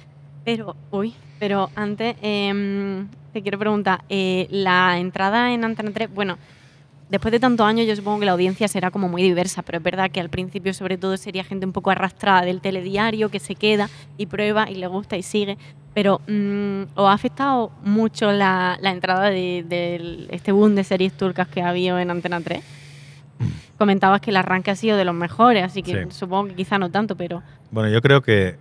Pero, 0.47 0.77
uy, 0.93 1.13
pero 1.41 1.71
antes 1.75 2.15
em, 2.23 3.09
te 3.33 3.43
quiero 3.43 3.59
preguntar, 3.59 4.03
eh, 4.09 4.47
la 4.51 4.97
entrada 4.99 5.53
en 5.53 5.65
Antena 5.65 5.91
3, 5.93 6.09
bueno, 6.15 6.39
después 7.11 7.33
de 7.33 7.41
tantos 7.41 7.67
años 7.67 7.85
yo 7.89 7.97
supongo 7.97 8.21
que 8.21 8.27
la 8.27 8.33
audiencia 8.33 8.69
será 8.69 8.93
como 8.93 9.09
muy 9.09 9.23
diversa, 9.25 9.63
pero 9.63 9.79
es 9.79 9.83
verdad 9.85 10.09
que 10.09 10.21
al 10.21 10.31
principio 10.31 10.73
sobre 10.73 10.99
todo 10.99 11.17
sería 11.17 11.43
gente 11.43 11.67
un 11.67 11.73
poco 11.73 11.91
arrastrada 11.91 12.43
del 12.43 12.61
telediario 12.61 13.29
que 13.29 13.41
se 13.41 13.57
queda 13.57 13.91
y 14.17 14.27
prueba 14.27 14.71
y 14.71 14.77
le 14.77 14.87
gusta 14.87 15.17
y 15.17 15.25
sigue. 15.25 15.59
Pero 15.95 16.21
mm, 16.29 16.83
¿os 16.95 17.09
ha 17.09 17.13
afectado 17.13 17.73
mucho 17.83 18.31
la, 18.31 18.79
la 18.81 18.93
entrada 18.93 19.31
de, 19.31 19.65
de 19.69 20.29
este 20.31 20.53
boom 20.53 20.77
de 20.77 20.85
series 20.85 21.13
turcas 21.17 21.49
que 21.49 21.61
ha 21.61 21.71
habido 21.71 21.99
en 21.99 22.09
Antena 22.13 22.41
3? 22.41 22.63
Comentabas 23.79 24.21
que 24.21 24.31
el 24.31 24.37
arranque 24.37 24.71
ha 24.71 24.77
sido 24.77 24.97
de 24.97 25.05
los 25.05 25.15
mejores, 25.15 25.65
así 25.65 25.83
que 25.83 26.05
Sí. 26.05 26.11
supongo 26.11 26.51
que 26.51 26.55
quizá 26.55 26.79
no 26.79 26.89
tanto, 26.91 27.17
pero 27.17 27.43
Bueno, 27.73 27.89
yo 27.91 28.01
creo 28.01 28.23
que 28.23 28.57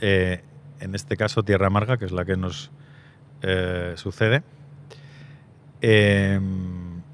eh, 0.00 0.42
en 0.80 0.94
este 0.94 1.16
caso 1.16 1.42
Tierra 1.42 1.66
Amarga, 1.68 1.96
que 1.96 2.04
es 2.04 2.12
la 2.12 2.24
que 2.24 2.36
nos 2.36 2.70
eh, 3.42 3.92
sucede, 3.96 4.42
eh, 5.80 6.40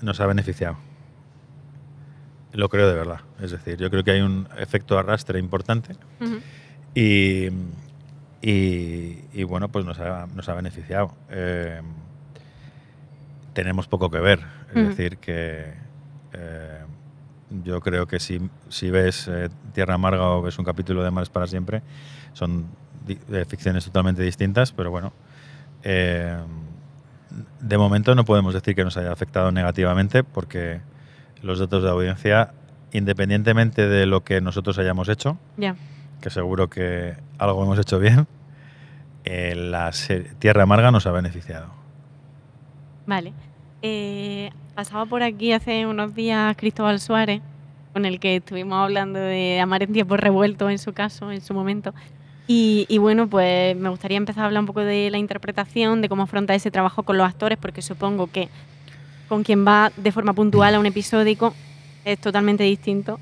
nos 0.00 0.20
ha 0.20 0.26
beneficiado. 0.26 0.76
Lo 2.52 2.68
creo 2.68 2.86
de 2.88 2.94
verdad. 2.94 3.20
Es 3.40 3.50
decir, 3.50 3.76
yo 3.78 3.90
creo 3.90 4.04
que 4.04 4.10
hay 4.12 4.20
un 4.20 4.46
efecto 4.58 4.98
arrastre 4.98 5.38
importante 5.38 5.94
y, 6.94 7.46
y- 8.42 9.24
y, 9.32 9.44
bueno, 9.44 9.68
pues 9.70 9.84
nos 9.84 9.98
ha, 10.00 10.26
nos 10.34 10.48
ha 10.48 10.54
beneficiado. 10.54 11.14
Eh, 11.30 11.80
tenemos 13.54 13.86
poco 13.88 14.10
que 14.10 14.18
ver. 14.18 14.40
Es 14.68 14.74
decir, 14.88 15.18
que 15.18 15.72
eh, 16.34 16.78
yo 17.64 17.80
creo 17.80 18.06
que 18.06 18.18
si, 18.20 18.50
si 18.68 18.90
ves 18.90 19.28
eh, 19.28 19.48
Tierra 19.74 19.94
Amarga 19.94 20.28
o 20.30 20.42
ves 20.42 20.58
un 20.58 20.64
capítulo 20.64 21.02
de 21.02 21.10
Mares 21.10 21.28
para 21.30 21.46
siempre, 21.46 21.82
son 22.32 22.66
eh, 23.08 23.44
ficciones 23.46 23.84
totalmente 23.84 24.22
distintas, 24.22 24.72
pero 24.72 24.90
bueno. 24.90 25.12
eh, 25.82 26.36
de 27.60 27.78
momento 27.78 28.14
no 28.14 28.24
podemos 28.24 28.54
decir 28.54 28.74
que 28.74 28.84
nos 28.84 28.96
haya 28.96 29.12
afectado 29.12 29.52
negativamente 29.52 30.24
porque 30.24 30.80
los 31.42 31.58
datos 31.58 31.82
de 31.82 31.90
audiencia, 31.90 32.52
independientemente 32.92 33.88
de 33.88 34.06
lo 34.06 34.22
que 34.22 34.40
nosotros 34.40 34.78
hayamos 34.78 35.08
hecho, 35.08 35.38
ya. 35.56 35.76
que 36.20 36.30
seguro 36.30 36.68
que 36.68 37.14
algo 37.38 37.62
hemos 37.62 37.78
hecho 37.78 37.98
bien, 37.98 38.26
eh, 39.24 39.54
la 39.54 39.90
Tierra 40.38 40.64
Amarga 40.64 40.90
nos 40.90 41.06
ha 41.06 41.12
beneficiado. 41.12 41.68
Vale. 43.06 43.32
Eh, 43.82 44.50
pasaba 44.74 45.06
por 45.06 45.22
aquí 45.22 45.52
hace 45.52 45.86
unos 45.86 46.14
días 46.14 46.56
Cristóbal 46.56 47.00
Suárez, 47.00 47.42
con 47.92 48.04
el 48.04 48.20
que 48.20 48.36
estuvimos 48.36 48.78
hablando 48.78 49.18
de 49.18 49.60
amar 49.60 49.82
en 49.82 49.92
tiempos 49.92 50.20
revueltos 50.20 50.70
en 50.70 50.78
su 50.78 50.92
caso, 50.92 51.32
en 51.32 51.40
su 51.40 51.54
momento. 51.54 51.92
Y, 52.46 52.86
y 52.88 52.98
bueno, 52.98 53.28
pues 53.28 53.76
me 53.76 53.88
gustaría 53.88 54.16
empezar 54.16 54.42
a 54.42 54.46
hablar 54.46 54.60
un 54.60 54.66
poco 54.66 54.80
de 54.80 55.10
la 55.10 55.18
interpretación, 55.18 56.02
de 56.02 56.08
cómo 56.08 56.24
afronta 56.24 56.54
ese 56.54 56.70
trabajo 56.70 57.04
con 57.04 57.16
los 57.16 57.26
actores, 57.26 57.58
porque 57.58 57.82
supongo 57.82 58.26
que 58.26 58.48
con 59.28 59.44
quien 59.44 59.66
va 59.66 59.92
de 59.96 60.12
forma 60.12 60.34
puntual 60.34 60.74
a 60.74 60.80
un 60.80 60.86
episódico 60.86 61.54
es 62.04 62.18
totalmente 62.20 62.64
distinto 62.64 63.20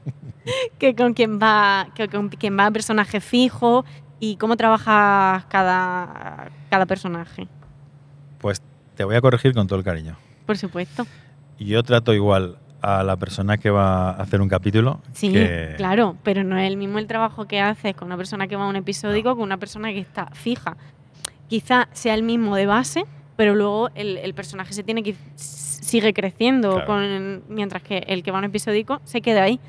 que 0.78 0.94
con 0.94 1.14
quien 1.14 1.38
va, 1.38 1.88
que 1.94 2.08
con 2.08 2.28
quien 2.28 2.58
va 2.58 2.66
a 2.66 2.70
personaje 2.70 3.20
fijo 3.20 3.84
y 4.20 4.36
cómo 4.36 4.56
trabajas 4.56 5.44
cada, 5.46 6.50
cada 6.70 6.86
personaje, 6.86 7.48
Pues 8.38 8.62
te 8.94 9.04
voy 9.04 9.16
a 9.16 9.20
corregir 9.20 9.52
con 9.52 9.66
todo 9.66 9.78
el 9.78 9.84
cariño. 9.84 10.16
por 10.46 10.56
supuesto. 10.56 11.06
Yo 11.58 11.82
trato 11.82 12.14
igual 12.14 12.58
a 12.82 13.02
la 13.04 13.16
persona 13.16 13.56
que 13.58 13.70
va 13.70 14.10
a 14.10 14.22
hacer 14.22 14.40
un 14.40 14.48
capítulo 14.48 15.00
Sí, 15.12 15.32
que, 15.32 15.74
claro, 15.76 16.16
pero 16.22 16.42
no 16.44 16.58
es 16.58 16.68
el 16.68 16.76
mismo 16.76 16.98
el 16.98 17.06
trabajo 17.06 17.46
que 17.46 17.60
haces 17.60 17.94
con 17.94 18.06
una 18.08 18.16
persona 18.16 18.48
que 18.48 18.56
va 18.56 18.64
a 18.64 18.68
un 18.68 18.76
episódico 18.76 19.34
con 19.34 19.44
una 19.44 19.56
persona 19.56 19.90
que 19.92 20.00
está 20.00 20.26
fija. 20.32 20.76
Quizá 21.48 21.88
sea 21.92 22.14
el 22.14 22.22
mismo 22.22 22.56
de 22.56 22.66
base, 22.66 23.04
pero 23.36 23.54
luego 23.54 23.88
el, 23.94 24.16
el 24.18 24.34
personaje 24.34 24.72
se 24.72 24.82
tiene 24.82 25.02
que 25.02 25.14
sigue 25.36 26.12
creciendo 26.14 26.72
Claro. 26.72 26.86
con, 26.86 27.42
mientras 27.48 27.82
que 27.82 27.98
el 28.06 28.22
que 28.22 28.30
va 28.30 28.38
a 28.38 28.40
un 28.40 28.44
episódico 28.46 29.00
se 29.04 29.20
queda 29.20 29.42
ahí. 29.44 29.60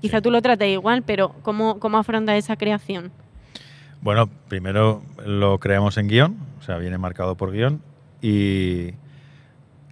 Quizá 0.00 0.20
tú 0.20 0.30
lo 0.30 0.42
trates 0.42 0.68
igual, 0.68 1.02
pero 1.02 1.34
¿cómo, 1.42 1.78
cómo 1.80 1.98
afrontas 1.98 2.36
esa 2.36 2.56
creación? 2.56 3.10
Bueno, 4.02 4.28
primero 4.48 5.02
lo 5.24 5.58
creamos 5.58 5.96
en 5.96 6.08
guion, 6.08 6.36
o 6.60 6.62
sea, 6.62 6.76
viene 6.76 6.98
marcado 6.98 7.34
por 7.34 7.50
guion, 7.50 7.80
y, 8.20 8.90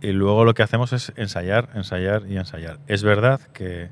y 0.05 0.13
luego 0.13 0.45
lo 0.45 0.53
que 0.53 0.63
hacemos 0.63 0.93
es 0.93 1.15
ensayar, 1.17 1.71
ensayar 1.75 2.25
y 2.29 2.37
ensayar. 2.37 2.79
Es 2.89 3.03
verdad 3.03 3.41
que 3.55 3.89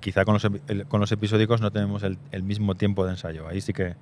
quizá 0.00 0.24
con 0.24 0.32
los, 0.32 0.48
con 0.88 0.98
los 0.98 1.12
episódicos 1.12 1.60
no 1.60 1.70
tenemos 1.70 2.02
el, 2.04 2.16
el 2.30 2.42
mismo 2.42 2.74
tiempo 2.74 3.04
de 3.04 3.10
ensayo. 3.10 3.46
Ahí 3.46 3.60
sí 3.60 3.74
que 3.74 3.94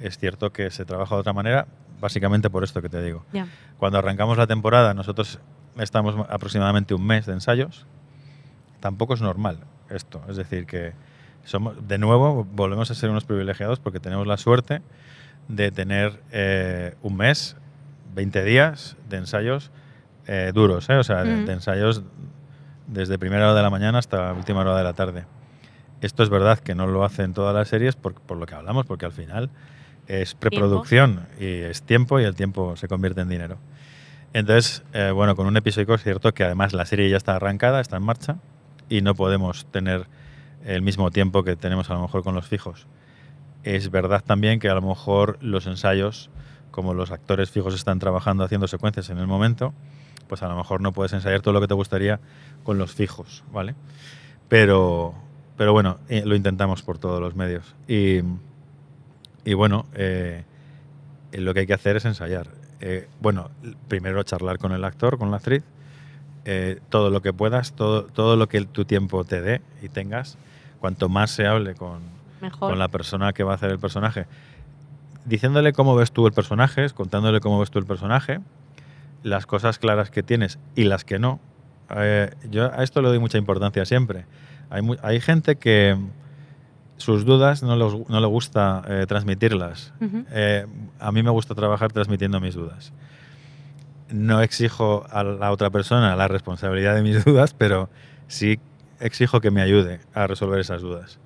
es 0.00 0.18
cierto 0.18 0.52
que 0.52 0.68
se 0.72 0.84
trabaja 0.84 1.14
de 1.14 1.20
otra 1.20 1.32
manera, 1.32 1.68
básicamente 2.00 2.50
por 2.50 2.64
esto 2.64 2.82
que 2.82 2.88
te 2.88 3.00
digo. 3.04 3.24
Ya. 3.32 3.46
Cuando 3.78 3.98
arrancamos 3.98 4.36
la 4.36 4.48
temporada, 4.48 4.92
nosotros 4.92 5.38
estamos 5.78 6.26
aproximadamente 6.28 6.92
un 6.92 7.06
mes 7.06 7.24
de 7.24 7.34
ensayos. 7.34 7.86
Tampoco 8.80 9.14
es 9.14 9.22
normal 9.22 9.58
esto. 9.90 10.20
Es 10.28 10.34
decir, 10.34 10.66
que 10.66 10.94
somos, 11.44 11.86
de 11.86 11.98
nuevo, 11.98 12.44
volvemos 12.44 12.90
a 12.90 12.96
ser 12.96 13.10
unos 13.10 13.24
privilegiados 13.24 13.78
porque 13.78 14.00
tenemos 14.00 14.26
la 14.26 14.38
suerte 14.38 14.82
de 15.46 15.70
tener 15.70 16.20
eh, 16.32 16.96
un 17.00 17.16
mes 17.16 17.56
20 18.16 18.42
días 18.42 18.96
de 19.08 19.18
ensayos 19.18 19.70
eh, 20.26 20.52
duros, 20.54 20.88
¿eh? 20.90 20.96
o 20.96 21.04
sea, 21.04 21.24
de, 21.24 21.36
Ujú. 21.36 21.46
de 21.46 21.52
ensayos 21.52 22.02
desde 22.86 23.18
primera 23.18 23.46
hora 23.46 23.54
de 23.54 23.62
la 23.62 23.70
mañana 23.70 23.98
hasta 23.98 24.32
última 24.32 24.60
hora 24.60 24.76
de 24.76 24.84
la 24.84 24.92
tarde. 24.92 25.24
Esto 26.00 26.22
es 26.22 26.30
verdad 26.30 26.58
que 26.58 26.74
no 26.74 26.86
lo 26.86 27.04
hacen 27.04 27.34
todas 27.34 27.54
las 27.54 27.68
series 27.68 27.94
por, 27.96 28.14
por 28.14 28.38
lo 28.38 28.46
que 28.46 28.54
hablamos, 28.54 28.86
porque 28.86 29.06
al 29.06 29.12
final 29.12 29.50
es 30.06 30.34
preproducción 30.34 31.26
y 31.38 31.46
es 31.46 31.82
tiempo 31.82 32.18
y 32.18 32.24
el 32.24 32.34
tiempo 32.34 32.76
se 32.76 32.88
convierte 32.88 33.20
en 33.20 33.28
dinero. 33.28 33.58
Entonces, 34.32 34.82
eh, 34.92 35.10
bueno, 35.12 35.36
con 35.36 35.46
un 35.46 35.56
episodio 35.56 35.94
es 35.94 36.02
cierto 36.02 36.32
que 36.32 36.44
además 36.44 36.72
la 36.72 36.86
serie 36.86 37.08
ya 37.10 37.16
está 37.16 37.36
arrancada, 37.36 37.80
está 37.80 37.96
en 37.96 38.02
marcha 38.04 38.36
y 38.88 39.02
no 39.02 39.14
podemos 39.14 39.66
tener 39.66 40.06
el 40.64 40.82
mismo 40.82 41.10
tiempo 41.10 41.42
que 41.42 41.56
tenemos 41.56 41.90
a 41.90 41.94
lo 41.94 42.02
mejor 42.02 42.22
con 42.22 42.34
los 42.34 42.46
fijos. 42.46 42.86
Es 43.62 43.90
verdad 43.90 44.22
también 44.24 44.58
que 44.58 44.68
a 44.68 44.74
lo 44.74 44.82
mejor 44.82 45.38
los 45.40 45.66
ensayos, 45.66 46.30
como 46.70 46.94
los 46.94 47.10
actores 47.10 47.50
fijos 47.50 47.74
están 47.74 47.98
trabajando 47.98 48.44
haciendo 48.44 48.68
secuencias 48.68 49.10
en 49.10 49.18
el 49.18 49.26
momento, 49.26 49.74
pues 50.30 50.44
a 50.44 50.48
lo 50.48 50.54
mejor 50.54 50.80
no 50.80 50.92
puedes 50.92 51.12
ensayar 51.12 51.42
todo 51.42 51.52
lo 51.52 51.60
que 51.60 51.66
te 51.66 51.74
gustaría 51.74 52.20
con 52.62 52.78
los 52.78 52.94
fijos, 52.94 53.42
¿vale? 53.52 53.74
Pero, 54.48 55.12
pero 55.56 55.72
bueno, 55.72 55.98
eh, 56.08 56.22
lo 56.24 56.36
intentamos 56.36 56.82
por 56.82 56.98
todos 56.98 57.20
los 57.20 57.34
medios. 57.34 57.74
Y, 57.88 58.20
y 59.44 59.54
bueno, 59.54 59.86
eh, 59.94 60.44
lo 61.32 61.52
que 61.52 61.60
hay 61.60 61.66
que 61.66 61.74
hacer 61.74 61.96
es 61.96 62.04
ensayar. 62.04 62.46
Eh, 62.78 63.08
bueno, 63.20 63.50
primero 63.88 64.22
charlar 64.22 64.58
con 64.58 64.70
el 64.70 64.84
actor, 64.84 65.18
con 65.18 65.32
la 65.32 65.38
actriz, 65.38 65.64
eh, 66.44 66.78
todo 66.90 67.10
lo 67.10 67.22
que 67.22 67.32
puedas, 67.32 67.72
todo, 67.72 68.04
todo 68.04 68.36
lo 68.36 68.48
que 68.48 68.64
tu 68.66 68.84
tiempo 68.84 69.24
te 69.24 69.40
dé 69.40 69.62
y 69.82 69.88
tengas, 69.88 70.38
cuanto 70.78 71.08
más 71.08 71.32
se 71.32 71.48
hable 71.48 71.74
con, 71.74 72.02
Mejor. 72.40 72.70
con 72.70 72.78
la 72.78 72.86
persona 72.86 73.32
que 73.32 73.42
va 73.42 73.50
a 73.50 73.54
hacer 73.56 73.70
el 73.72 73.80
personaje, 73.80 74.26
diciéndole 75.24 75.72
cómo 75.72 75.96
ves 75.96 76.12
tú 76.12 76.24
el 76.28 76.32
personaje, 76.32 76.88
contándole 76.90 77.40
cómo 77.40 77.58
ves 77.58 77.72
tú 77.72 77.80
el 77.80 77.84
personaje, 77.84 78.38
las 79.22 79.46
cosas 79.46 79.78
claras 79.78 80.10
que 80.10 80.22
tienes 80.22 80.58
y 80.74 80.84
las 80.84 81.04
que 81.04 81.18
no. 81.18 81.40
Eh, 81.94 82.30
yo 82.50 82.72
a 82.72 82.82
esto 82.82 83.02
le 83.02 83.08
doy 83.08 83.18
mucha 83.18 83.38
importancia 83.38 83.84
siempre. 83.84 84.24
Hay, 84.70 84.82
hay 85.02 85.20
gente 85.20 85.56
que 85.56 85.96
sus 86.96 87.24
dudas 87.24 87.62
no, 87.62 87.76
los- 87.76 88.08
no 88.08 88.20
le 88.20 88.26
gusta 88.26 88.82
eh, 88.86 89.04
transmitirlas. 89.08 89.92
Eh, 90.32 90.66
a 90.98 91.12
mí 91.12 91.22
me 91.22 91.30
gusta 91.30 91.54
trabajar 91.54 91.92
transmitiendo 91.92 92.40
mis 92.40 92.54
dudas. 92.54 92.92
No 94.12 94.40
exijo 94.42 95.06
a 95.10 95.22
la 95.22 95.52
otra 95.52 95.70
persona 95.70 96.14
la 96.16 96.28
responsabilidad 96.28 96.94
de 96.94 97.02
mis 97.02 97.24
dudas, 97.24 97.54
pero 97.54 97.88
sí 98.28 98.58
exijo 99.00 99.40
que 99.40 99.50
me 99.50 99.62
ayude 99.62 100.00
a 100.14 100.26
resolver 100.26 100.60
esas 100.60 100.82
dudas. 100.82 101.18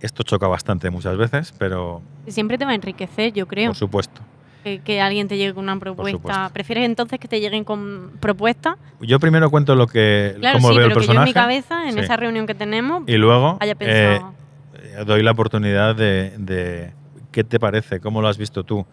Esto 0.00 0.24
choca 0.24 0.48
bastante 0.48 0.90
muchas 0.90 1.16
veces, 1.16 1.54
pero 1.58 2.02
Siempre 2.26 2.58
te 2.58 2.64
va 2.64 2.72
a 2.72 2.74
enriquecer, 2.74 3.32
yo 3.32 3.46
creo. 3.46 3.68
por 3.68 3.76
supuesto. 3.76 4.20
Que, 4.62 4.78
que 4.80 5.00
alguien 5.00 5.26
te 5.26 5.36
llegue 5.36 5.54
con 5.54 5.64
una 5.64 5.78
propuesta. 5.78 6.50
¿Prefieres 6.52 6.84
entonces 6.84 7.18
que 7.18 7.26
te 7.26 7.40
lleguen 7.40 7.64
con 7.64 8.12
propuestas? 8.20 8.76
Yo 9.00 9.18
primero 9.18 9.50
cuento 9.50 9.74
lo 9.74 9.86
que 9.88 10.36
Claro, 10.38 10.58
cómo 10.58 10.68
sí, 10.68 10.76
veo 10.76 10.88
pero 10.88 11.00
el 11.00 11.00
que 11.00 11.06
yo 11.06 11.12
en 11.12 11.24
personaje 11.24 11.28
mi 11.30 11.34
cabeza, 11.34 11.88
en 11.88 11.94
sí. 11.94 12.00
esa 12.00 12.16
reunión 12.16 12.46
que 12.46 12.54
tenemos, 12.54 13.02
y 13.08 13.16
luego 13.16 13.58
haya 13.60 13.72
eh, 13.72 13.76
pensado. 13.76 14.34
eh, 14.74 15.04
doy 15.04 15.22
la 15.24 15.32
oportunidad 15.32 15.96
de, 15.96 16.34
de 16.38 16.92
qué 17.32 17.42
te 17.42 17.58
parece, 17.58 17.98
cómo 17.98 18.22
lo 18.22 18.28
has 18.28 18.38
visto 18.38 18.62
tú. 18.62 18.86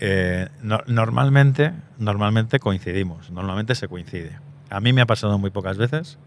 Eh, 0.00 0.48
no- 0.62 0.80
normalmente, 0.86 1.72
normalmente 1.98 2.58
coincidimos, 2.58 3.30
normalmente 3.30 3.74
se 3.76 3.86
coincide. 3.88 4.38
A 4.70 4.80
mí 4.80 4.92
me 4.92 5.00
ha 5.00 5.06
pasado 5.06 5.38
muy 5.38 5.50
pocas 5.50 5.76
veces 5.78 6.18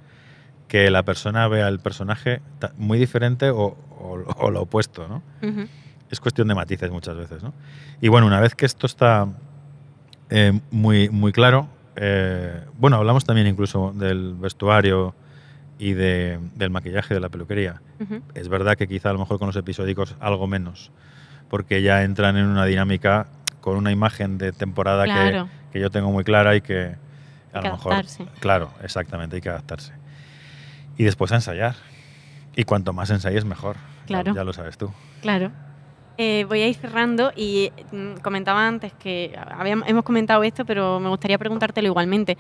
que 0.70 0.90
la 0.90 1.04
persona 1.04 1.48
vea 1.50 1.68
el 1.68 1.80
personaje 1.80 2.42
muy 2.78 2.98
diferente 2.98 3.50
o, 3.50 3.64
o- 4.00 4.24
o 4.38 4.52
lo 4.52 4.62
opuesto, 4.62 5.08
¿no? 5.10 5.22
Ujú. 5.46 5.68
Es 6.12 6.20
cuestión 6.20 6.48
de 6.48 6.56
matices 6.56 6.92
muchas 6.92 7.16
veces, 7.18 7.42
¿no? 7.44 7.54
Y 8.02 8.08
bueno, 8.10 8.28
una 8.28 8.40
vez 8.40 8.54
que 8.56 8.66
esto 8.66 8.86
está 8.86 9.28
eh, 10.30 10.60
muy, 10.72 11.10
muy 11.10 11.32
claro, 11.32 11.68
eh, 11.96 12.64
bueno, 12.78 12.98
hablamos 12.98 13.26
también 13.26 13.48
incluso 13.48 13.94
del 13.96 14.36
vestuario 14.36 15.14
y 15.80 15.94
de- 15.94 16.40
del 16.56 16.70
maquillaje 16.70 17.14
de 17.14 17.20
la 17.20 17.30
peluquería. 17.30 17.82
Es 18.34 18.48
verdad 18.50 18.76
que 18.78 18.88
quizá 18.88 19.10
a 19.10 19.14
lo 19.14 19.20
mejor 19.20 19.40
con 19.40 19.48
los 19.48 19.56
episódicos 19.56 20.16
algo 20.20 20.48
menos, 20.48 20.92
porque 21.50 21.82
ya 21.82 22.04
entran 22.04 22.38
en 22.38 22.46
una 22.46 22.66
dinámica 22.66 23.28
con 23.62 23.78
una 23.78 23.92
imagen 23.92 24.38
de 24.38 24.52
temporada 24.54 25.06
que- 25.06 25.12
Claro. 25.12 25.50
que, 25.72 25.80
yo 25.80 25.90
tengo 25.92 26.12
muy 26.12 26.24
clara 26.24 26.56
y 26.56 26.62
que 26.62 26.96
a 27.54 27.58
Hay 27.58 27.62
que 27.62 27.68
lo 27.70 27.74
mejor... 27.76 27.94
adaptarse. 27.94 28.26
Claro, 28.40 28.72
exactamente, 28.84 29.36
hay 29.38 29.42
que 29.42 29.50
adaptarse. 29.50 29.94
Y 30.98 31.04
después 31.04 31.32
a 31.32 31.36
ensayar. 31.36 31.76
Y 32.56 32.64
cuanto 32.66 32.92
más 32.94 33.10
ensayes, 33.12 33.46
mejor. 33.46 33.76
Ya- 33.76 34.06
Claro. 34.08 34.34
ya 34.36 34.44
lo 34.44 34.54
sabes 34.54 34.78
tú. 34.78 34.92
Claro. 35.22 35.52
Eh, 36.18 36.46
voy 36.48 36.62
a 36.62 36.68
ir 36.68 36.76
cerrando 36.76 37.32
y 37.36 37.72
mm, 37.92 38.16
comentaba 38.22 38.68
antes 38.68 38.94
que 38.94 39.36
habíamos, 39.52 39.88
hemos 39.88 40.04
comentado 40.04 40.44
esto, 40.44 40.66
pero 40.66 41.00
me 41.00 41.10
gustaría 41.10 41.38
preguntártelo 41.38 41.88
igualmente. 41.88 42.38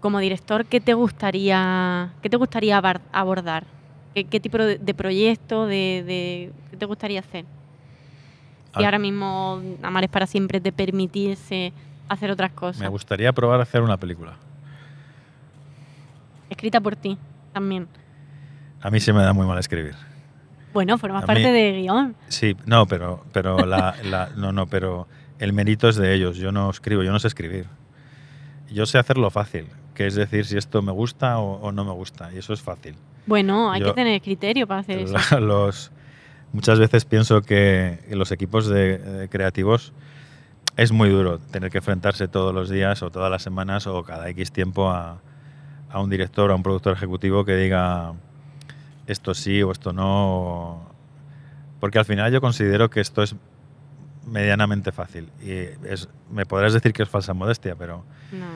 Como 0.00 0.18
director, 0.18 0.64
¿qué 0.66 0.80
te 0.80 0.94
gustaría, 0.94 2.10
qué 2.22 2.30
te 2.30 2.36
gustaría 2.36 2.78
abordar? 3.12 3.64
¿Qué, 4.14 4.24
qué 4.24 4.40
tipo 4.40 4.58
de, 4.58 4.78
de 4.78 4.94
proyecto, 4.94 5.66
de, 5.66 6.04
de- 6.06 6.52
qué 6.70 6.76
te 6.76 6.86
gustaría 6.86 7.20
hacer? 7.20 7.44
Y 8.74 8.78
Al- 8.78 8.84
ahora 8.84 8.98
mismo 8.98 9.60
Amar 9.82 10.04
es 10.04 10.10
para 10.10 10.26
siempre 10.26 10.60
te 10.60 10.72
permitirse 10.72 11.72
hacer 12.08 12.30
otras 12.30 12.52
cosas. 12.52 12.80
Me 12.80 12.88
gustaría 12.88 13.32
probar 13.32 13.60
a 13.60 13.64
hacer 13.64 13.82
una 13.82 13.96
película. 13.96 14.36
Escrita 16.48 16.80
por 16.80 16.96
ti 16.96 17.16
también. 17.52 17.88
A 18.80 18.90
mí 18.90 19.00
se 19.00 19.12
me 19.12 19.22
da 19.22 19.32
muy 19.32 19.46
mal 19.46 19.58
escribir. 19.58 19.94
Bueno, 20.72 20.98
formas 20.98 21.24
parte 21.24 21.42
mí- 21.46 21.50
de 21.52 21.72
guion. 21.82 22.14
Sí, 22.28 22.56
no, 22.66 22.86
pero, 22.86 23.24
pero 23.32 23.64
la, 23.66 23.94
la- 24.04 24.30
no, 24.36 24.52
no, 24.52 24.66
pero 24.66 25.08
el 25.38 25.52
mérito 25.52 25.88
es 25.88 25.96
de 25.96 26.14
ellos. 26.14 26.36
Yo 26.36 26.52
no 26.52 26.70
escribo, 26.70 27.02
yo 27.02 27.12
no 27.12 27.18
sé 27.18 27.28
escribir. 27.28 27.66
Yo 28.72 28.86
sé 28.86 28.98
hacerlo 28.98 29.30
fácil, 29.30 29.66
que 29.94 30.06
es 30.06 30.14
decir 30.14 30.46
si 30.46 30.56
esto 30.56 30.80
me 30.82 30.92
gusta 30.92 31.38
o, 31.38 31.54
o 31.60 31.72
no 31.72 31.84
me 31.84 31.92
gusta, 31.92 32.32
y 32.32 32.38
eso 32.38 32.52
es 32.52 32.62
fácil. 32.62 32.94
Bueno, 33.26 33.70
hay 33.72 33.80
Yo- 33.80 33.88
que 33.88 33.92
tener 33.94 34.20
criterio 34.22 34.66
para 34.66 34.80
hacer 34.80 34.98
eso. 35.00 35.40
Los, 35.40 35.90
muchas 36.52 36.78
veces 36.78 37.04
pienso 37.04 37.42
que 37.42 37.98
los 38.10 38.30
equipos 38.32 38.66
de, 38.68 38.98
de 38.98 39.28
creativos 39.28 39.92
es 40.76 40.92
muy 40.92 41.08
duro 41.10 41.38
tener 41.38 41.70
que 41.70 41.78
enfrentarse 41.78 42.28
todos 42.28 42.54
los 42.54 42.70
días 42.70 43.02
o 43.02 43.10
todas 43.10 43.30
las 43.30 43.42
semanas 43.42 43.86
o 43.88 44.02
cada 44.04 44.28
X 44.30 44.52
tiempo 44.52 44.88
a, 44.90 45.18
a 45.90 46.00
un 46.00 46.08
director, 46.10 46.50
a 46.52 46.54
un 46.54 46.62
productor 46.62 46.92
ejecutivo 46.92 47.44
que 47.44 47.56
diga 47.56 48.12
esto 49.06 49.34
sí 49.34 49.62
o 49.62 49.72
esto 49.72 49.92
no. 49.92 50.88
Porque 51.80 51.98
al 51.98 52.04
final 52.04 52.30
yo 52.32 52.40
considero 52.40 52.90
que 52.90 53.00
esto 53.00 53.22
es 53.22 53.34
medianamente 54.26 54.92
fácil. 54.92 55.30
Y 55.42 55.50
es, 55.88 56.08
me 56.30 56.46
podrás 56.46 56.72
decir 56.72 56.92
que 56.92 57.02
es 57.02 57.08
falsa 57.08 57.32
modestia, 57.34 57.74
pero, 57.76 58.04
No. 58.32 58.46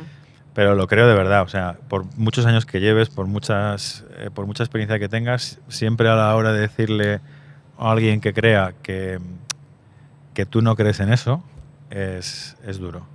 pero 0.54 0.74
lo 0.74 0.86
creo 0.86 1.08
de 1.08 1.14
verdad. 1.14 1.42
O 1.42 1.48
sea, 1.48 1.78
por 1.88 2.04
muchos 2.16 2.46
años 2.46 2.66
que 2.66 2.80
lleves, 2.80 3.08
por, 3.10 3.26
muchas, 3.26 4.04
eh, 4.18 4.30
por 4.32 4.46
mucha 4.46 4.62
experiencia 4.62 4.98
que 4.98 5.08
tengas, 5.08 5.58
siempre 5.68 6.08
a 6.08 6.14
la 6.14 6.34
hora 6.36 6.52
de 6.52 6.60
decirle 6.60 7.20
a 7.78 7.90
alguien 7.90 8.20
que 8.20 8.32
crea 8.32 8.74
que, 8.82 9.18
que 10.34 10.46
tú 10.46 10.60
no 10.62 10.76
crees 10.76 11.00
en 11.00 11.12
eso, 11.12 11.42
es, 11.90 12.56
es 12.66 12.78
duro. 12.78 13.06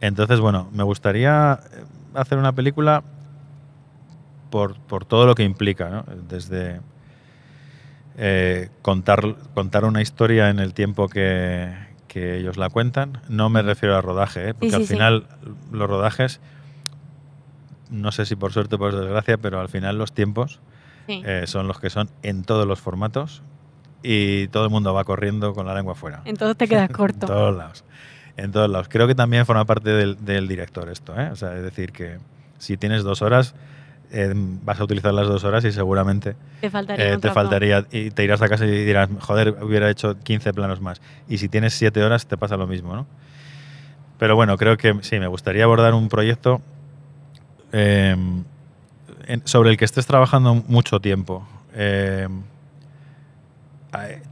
Entonces, 0.00 0.40
bueno, 0.40 0.68
me 0.72 0.82
gustaría 0.82 1.60
hacer 2.14 2.38
una 2.38 2.52
película 2.52 3.02
por, 4.54 4.76
por 4.76 5.04
todo 5.04 5.26
lo 5.26 5.34
que 5.34 5.42
implica, 5.42 5.88
¿no? 5.88 6.04
Desde 6.28 6.80
eh, 8.16 8.68
contar, 8.82 9.34
contar 9.52 9.84
una 9.84 10.00
historia 10.00 10.48
en 10.48 10.60
el 10.60 10.74
tiempo 10.74 11.08
que, 11.08 11.74
que 12.06 12.36
ellos 12.38 12.56
la 12.56 12.70
cuentan. 12.70 13.20
No 13.28 13.48
me 13.48 13.62
refiero 13.62 13.96
al 13.96 14.04
rodaje, 14.04 14.50
¿eh? 14.50 14.54
porque 14.54 14.70
sí, 14.70 14.74
al 14.76 14.82
sí. 14.82 14.92
final 14.94 15.26
los 15.72 15.90
rodajes, 15.90 16.40
no 17.90 18.12
sé 18.12 18.26
si 18.26 18.36
por 18.36 18.52
suerte 18.52 18.76
o 18.76 18.78
por 18.78 18.94
desgracia, 18.94 19.38
pero 19.38 19.60
al 19.60 19.68
final 19.68 19.98
los 19.98 20.12
tiempos 20.12 20.60
Sí. 21.08 21.20
eh, 21.26 21.42
son 21.48 21.66
los 21.66 21.80
que 21.80 21.90
son 21.90 22.08
en 22.22 22.44
todos 22.44 22.64
los 22.64 22.80
formatos 22.80 23.42
y 24.04 24.46
todo 24.48 24.64
el 24.66 24.70
mundo 24.70 24.94
va 24.94 25.02
corriendo 25.02 25.52
con 25.52 25.66
la 25.66 25.74
lengua 25.74 25.96
fuera. 25.96 26.22
Entonces 26.26 26.56
te 26.56 26.68
quedas 26.68 26.88
En 26.90 26.94
corto. 26.94 27.26
todos 27.26 27.56
lados. 27.56 27.84
En 28.36 28.52
todos 28.52 28.70
lados. 28.70 28.86
Creo 28.88 29.08
que 29.08 29.16
también 29.16 29.44
forma 29.46 29.64
parte 29.64 29.90
del, 29.90 30.24
del 30.24 30.46
director 30.46 30.88
esto, 30.90 31.20
¿eh? 31.20 31.30
O 31.32 31.34
sea, 31.36 31.56
es 31.56 31.62
decir, 31.64 31.90
que 31.90 32.18
si 32.58 32.76
tienes 32.76 33.02
dos 33.02 33.20
horas, 33.20 33.56
eh, 34.14 34.32
vas 34.34 34.80
a 34.80 34.84
utilizar 34.84 35.12
las 35.12 35.26
dos 35.26 35.44
horas 35.44 35.64
y 35.64 35.72
seguramente 35.72 36.36
Te 36.60 36.70
faltaría 36.70 37.04
eh, 37.14 37.18
te 37.18 37.28
faltaría 37.34 37.86
y 37.90 38.10
te 38.10 38.24
irás 38.24 38.40
a 38.42 38.48
casa 38.48 38.64
y 38.64 38.70
dirás, 38.84 39.08
joder, 39.20 39.56
hubiera 39.62 39.90
hecho 39.90 40.18
15 40.20 40.52
planos 40.54 40.80
más. 40.80 41.00
Y 41.28 41.38
si 41.38 41.48
tienes 41.48 41.74
7 41.74 42.02
horas, 42.02 42.26
te 42.26 42.36
pasa 42.36 42.56
lo 42.56 42.66
mismo, 42.66 42.94
¿no? 42.94 43.06
Pero 44.18 44.36
bueno, 44.36 44.56
creo 44.56 44.76
que 44.76 44.94
sí, 45.02 45.18
me 45.18 45.26
gustaría 45.26 45.64
abordar 45.64 45.92
un 45.94 46.08
proyecto 46.08 46.62
eh, 47.72 48.16
sobre 49.44 49.70
el 49.70 49.76
que 49.76 49.84
estés 49.84 50.06
trabajando 50.06 50.54
mucho 50.54 51.00
tiempo. 51.00 51.46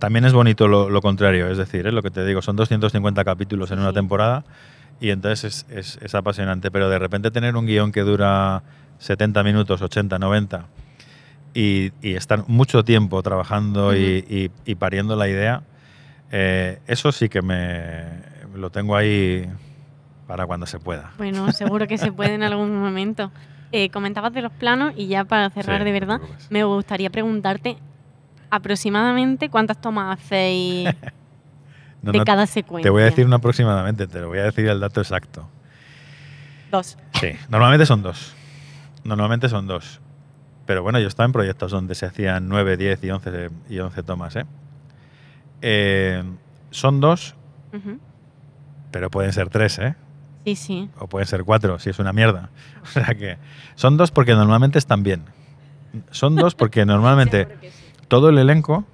También 0.00 0.24
es 0.24 0.32
bonito 0.32 0.66
lo, 0.66 0.90
lo 0.90 1.00
contrario, 1.00 1.48
es 1.48 1.56
decir, 1.56 1.92
lo 1.92 2.02
que 2.02 2.10
te 2.10 2.24
digo, 2.24 2.42
son 2.42 2.56
250 2.56 3.24
capítulos 3.24 3.70
en 3.70 3.78
una 3.78 3.92
temporada 3.92 4.44
y 5.00 5.10
entonces 5.10 5.64
es, 5.70 5.78
es- 5.96 5.98
es 6.02 6.14
apasionante, 6.16 6.70
pero 6.72 6.88
de 6.88 6.98
repente 6.98 7.30
tener 7.30 7.54
un 7.56 7.66
guion 7.66 7.92
que 7.92 8.00
dura 8.00 8.62
70 9.02 9.42
minutos, 9.42 9.82
80, 9.82 10.18
90 10.18 10.66
y, 11.54 11.90
y 12.00 12.14
estar 12.14 12.44
mucho 12.48 12.84
tiempo 12.84 13.20
trabajando 13.22 13.94
y, 13.96 14.24
y- 14.28 14.50
y 14.64 14.74
pariendo 14.76 15.16
la 15.16 15.28
idea, 15.28 15.62
eh, 16.30 16.78
eso 16.86 17.10
sí 17.10 17.28
que 17.28 17.42
me 17.42 18.04
lo 18.54 18.70
tengo 18.70 18.94
ahí 18.96 19.50
para 20.28 20.46
cuando 20.46 20.66
se 20.66 20.78
pueda. 20.78 21.10
Bueno, 21.18 21.50
seguro 21.52 21.86
que 21.88 21.98
se 21.98 22.12
puede 22.12 22.34
en 22.34 22.42
algún 22.44 22.78
momento. 22.80 23.32
Eh, 23.72 23.88
comentabas 23.90 24.32
de 24.32 24.42
los 24.42 24.52
planos 24.52 24.92
y 24.96 25.08
ya 25.08 25.24
para 25.24 25.50
cerrar 25.50 25.80
Sí, 25.80 25.84
de 25.86 25.92
verdad, 25.92 26.20
me 26.50 26.62
gustaría 26.62 27.10
preguntarte 27.10 27.78
aproximadamente 28.50 29.48
cuántas 29.48 29.80
tomas 29.80 30.18
hacéis 30.20 30.90
No, 32.02 32.12
de 32.12 32.18
no, 32.18 32.24
cada 32.24 32.46
secuencia. 32.46 32.82
te 32.86 32.90
voy 32.90 33.02
a 33.02 33.06
decir 33.06 33.24
una 33.26 33.36
aproximadamente, 33.36 34.06
te 34.06 34.20
lo 34.20 34.28
voy 34.28 34.38
a 34.40 34.44
decir 34.44 34.66
el 34.68 34.78
dato 34.80 35.00
exacto. 35.00 35.48
Dos. 36.70 36.96
Sí, 37.20 37.28
normalmente 37.48 37.86
son 37.86 38.02
dos. 38.02 38.34
Normalmente 39.04 39.48
son 39.48 39.66
dos. 39.66 40.00
Pero 40.66 40.82
bueno, 40.82 40.98
yo 41.00 41.08
estaba 41.08 41.24
en 41.26 41.32
proyectos 41.32 41.72
donde 41.72 41.94
se 41.94 42.06
hacían 42.06 42.48
9, 42.48 42.76
10 42.76 43.02
y 43.04 43.10
11, 43.10 43.50
y 43.68 43.78
11 43.80 44.02
tomas. 44.04 44.36
¿eh? 44.36 44.44
Eh, 45.60 46.22
son 46.70 47.00
dos, 47.00 47.34
pero 48.90 49.10
pueden 49.10 49.32
ser 49.32 49.48
tres, 49.48 49.78
¿eh? 49.78 49.94
Sí, 50.44 50.56
sí. 50.56 50.90
O 50.98 51.06
pueden 51.08 51.26
ser 51.26 51.44
cuatro, 51.44 51.78
si 51.78 51.90
es 51.90 51.98
una 51.98 52.12
mierda. 52.12 52.50
O 52.82 52.86
sea 52.86 53.14
que 53.14 53.38
son 53.76 53.96
dos 53.96 54.10
porque 54.10 54.34
normalmente 54.34 54.78
están 54.78 55.02
bien. 55.02 55.24
Son 56.10 56.34
dos 56.36 56.54
porque 56.54 56.84
normalmente 56.86 57.46
todo 58.08 58.28
el 58.28 58.38
elenco 58.38 58.84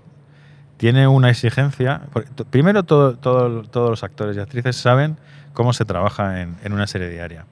tiene 0.76 1.06
una 1.08 1.30
exigencia. 1.30 2.02
Primero, 2.50 2.82
todo- 2.84 3.16
todo- 3.16 3.62
todos 3.64 3.90
los 3.90 4.04
actores 4.04 4.36
y 4.36 4.40
actrices 4.40 4.76
saben 4.76 5.16
cómo 5.52 5.72
se 5.72 5.84
trabaja 5.84 6.40
en, 6.42 6.56
en 6.62 6.72
una 6.72 6.86
serie 6.86 7.08
diaria. 7.08 7.46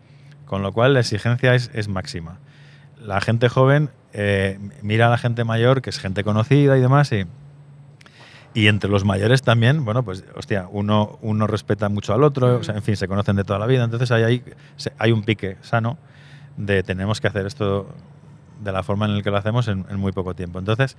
Con 0.44 0.62
lo 0.62 0.72
cual, 0.72 0.94
la 0.94 1.00
exigencia 1.00 1.54
es, 1.54 1.70
es 1.74 1.88
máxima. 1.88 2.38
La 3.00 3.20
gente 3.20 3.48
joven 3.48 3.90
eh, 4.12 4.58
mira 4.82 5.08
a 5.08 5.10
la 5.10 5.18
gente 5.18 5.44
mayor, 5.44 5.82
que 5.82 5.90
es 5.90 5.98
gente 5.98 6.24
conocida 6.24 6.78
y 6.78 6.80
demás, 6.80 7.12
y, 7.12 7.26
y 8.54 8.68
entre 8.68 8.88
los 8.88 9.04
mayores 9.04 9.42
también, 9.42 9.84
bueno, 9.84 10.02
pues, 10.02 10.24
hostia, 10.34 10.66
uno, 10.70 11.18
uno 11.20 11.46
respeta 11.46 11.90
mucho 11.90 12.14
al 12.14 12.22
otro, 12.22 12.56
o 12.56 12.62
sea, 12.62 12.74
en 12.74 12.82
fin, 12.82 12.96
se 12.96 13.08
conocen 13.08 13.36
de 13.36 13.44
toda 13.44 13.58
la 13.58 13.66
vida. 13.66 13.84
Entonces, 13.84 14.10
hay, 14.10 14.24
hay, 14.24 14.42
hay 14.98 15.12
un 15.12 15.22
pique 15.22 15.58
sano 15.60 15.98
de 16.56 16.82
tenemos 16.82 17.20
que 17.20 17.28
hacer 17.28 17.44
esto 17.44 17.88
de 18.62 18.72
la 18.72 18.82
forma 18.82 19.04
en 19.04 19.16
la 19.16 19.22
que 19.22 19.30
lo 19.30 19.36
hacemos 19.36 19.68
en, 19.68 19.84
muy 19.96 20.12
poco 20.12 20.34
tiempo. 20.34 20.58
Entonces, 20.58 20.96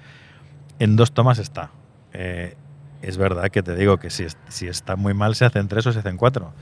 en 0.77 0.95
dos 0.95 1.11
tomas 1.11 1.39
está. 1.39 1.71
Eh, 2.13 2.55
es 3.01 3.17
verdad 3.17 3.49
que 3.49 3.63
te 3.63 3.75
digo 3.75 3.97
que 3.97 4.11
si, 4.11 4.27
si 4.47 4.67
está 4.67 4.95
muy 4.95 5.15
mal 5.15 5.33
se 5.33 5.45
hacen 5.45 5.67
tres 5.67 5.87
o 5.87 5.91
se 5.91 5.99
hacen 5.99 6.17
cuatro, 6.17 6.53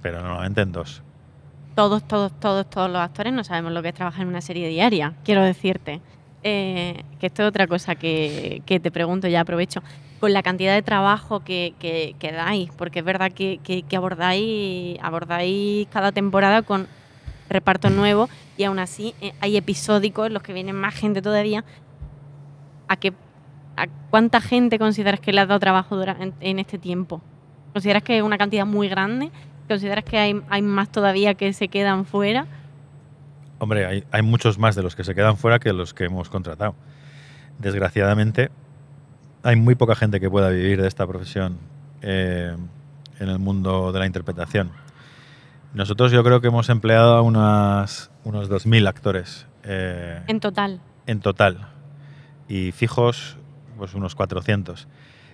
pero 0.00 0.22
normalmente 0.22 0.62
en 0.62 0.72
dos. 0.72 1.02
Todos, 1.78 2.02
todos, 2.08 2.32
todos, 2.40 2.68
todos 2.68 2.90
los 2.90 3.00
actores 3.00 3.32
no 3.32 3.44
sabemos 3.44 3.70
lo 3.70 3.82
que 3.82 3.90
es 3.90 3.94
trabajar 3.94 4.22
en 4.22 4.26
una 4.30 4.40
serie 4.40 4.66
diaria, 4.68 5.12
quiero 5.24 5.44
decirte. 5.44 6.00
Eh, 6.42 7.04
que 7.20 7.26
esto 7.28 7.42
es 7.44 7.48
otra 7.50 7.68
cosa 7.68 7.94
que, 7.94 8.62
que 8.66 8.80
te 8.80 8.90
pregunto, 8.90 9.28
ya 9.28 9.42
aprovecho. 9.42 9.80
Con 10.18 10.32
la 10.32 10.42
cantidad 10.42 10.74
de 10.74 10.82
trabajo 10.82 11.38
que, 11.44 11.74
que- 11.78 12.16
que 12.18 12.32
dais, 12.32 12.68
porque 12.76 12.98
es 12.98 13.04
verdad 13.04 13.30
que, 13.30 13.60
abordáis, 13.96 14.98
abordáis 15.00 15.86
cada 15.92 16.10
temporada 16.10 16.62
con 16.62 16.88
reparto 17.48 17.90
nuevo 17.90 18.28
y 18.56 18.64
aún 18.64 18.80
así 18.80 19.14
eh, 19.20 19.30
hay 19.40 19.56
episódicos 19.56 20.26
en 20.26 20.34
los 20.34 20.42
que 20.42 20.52
viene 20.52 20.72
más 20.72 20.96
gente 20.96 21.22
todavía. 21.22 21.64
¿A, 22.88 22.96
qué, 22.96 23.12
¿A 23.76 23.86
cuánta 24.10 24.40
gente 24.40 24.80
consideras 24.80 25.20
que 25.20 25.32
le 25.32 25.42
has 25.42 25.46
dado 25.46 25.60
trabajo 25.60 26.02
en, 26.02 26.34
en 26.40 26.58
este 26.58 26.76
tiempo? 26.76 27.20
¿Consideras 27.72 28.02
que 28.02 28.16
es 28.18 28.22
una 28.24 28.36
cantidad 28.36 28.66
muy 28.66 28.88
grande? 28.88 29.30
¿Consideras 29.68 30.04
que 30.04 30.18
hay, 30.18 30.42
hay 30.48 30.62
más 30.62 30.90
todavía 30.90 31.34
que 31.34 31.52
se 31.52 31.68
quedan 31.68 32.04
fuera? 32.06 32.46
Hombre, 33.58 33.86
hay, 33.86 34.04
hay 34.10 34.22
muchos 34.22 34.58
más 34.58 34.74
de 34.74 34.82
los 34.82 34.96
que 34.96 35.04
se 35.04 35.14
quedan 35.14 35.36
fuera 35.36 35.58
que 35.58 35.72
los 35.72 35.92
que 35.94 36.04
hemos 36.04 36.28
contratado. 36.30 36.74
Desgraciadamente, 37.58 38.50
hay 39.42 39.56
muy 39.56 39.74
poca 39.74 39.94
gente 39.94 40.20
que 40.20 40.30
pueda 40.30 40.48
vivir 40.50 40.80
de 40.80 40.88
esta 40.88 41.06
profesión 41.06 41.58
eh, 42.02 42.56
en 43.18 43.28
el 43.28 43.38
mundo 43.38 43.92
de 43.92 43.98
la 43.98 44.06
interpretación. 44.06 44.70
Nosotros 45.74 46.12
yo 46.12 46.24
creo 46.24 46.40
que 46.40 46.48
hemos 46.48 46.70
empleado 46.70 47.14
a 47.16 47.22
unas, 47.22 48.10
unos 48.24 48.48
2.000 48.48 48.88
actores 48.88 49.46
eh, 49.64 50.22
En 50.28 50.40
total. 50.40 50.80
en 51.06 51.20
total. 51.20 51.68
Y 52.48 52.72
fijos, 52.72 53.36
pues 53.76 53.94
unos 53.94 54.14
400. 54.14 54.88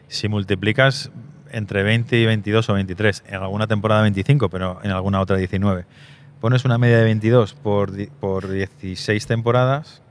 Si 0.08 0.28
multiplicas 0.28 1.10
entre 1.50 1.82
20 1.82 2.16
y 2.18 2.26
22 2.26 2.68
o 2.68 2.74
23, 2.74 3.24
en 3.28 3.34
alguna 3.36 3.66
temporada 3.66 4.02
25, 4.02 4.48
pero 4.48 4.80
en 4.82 4.90
alguna 4.90 5.20
otra 5.20 5.36
19, 5.36 5.84
pones 6.40 6.64
una 6.64 6.78
media 6.78 6.98
de 6.98 7.04
22 7.04 7.54
por, 7.54 7.92
por 8.20 8.48
16 8.50 9.26
temporadas, 9.26 10.02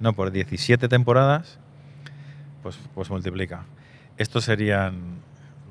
no, 0.00 0.12
por 0.12 0.30
17 0.30 0.88
temporadas, 0.88 1.58
pues, 2.62 2.78
pues 2.94 3.10
multiplica. 3.10 3.64
Estos 4.18 4.44
serían... 4.44 5.16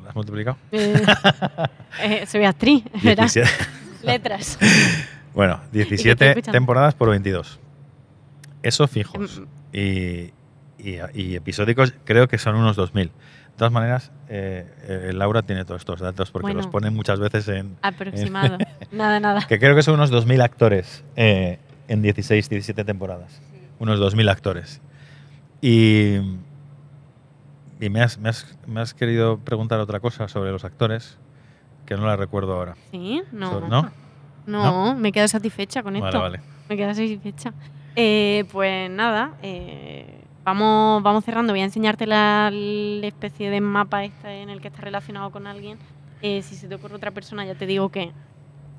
¿Lo 0.03 0.09
has 0.09 0.15
multiplicado? 0.15 0.57
Eh, 0.71 1.01
eh, 2.03 2.25
soy 2.27 2.45
actriz. 2.45 2.83
17. 3.01 3.49
Letras. 4.03 4.57
Bueno, 5.35 5.55
estoy 5.65 5.79
17 5.83 6.29
escuchando. 6.29 6.51
temporadas 6.57 6.93
por 6.95 7.09
22. 7.09 7.59
Eso 8.63 8.87
fijos. 8.87 9.41
Em, 9.73 10.31
Y, 10.77 10.89
y- 10.91 10.99
y 11.13 11.35
episódicos 11.35 11.93
creo 12.05 12.29
que 12.29 12.37
son 12.37 12.55
unos 12.55 12.77
2.000. 12.77 13.09
De 13.55 13.59
todas 13.59 13.71
maneras, 13.71 14.11
eh, 14.27 14.69
eh, 14.83 15.11
Laura 15.13 15.41
tiene 15.41 15.63
todos 15.63 15.79
estos 15.81 16.01
datos 16.01 16.29
porque 16.29 16.43
Bueno. 16.47 16.57
los 16.57 16.67
ponen 16.67 16.93
muchas 16.93 17.19
veces 17.21 17.47
en... 17.47 17.77
Aproximado. 17.81 18.57
nada, 18.91 19.21
nada. 19.21 19.47
Que 19.47 19.59
creo 19.59 19.73
que 19.75 19.81
son 19.81 19.93
unos 19.93 20.11
2.000 20.11 20.43
actores 20.43 21.05
eh, 21.15 21.57
en 21.87 22.01
16, 22.01 22.49
17 22.49 22.83
temporadas. 22.83 23.41
Unos 23.79 23.97
2.000 24.01 24.29
actores. 24.29 24.81
Y, 25.61 26.15
y 27.79 27.89
me, 27.89 28.01
has, 28.01 28.17
me 28.17 28.27
has- 28.27 28.57
me 28.67 28.81
has 28.81 28.93
querido 28.93 29.37
preguntar 29.39 29.79
otra 29.79 30.01
cosa 30.01 30.27
sobre 30.27 30.51
los 30.51 30.65
actores 30.65 31.17
que 31.85 31.95
no 31.95 32.05
la 32.07 32.17
recuerdo 32.17 32.53
ahora. 32.55 32.75
¿Sí? 32.91 33.23
No. 33.31 33.61
¿No? 33.69 33.89
No, 34.47 34.95
me 34.95 35.13
quedo 35.13 35.29
satisfecha 35.29 35.81
con 35.81 35.93
Vale, 35.93 36.05
esto. 36.07 36.19
vale. 36.19 36.41
Me 36.67 36.75
quedo 36.75 36.89
satisfecha. 36.93 37.53
Eh, 37.95 38.43
pues 38.51 38.91
nada, 38.91 39.31
vamos, 40.45 41.03
vamos 41.03 41.25
cerrando. 41.25 41.51
Voy 41.51 41.59
a 41.61 41.65
enseñarte 41.65 42.07
la, 42.07 42.49
la 42.51 43.07
especie 43.07 43.49
de 43.49 43.59
mapa 43.59 44.03
este 44.05 44.41
en 44.41 44.49
el 44.49 44.61
que 44.61 44.69
está 44.69 44.81
relacionado 44.81 45.31
con 45.31 45.47
alguien. 45.47 45.77
Eh, 46.21 46.41
si 46.41 46.55
se 46.55 46.67
te 46.67 46.75
ocurre 46.75 46.95
otra 46.95 47.11
persona, 47.11 47.45
ya 47.45 47.55
te 47.55 47.65
digo 47.65 47.89
que. 47.89 48.13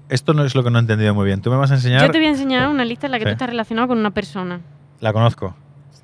Esto 0.09 0.33
no 0.35 0.45
es 0.45 0.55
lo 0.55 0.63
que 0.65 0.71
no 0.71 0.79
he 0.79 0.81
entendido 0.81 1.15
muy 1.15 1.27
bien. 1.27 1.43
Tú 1.43 1.51
me 1.51 1.57
vas 1.57 1.71
a 1.73 1.75
enseñar... 1.75 2.01
Yo 2.01 2.11
te 2.13 2.19
voy 2.19 2.29
a 2.29 2.31
enseñar 2.31 2.69
una 2.69 2.85
lista 2.85 3.07
en 3.07 3.11
la 3.13 3.19
que 3.19 3.25
Sí. 3.25 3.31
tú 3.31 3.33
estás 3.33 3.49
relacionado 3.51 3.89
con 3.89 3.99
una 3.99 4.13
persona. 4.13 4.61
La 5.01 5.13
conozco. 5.13 5.55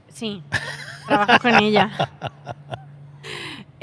Sí, 0.09 0.43
trabajas 1.07 1.41
con 1.41 1.55
ella. 1.55 1.91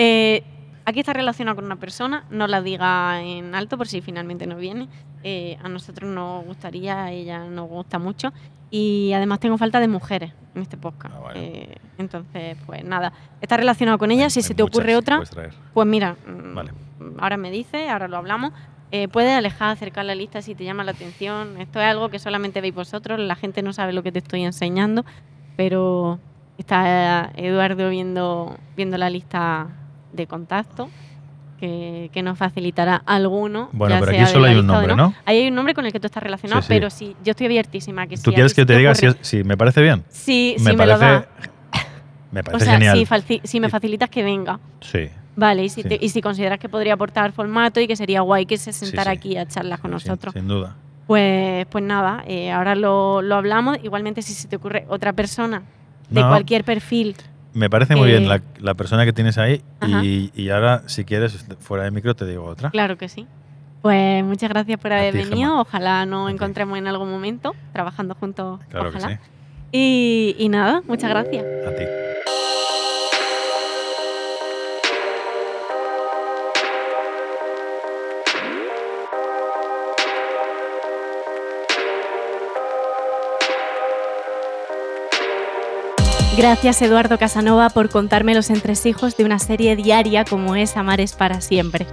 Eh, 0.02 0.44
aquí 0.86 1.02
está 1.02 1.12
relacionado 1.12 1.56
con 1.58 1.66
una 1.66 1.76
persona, 1.76 2.24
no 2.30 2.48
la 2.48 2.62
diga 2.62 3.22
en 3.22 3.54
alto 3.54 3.78
por 3.78 3.88
si 3.88 4.00
finalmente 4.02 4.48
no 4.48 4.56
viene. 4.56 4.88
Eh, 5.24 5.58
a 5.62 5.68
nosotros 5.68 6.10
nos 6.10 6.46
gustaría, 6.46 7.04
a 7.04 7.12
ella 7.12 7.44
nos 7.46 7.68
gusta 7.68 8.00
mucho. 8.00 8.32
Y 8.72 9.12
además 9.14 9.40
tengo 9.40 9.58
falta 9.58 9.80
de 9.80 9.88
mujeres 9.88 10.32
en 10.56 10.62
este 10.62 10.78
podcast. 10.78 11.16
Ah, 11.16 11.20
vale. 11.20 11.40
Eh, 11.40 11.78
entonces, 11.98 12.58
pues 12.66 12.84
nada, 12.84 13.12
está 13.42 13.58
relacionado 13.58 13.98
con 13.98 14.12
ella. 14.12 14.26
Hay- 14.26 14.30
si 14.30 14.40
hay 14.40 14.44
se 14.44 14.54
te 14.56 14.64
ocurre 14.64 14.96
otra, 14.96 15.22
pues 15.74 15.88
mira, 15.88 16.16
mm, 16.28 16.54
Vale. 16.56 16.72
ahora 17.20 17.38
me 17.38 17.50
dice, 17.52 17.90
ahora 17.90 18.08
lo 18.08 18.18
hablamos. 18.18 18.52
Eh, 18.92 19.08
puedes 19.08 19.32
alejar, 19.36 19.70
acercar 19.72 20.06
la 20.06 20.16
lista 20.16 20.42
si 20.42 20.56
te 20.56 20.64
llama 20.66 20.84
la 20.84 20.92
atención. 20.92 21.60
Esto 21.62 21.80
es 21.80 21.86
algo 21.86 22.10
que 22.10 22.18
solamente 22.20 22.62
veis 22.62 22.74
vosotros, 22.74 23.20
la 23.20 23.36
gente 23.36 23.62
no 23.62 23.74
sabe 23.74 23.94
lo 23.94 24.02
que 24.04 24.12
te 24.12 24.20
estoy 24.20 24.44
enseñando, 24.44 25.06
pero 25.56 26.20
está 26.58 27.32
Eduardo 27.36 27.90
viendo, 27.90 28.58
viendo 28.76 28.98
la 28.98 29.10
lista 29.10 29.68
de 30.14 30.26
contacto 30.28 30.90
que, 31.60 32.10
que 32.14 32.24
nos 32.24 32.38
facilitará 32.38 33.02
alguno. 33.06 33.70
Bueno, 33.74 33.96
ya 33.96 34.00
pero 34.00 34.12
sea 34.14 34.24
aquí 34.24 34.32
solo 34.32 34.46
hay 34.46 34.56
un 34.56 34.70
o 34.70 34.74
nombre, 34.74 34.96
¿no? 34.96 35.14
Ahí 35.26 35.38
hay 35.40 35.48
un 35.50 35.56
nombre 35.56 35.74
con 35.74 35.86
el 35.86 35.92
que 35.92 36.00
tú 36.00 36.08
estás 36.08 36.24
relacionado, 36.24 36.62
Sí, 36.62 36.68
sí. 36.68 36.74
pero 36.74 36.90
sí, 36.90 37.16
yo 37.24 37.32
estoy 37.32 37.46
abiertísima. 37.48 38.08
Que 38.08 38.16
¿Tú 38.16 38.32
si 38.32 38.34
quieres 38.36 38.54
que 38.54 38.66
te 38.66 38.78
diga 38.78 38.96
si, 38.96 39.06
es- 39.08 39.18
si 39.22 39.44
me 39.44 39.58
parece 39.58 39.82
bien? 39.82 40.04
Sí, 40.10 40.56
me 40.60 40.72
sí 40.72 40.78
me 40.78 40.86
lo 40.86 40.98
parece, 41.00 41.06
da. 41.06 41.28
me 42.32 42.40
O 42.42 42.44
parece 42.44 42.66
sea, 42.66 42.74
genial. 42.80 43.08
si, 43.28 43.42
si 43.44 43.60
me 43.60 43.70
facilitas 43.70 44.10
que 44.10 44.24
venga. 44.24 44.60
Sí, 44.82 45.10
Vale, 45.36 45.64
y 45.64 45.70
si, 45.70 45.84
Sí. 45.84 45.88
te- 45.90 46.00
y 46.02 46.10
si 46.10 46.22
consideras 46.22 46.60
que 46.60 46.68
podría 46.68 46.96
aportar 46.96 47.32
formato 47.32 47.80
y 47.80 47.88
que 47.88 47.96
sería 47.96 48.20
guay 48.22 48.46
que 48.46 48.58
se 48.58 48.74
sentara 48.74 49.12
sí. 49.12 49.18
aquí 49.18 49.38
a 49.38 49.48
charlas 49.48 49.80
con 49.80 49.90
sin- 49.92 49.94
nosotros. 50.10 50.34
Sin, 50.34 50.48
duda. 50.50 50.76
Pues, 51.08 51.66
pues 51.68 51.84
nada, 51.84 52.24
eh, 52.28 52.52
ahora 52.52 52.76
lo, 52.76 53.22
lo 53.22 53.36
hablamos. 53.36 53.78
Igualmente, 53.84 54.22
si 54.22 54.34
se 54.34 54.48
te 54.50 54.58
ocurre 54.58 54.86
otra 54.90 55.14
persona 55.14 55.64
de 56.10 56.22
No. 56.22 56.28
cualquier 56.28 56.64
perfil, 56.66 57.16
Me 57.60 57.70
parece 57.70 57.96
muy 57.96 58.10
Eh, 58.10 58.18
bien 58.18 58.30
la, 58.30 58.42
la 58.60 58.74
persona 58.74 59.04
que 59.06 59.12
tienes 59.14 59.38
ahí 59.38 59.62
y, 60.02 60.32
y 60.34 60.50
ahora, 60.50 60.84
si 60.88 61.04
quieres, 61.04 61.46
fuera 61.60 61.84
de 61.84 61.92
micro 61.92 62.16
te 62.16 62.26
digo 62.26 62.46
otra. 62.46 62.70
claro 62.72 62.98
que 62.98 63.10
sí. 63.10 63.28
Pues 63.82 64.24
muchas 64.24 64.50
gracias 64.50 64.80
por 64.80 64.92
haber 64.94 65.12
ti, 65.14 65.20
venido. 65.20 65.50
Gemma. 65.50 65.62
Ojalá 65.62 66.06
nos 66.06 66.32
encontremos 66.32 66.78
en 66.78 66.88
algún 66.88 67.10
momento 67.12 67.54
trabajando 67.74 68.16
juntos. 68.16 68.60
Claro 68.70 68.90
ojalá. 68.90 69.08
que 69.08 69.14
sí. 69.16 69.20
Y, 69.72 70.36
y 70.40 70.50
nada, 70.50 70.82
muchas 70.88 71.10
gracias. 71.10 71.46
A 71.68 71.76
ti. 71.76 71.84
Gracias 86.40 86.82
Eduardo 86.82 87.18
Casanova 87.18 87.70
por 87.70 87.90
contarme 87.90 88.34
los 88.34 88.50
entresijos 88.50 89.18
de 89.18 89.26
una 89.26 89.40
serie 89.40 89.76
diaria 89.76 90.24
como 90.24 90.56
es 90.56 90.78
Amares 90.78 91.12
para 91.12 91.42
siempre. 91.42 91.86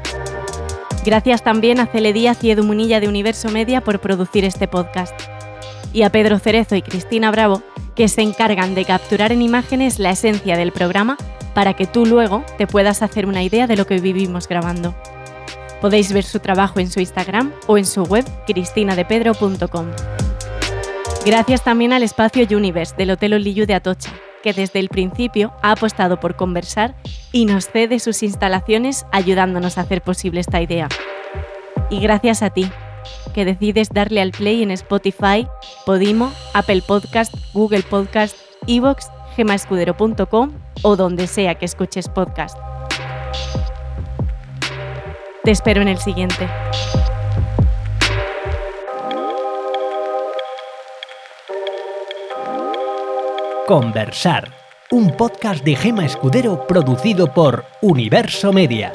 Gracias 1.04 1.42
también 1.42 1.80
a 1.80 1.86
Cele 1.86 2.12
Díaz 2.12 2.44
y 2.44 2.54
de 2.54 3.08
Universo 3.08 3.50
Media 3.50 3.80
por 3.80 3.98
producir 3.98 4.44
este 4.44 4.68
podcast. 4.68 5.20
Y 5.92 6.04
a 6.04 6.10
Pedro 6.10 6.38
Cerezo 6.38 6.76
y 6.76 6.82
Cristina 6.82 7.32
Bravo, 7.32 7.64
que 7.96 8.06
se 8.06 8.22
encargan 8.22 8.76
de 8.76 8.84
capturar 8.84 9.32
en 9.32 9.42
imágenes 9.42 9.98
la 9.98 10.10
esencia 10.10 10.56
del 10.56 10.70
programa 10.70 11.16
para 11.52 11.74
que 11.74 11.88
tú 11.88 12.06
luego 12.06 12.44
te 12.56 12.68
puedas 12.68 13.02
hacer 13.02 13.26
una 13.26 13.42
idea 13.42 13.66
de 13.66 13.76
lo 13.76 13.84
que 13.84 13.98
vivimos 13.98 14.46
grabando. 14.46 14.94
Podéis 15.80 16.12
ver 16.12 16.22
su 16.22 16.38
trabajo 16.38 16.78
en 16.78 16.88
su 16.88 17.00
Instagram 17.00 17.52
o 17.66 17.78
en 17.78 17.84
su 17.84 18.04
web 18.04 18.24
cristinadepedro.com. 18.46 19.86
Gracias 21.24 21.64
también 21.64 21.92
al 21.92 22.04
espacio 22.04 22.46
Universe 22.56 22.94
del 22.96 23.10
Hotel 23.10 23.34
Oliyu 23.34 23.66
de 23.66 23.74
Atocha, 23.74 24.12
que 24.46 24.52
desde 24.52 24.78
el 24.78 24.90
principio 24.90 25.52
ha 25.60 25.72
apostado 25.72 26.20
por 26.20 26.36
conversar 26.36 26.94
y 27.32 27.46
nos 27.46 27.68
cede 27.68 27.98
sus 27.98 28.22
instalaciones 28.22 29.04
ayudándonos 29.10 29.76
a 29.76 29.80
hacer 29.80 30.02
posible 30.02 30.38
esta 30.38 30.62
idea. 30.62 30.88
Y 31.90 31.98
gracias 31.98 32.44
a 32.44 32.50
ti, 32.50 32.70
que 33.34 33.44
decides 33.44 33.88
darle 33.88 34.20
al 34.20 34.30
play 34.30 34.62
en 34.62 34.70
Spotify, 34.70 35.48
Podimo, 35.84 36.32
Apple 36.54 36.82
Podcast, 36.86 37.34
Google 37.54 37.82
Podcast, 37.82 38.36
Evox, 38.68 39.08
gemaescudero.com 39.34 40.52
o 40.82 40.94
donde 40.94 41.26
sea 41.26 41.56
que 41.56 41.64
escuches 41.64 42.08
podcast. 42.08 42.56
Te 45.42 45.50
espero 45.50 45.82
en 45.82 45.88
el 45.88 45.98
siguiente. 45.98 46.48
Conversar, 53.66 54.52
un 54.92 55.10
podcast 55.16 55.64
de 55.64 55.74
Gema 55.74 56.06
Escudero 56.06 56.68
producido 56.68 57.34
por 57.34 57.64
Universo 57.82 58.52
Media. 58.52 58.94